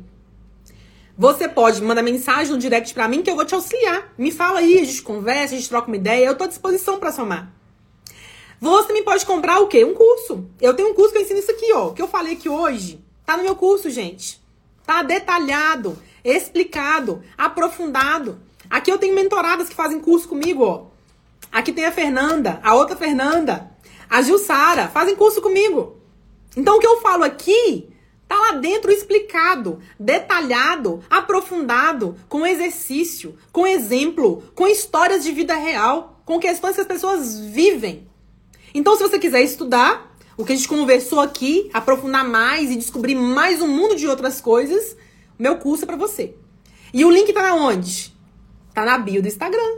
Você 1.17 1.47
pode 1.47 1.81
mandar 1.81 2.03
mensagem 2.03 2.51
no 2.51 2.57
direct 2.57 2.93
para 2.93 3.07
mim 3.07 3.21
que 3.21 3.29
eu 3.29 3.35
vou 3.35 3.45
te 3.45 3.55
auxiliar. 3.55 4.13
Me 4.17 4.31
fala 4.31 4.59
aí, 4.59 4.79
a 4.79 4.83
gente 4.83 5.01
conversa, 5.01 5.55
a 5.55 5.57
gente 5.57 5.69
troca 5.69 5.87
uma 5.87 5.95
ideia. 5.95 6.25
Eu 6.25 6.35
tô 6.35 6.43
à 6.43 6.47
disposição 6.47 6.99
para 6.99 7.11
somar. 7.11 7.54
Você 8.59 8.87
também 8.87 9.03
pode 9.03 9.25
comprar 9.25 9.59
o 9.59 9.67
quê? 9.67 9.83
Um 9.83 9.93
curso. 9.93 10.45
Eu 10.61 10.73
tenho 10.73 10.89
um 10.89 10.93
curso 10.93 11.11
que 11.11 11.17
eu 11.17 11.21
ensino 11.23 11.39
isso 11.39 11.51
aqui, 11.51 11.71
ó. 11.73 11.89
Que 11.91 12.01
eu 12.01 12.07
falei 12.07 12.33
aqui 12.33 12.49
hoje. 12.49 13.03
Tá 13.25 13.37
no 13.37 13.43
meu 13.43 13.55
curso, 13.55 13.89
gente. 13.89 14.41
Tá 14.85 15.01
detalhado, 15.01 15.97
explicado, 16.23 17.23
aprofundado. 17.37 18.39
Aqui 18.69 18.91
eu 18.91 18.97
tenho 18.97 19.15
mentoradas 19.15 19.69
que 19.69 19.75
fazem 19.75 19.99
curso 19.99 20.27
comigo, 20.27 20.63
ó. 20.63 20.85
Aqui 21.51 21.71
tem 21.71 21.85
a 21.85 21.91
Fernanda, 21.91 22.59
a 22.63 22.75
outra 22.75 22.95
Fernanda, 22.95 23.71
a 24.09 24.21
Gilsara, 24.21 24.87
fazem 24.87 25.15
curso 25.15 25.41
comigo. 25.41 25.97
Então 26.55 26.77
o 26.77 26.79
que 26.79 26.87
eu 26.87 27.01
falo 27.01 27.23
aqui 27.23 27.89
tá 28.27 28.35
lá 28.35 28.51
dentro 28.53 28.91
explicado, 28.91 29.79
detalhado, 29.99 31.03
aprofundado, 31.09 32.17
com 32.27 32.45
exercício, 32.45 33.37
com 33.51 33.65
exemplo, 33.65 34.43
com 34.55 34.67
histórias 34.67 35.23
de 35.23 35.31
vida 35.31 35.55
real, 35.55 36.21
com 36.25 36.39
questões 36.39 36.75
que 36.75 36.81
as 36.81 36.87
pessoas 36.87 37.39
vivem. 37.39 38.07
Então 38.75 38.95
se 38.97 39.01
você 39.01 39.17
quiser 39.17 39.41
estudar, 39.41 40.13
o 40.35 40.43
que 40.43 40.51
a 40.51 40.55
gente 40.55 40.67
conversou 40.67 41.21
aqui, 41.21 41.69
aprofundar 41.73 42.27
mais 42.27 42.69
e 42.69 42.75
descobrir 42.75 43.15
mais 43.15 43.61
um 43.61 43.69
mundo 43.69 43.95
de 43.95 44.05
outras 44.05 44.41
coisas, 44.41 44.97
meu 45.39 45.57
curso 45.59 45.85
é 45.85 45.87
para 45.87 45.95
você. 45.95 46.35
E 46.93 47.05
o 47.05 47.09
link 47.09 47.31
tá 47.31 47.41
na 47.41 47.55
onde? 47.55 48.13
Tá 48.73 48.83
na 48.83 48.97
bio 48.97 49.21
do 49.21 49.29
Instagram. 49.29 49.77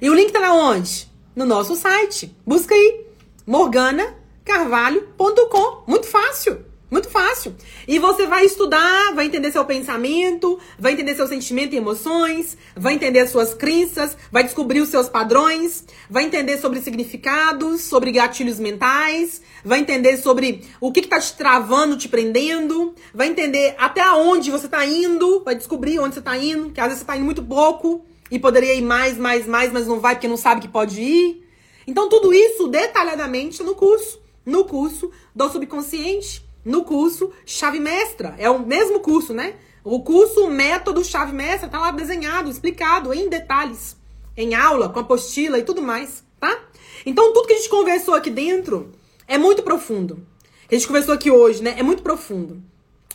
E 0.00 0.08
o 0.08 0.14
link 0.14 0.32
tá 0.32 0.40
na 0.40 0.54
onde? 0.54 1.12
No 1.36 1.44
nosso 1.44 1.76
site. 1.76 2.34
Busca 2.46 2.74
aí 2.74 3.04
morganacarvalho.com. 3.46 5.84
Muito 5.86 6.06
fácil. 6.06 6.64
Muito 6.92 7.08
fácil. 7.08 7.54
E 7.88 7.98
você 7.98 8.26
vai 8.26 8.44
estudar, 8.44 9.14
vai 9.14 9.24
entender 9.24 9.50
seu 9.50 9.64
pensamento, 9.64 10.58
vai 10.78 10.92
entender 10.92 11.14
seu 11.14 11.26
sentimento 11.26 11.72
e 11.72 11.78
emoções, 11.78 12.54
vai 12.76 12.92
entender 12.92 13.20
as 13.20 13.30
suas 13.30 13.54
crenças, 13.54 14.14
vai 14.30 14.44
descobrir 14.44 14.82
os 14.82 14.90
seus 14.90 15.08
padrões, 15.08 15.86
vai 16.10 16.24
entender 16.24 16.58
sobre 16.58 16.82
significados, 16.82 17.80
sobre 17.80 18.12
gatilhos 18.12 18.58
mentais, 18.58 19.40
vai 19.64 19.80
entender 19.80 20.18
sobre 20.18 20.68
o 20.82 20.92
que, 20.92 21.00
está 21.00 21.18
te 21.18 21.34
travando, 21.34 21.96
te 21.96 22.10
prendendo, 22.10 22.94
vai 23.14 23.28
entender 23.28 23.74
até 23.78 24.06
onde 24.12 24.50
você 24.50 24.66
está 24.66 24.84
indo, 24.84 25.42
vai 25.44 25.54
descobrir 25.54 25.98
onde 25.98 26.12
você 26.12 26.20
está 26.20 26.36
indo, 26.36 26.72
que 26.72 26.80
às 26.80 26.88
vezes 26.88 26.98
você 26.98 27.04
está 27.04 27.16
indo 27.16 27.24
muito 27.24 27.42
pouco 27.42 28.04
e 28.30 28.38
poderia 28.38 28.74
ir 28.74 28.82
mais, 28.82 29.16
mais, 29.16 29.46
mais, 29.46 29.72
mas 29.72 29.86
não 29.86 29.98
vai 29.98 30.16
porque 30.16 30.28
não 30.28 30.36
sabe 30.36 30.60
que 30.60 30.68
pode 30.68 31.00
ir. 31.00 31.42
Então, 31.86 32.10
tudo 32.10 32.34
isso 32.34 32.68
detalhadamente 32.68 33.62
no 33.62 33.74
curso. 33.74 34.20
No 34.44 34.66
curso 34.66 35.10
do 35.34 35.48
subconsciente 35.48 36.51
no 36.64 36.84
curso 36.84 37.32
Chave 37.44 37.80
Mestra. 37.80 38.34
É 38.38 38.48
o 38.48 38.58
mesmo 38.58 39.00
curso, 39.00 39.32
né? 39.32 39.54
O 39.84 40.00
curso 40.00 40.48
Método 40.48 41.04
Chave 41.04 41.32
Mestra 41.32 41.68
tá 41.68 41.78
lá 41.78 41.90
desenhado, 41.90 42.48
explicado 42.48 43.12
em 43.12 43.28
detalhes, 43.28 43.96
em 44.36 44.54
aula, 44.54 44.88
com 44.88 45.00
apostila 45.00 45.58
e 45.58 45.64
tudo 45.64 45.82
mais, 45.82 46.24
tá? 46.38 46.56
Então, 47.04 47.32
tudo 47.32 47.46
que 47.46 47.54
a 47.54 47.56
gente 47.56 47.68
conversou 47.68 48.14
aqui 48.14 48.30
dentro 48.30 48.92
é 49.26 49.36
muito 49.36 49.62
profundo. 49.62 50.26
Que 50.68 50.76
a 50.76 50.78
gente 50.78 50.86
conversou 50.86 51.14
aqui 51.14 51.30
hoje, 51.30 51.62
né? 51.62 51.74
É 51.76 51.82
muito 51.82 52.02
profundo. 52.02 52.62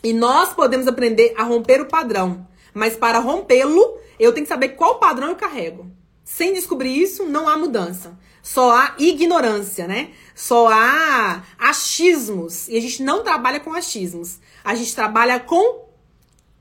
E 0.03 0.13
nós 0.13 0.53
podemos 0.53 0.87
aprender 0.87 1.33
a 1.37 1.43
romper 1.43 1.81
o 1.81 1.87
padrão. 1.87 2.47
Mas 2.73 2.95
para 2.95 3.19
rompê-lo, 3.19 3.97
eu 4.19 4.33
tenho 4.33 4.45
que 4.45 4.51
saber 4.51 4.69
qual 4.69 4.99
padrão 4.99 5.29
eu 5.29 5.35
carrego. 5.35 5.89
Sem 6.23 6.53
descobrir 6.53 7.01
isso, 7.01 7.25
não 7.25 7.47
há 7.47 7.57
mudança. 7.57 8.19
Só 8.47 8.71
há 8.71 8.95
ignorância, 8.97 9.85
né? 9.89 10.11
Só 10.33 10.69
há 10.69 11.43
achismos. 11.59 12.69
E 12.69 12.77
a 12.77 12.81
gente 12.81 13.03
não 13.03 13.21
trabalha 13.21 13.59
com 13.59 13.73
achismos. 13.73 14.39
A 14.63 14.73
gente 14.73 14.95
trabalha 14.95 15.37
com 15.37 15.85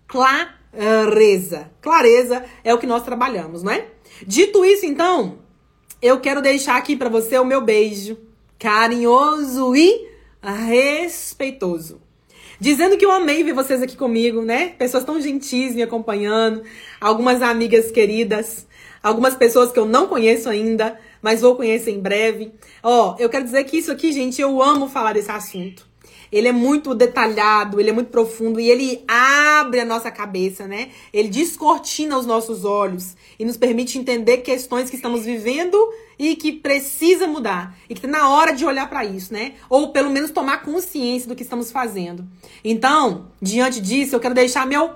clareza. 0.08 1.70
Clareza 1.80 2.44
é 2.64 2.74
o 2.74 2.78
que 2.78 2.88
nós 2.88 3.04
trabalhamos, 3.04 3.62
não 3.62 3.70
é? 3.70 3.86
Dito 4.26 4.64
isso, 4.64 4.84
então, 4.84 5.38
eu 6.02 6.18
quero 6.18 6.42
deixar 6.42 6.76
aqui 6.76 6.96
para 6.96 7.08
você 7.08 7.38
o 7.38 7.44
meu 7.44 7.60
beijo 7.60 8.18
carinhoso 8.58 9.76
e 9.76 10.08
respeitoso. 10.42 12.02
Dizendo 12.58 12.96
que 12.96 13.06
eu 13.06 13.12
amei 13.12 13.44
ver 13.44 13.52
vocês 13.52 13.80
aqui 13.80 13.96
comigo, 13.96 14.42
né? 14.42 14.70
Pessoas 14.70 15.04
tão 15.04 15.20
gentis 15.20 15.72
me 15.72 15.84
acompanhando, 15.84 16.64
algumas 17.00 17.42
amigas 17.42 17.92
queridas 17.92 18.66
algumas 19.06 19.36
pessoas 19.36 19.70
que 19.70 19.78
eu 19.78 19.86
não 19.86 20.08
conheço 20.08 20.48
ainda, 20.48 20.98
mas 21.20 21.40
vou 21.40 21.56
conhecer 21.56 21.90
em 21.90 22.00
breve. 22.00 22.52
Ó, 22.82 23.16
eu 23.18 23.28
quero 23.28 23.44
dizer 23.44 23.64
que 23.64 23.78
isso 23.78 23.92
aqui, 23.92 24.12
gente, 24.12 24.40
eu 24.40 24.62
amo 24.62 24.88
falar 24.88 25.14
desse 25.14 25.30
assunto. 25.30 25.86
Ele 26.30 26.48
é 26.48 26.52
muito 26.52 26.94
detalhado, 26.94 27.80
ele 27.80 27.90
é 27.90 27.92
muito 27.92 28.10
profundo 28.10 28.58
e 28.58 28.68
ele 28.68 29.04
abre 29.06 29.80
a 29.80 29.84
nossa 29.84 30.10
cabeça, 30.10 30.66
né? 30.66 30.90
Ele 31.12 31.28
descortina 31.28 32.18
os 32.18 32.26
nossos 32.26 32.64
olhos 32.64 33.14
e 33.38 33.44
nos 33.44 33.56
permite 33.56 33.98
entender 33.98 34.38
questões 34.38 34.90
que 34.90 34.96
estamos 34.96 35.24
vivendo 35.24 35.76
e 36.18 36.34
que 36.34 36.52
precisa 36.52 37.26
mudar. 37.26 37.76
E 37.88 37.94
que 37.94 38.00
tá 38.00 38.08
na 38.08 38.28
hora 38.28 38.52
de 38.52 38.64
olhar 38.64 38.88
para 38.88 39.04
isso, 39.04 39.32
né? 39.32 39.54
Ou 39.70 39.92
pelo 39.92 40.10
menos 40.10 40.30
tomar 40.30 40.62
consciência 40.62 41.28
do 41.28 41.36
que 41.36 41.42
estamos 41.42 41.70
fazendo. 41.70 42.26
Então, 42.64 43.28
diante 43.40 43.80
disso, 43.80 44.16
eu 44.16 44.20
quero 44.20 44.34
deixar 44.34 44.66
meu 44.66 44.90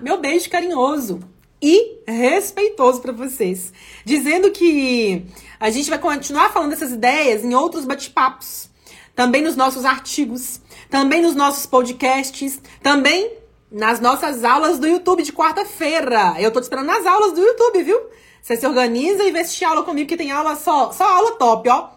meu 0.00 0.18
beijo 0.18 0.48
carinhoso 0.48 1.20
e 1.62 2.00
respeitoso 2.06 3.00
para 3.00 3.12
vocês. 3.12 3.72
Dizendo 4.04 4.50
que 4.50 5.24
a 5.58 5.70
gente 5.70 5.90
vai 5.90 5.98
continuar 5.98 6.52
falando 6.52 6.70
dessas 6.70 6.92
ideias 6.92 7.44
em 7.44 7.54
outros 7.54 7.84
bate-papos, 7.84 8.70
também 9.14 9.42
nos 9.42 9.56
nossos 9.56 9.84
artigos, 9.84 10.60
também 10.88 11.20
nos 11.20 11.34
nossos 11.34 11.66
podcasts, 11.66 12.60
também 12.82 13.32
nas 13.70 14.00
nossas 14.00 14.42
aulas 14.42 14.78
do 14.78 14.86
YouTube 14.86 15.22
de 15.22 15.32
quarta-feira. 15.32 16.34
Eu 16.38 16.50
tô 16.50 16.60
te 16.60 16.64
esperando 16.64 16.86
nas 16.86 17.04
aulas 17.06 17.32
do 17.32 17.40
YouTube, 17.40 17.82
viu? 17.82 18.00
Você 18.42 18.56
se 18.56 18.66
organiza 18.66 19.22
e 19.22 19.30
vê 19.30 19.44
se 19.44 19.64
aula 19.64 19.82
comigo, 19.82 20.08
que 20.08 20.16
tem 20.16 20.30
aula 20.32 20.56
só, 20.56 20.90
só 20.92 21.04
aula 21.04 21.32
top, 21.32 21.68
ó. 21.68 21.90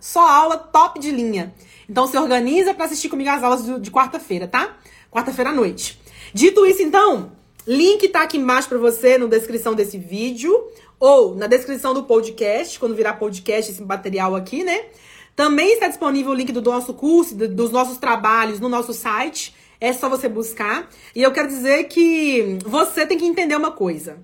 Só 0.00 0.28
aula 0.28 0.58
top 0.58 0.98
de 0.98 1.10
linha. 1.10 1.54
Então 1.88 2.06
se 2.06 2.18
organiza 2.18 2.74
para 2.74 2.86
assistir 2.86 3.08
comigo 3.08 3.30
as 3.30 3.42
aulas 3.42 3.80
de 3.80 3.90
quarta-feira, 3.90 4.48
tá? 4.48 4.76
Quarta-feira 5.10 5.50
à 5.50 5.54
noite. 5.54 6.00
Dito 6.34 6.66
isso, 6.66 6.82
então, 6.82 7.32
Link 7.66 8.08
tá 8.08 8.22
aqui 8.22 8.38
embaixo 8.38 8.68
para 8.68 8.78
você 8.78 9.16
na 9.16 9.26
descrição 9.26 9.74
desse 9.74 9.96
vídeo 9.96 10.68
ou 10.98 11.34
na 11.36 11.46
descrição 11.46 11.94
do 11.94 12.02
podcast, 12.02 12.78
quando 12.78 12.94
virar 12.94 13.14
podcast 13.14 13.70
esse 13.70 13.82
material 13.82 14.34
aqui, 14.34 14.64
né? 14.64 14.86
Também 15.36 15.74
está 15.74 15.86
disponível 15.86 16.32
o 16.32 16.34
link 16.34 16.50
do 16.50 16.60
nosso 16.60 16.92
curso, 16.92 17.34
dos 17.34 17.70
nossos 17.70 17.98
trabalhos 17.98 18.58
no 18.58 18.68
nosso 18.68 18.92
site. 18.92 19.54
É 19.80 19.92
só 19.92 20.08
você 20.08 20.28
buscar. 20.28 20.88
E 21.14 21.22
eu 21.22 21.32
quero 21.32 21.48
dizer 21.48 21.84
que 21.84 22.58
você 22.64 23.06
tem 23.06 23.16
que 23.16 23.24
entender 23.24 23.56
uma 23.56 23.70
coisa. 23.70 24.18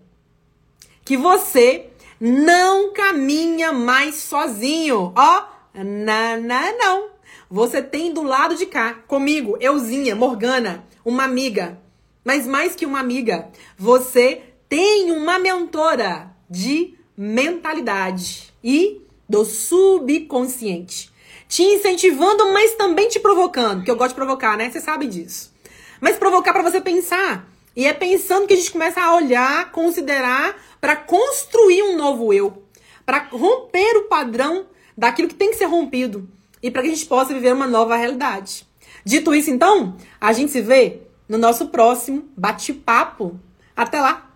Que 1.05 1.17
você 1.17 1.87
não 2.21 2.93
caminha 2.93 3.73
mais 3.73 4.17
sozinho. 4.17 5.13
Ó, 5.17 5.45
não, 5.75 6.41
não, 6.43 6.79
não. 6.79 7.09
Você 7.51 7.81
tem 7.81 8.13
do 8.13 8.23
lado 8.23 8.57
de 8.57 8.67
cá, 8.67 8.95
comigo, 9.07 9.57
euzinha, 9.61 10.15
Morgana, 10.15 10.85
uma 11.05 11.25
amiga 11.25 11.81
mas 12.29 12.47
mais 12.47 12.75
que 12.75 12.85
uma 12.85 13.01
amiga, 13.01 13.49
você 13.79 14.43
tem 14.69 15.11
uma 15.13 15.39
mentora 15.39 16.31
de 16.51 16.95
mentalidade 17.17 18.53
e 18.63 19.01
do 19.27 19.47
subconsciente. 19.47 21.11
Te 21.49 21.63
incentivando, 21.63 22.53
mas 22.53 22.75
também 22.75 23.09
te 23.09 23.19
provocando, 23.19 23.83
que 23.83 23.91
eu 23.91 23.97
gosto 23.97 24.11
de 24.11 24.17
provocar, 24.17 24.59
né? 24.59 24.69
Você 24.69 24.79
sabe 24.79 25.07
disso. 25.07 25.55
Mas 26.03 26.19
provocar 26.19 26.53
para 26.53 26.63
você 26.63 26.83
pensar. 26.83 27.49
E 27.75 27.87
é 27.87 27.95
pensando 27.95 28.47
que 28.47 28.53
a 28.53 28.57
gente 28.59 28.73
começa 28.73 29.01
a 29.01 29.17
olhar, 29.17 29.73
considerar 29.73 30.55
para 30.83 30.97
construir 30.97 31.83
um 31.83 31.97
novo 31.97 32.35
eu, 32.35 32.63
para 33.07 33.27
romper 33.33 33.97
o 33.97 34.05
padrão 34.05 34.67
daquilo 34.95 35.29
que 35.29 35.35
tem 35.35 35.49
que 35.49 35.57
ser 35.57 35.65
rompido 35.65 36.29
e 36.63 36.71
para 36.71 36.83
que 36.83 36.89
a 36.89 36.95
gente 36.95 37.07
possa 37.07 37.33
viver 37.33 37.55
uma 37.55 37.67
nova 37.67 37.97
realidade. 37.97 38.67
Dito 39.03 39.35
isso, 39.35 39.49
então, 39.49 39.97
a 40.21 40.35
gente 40.35 40.53
se 40.53 40.61
vê 40.61 41.08
no 41.29 41.39
nosso 41.39 41.69
próximo 41.69 42.29
bate-papo. 42.37 43.39
Até 43.77 44.01
lá! 44.01 44.28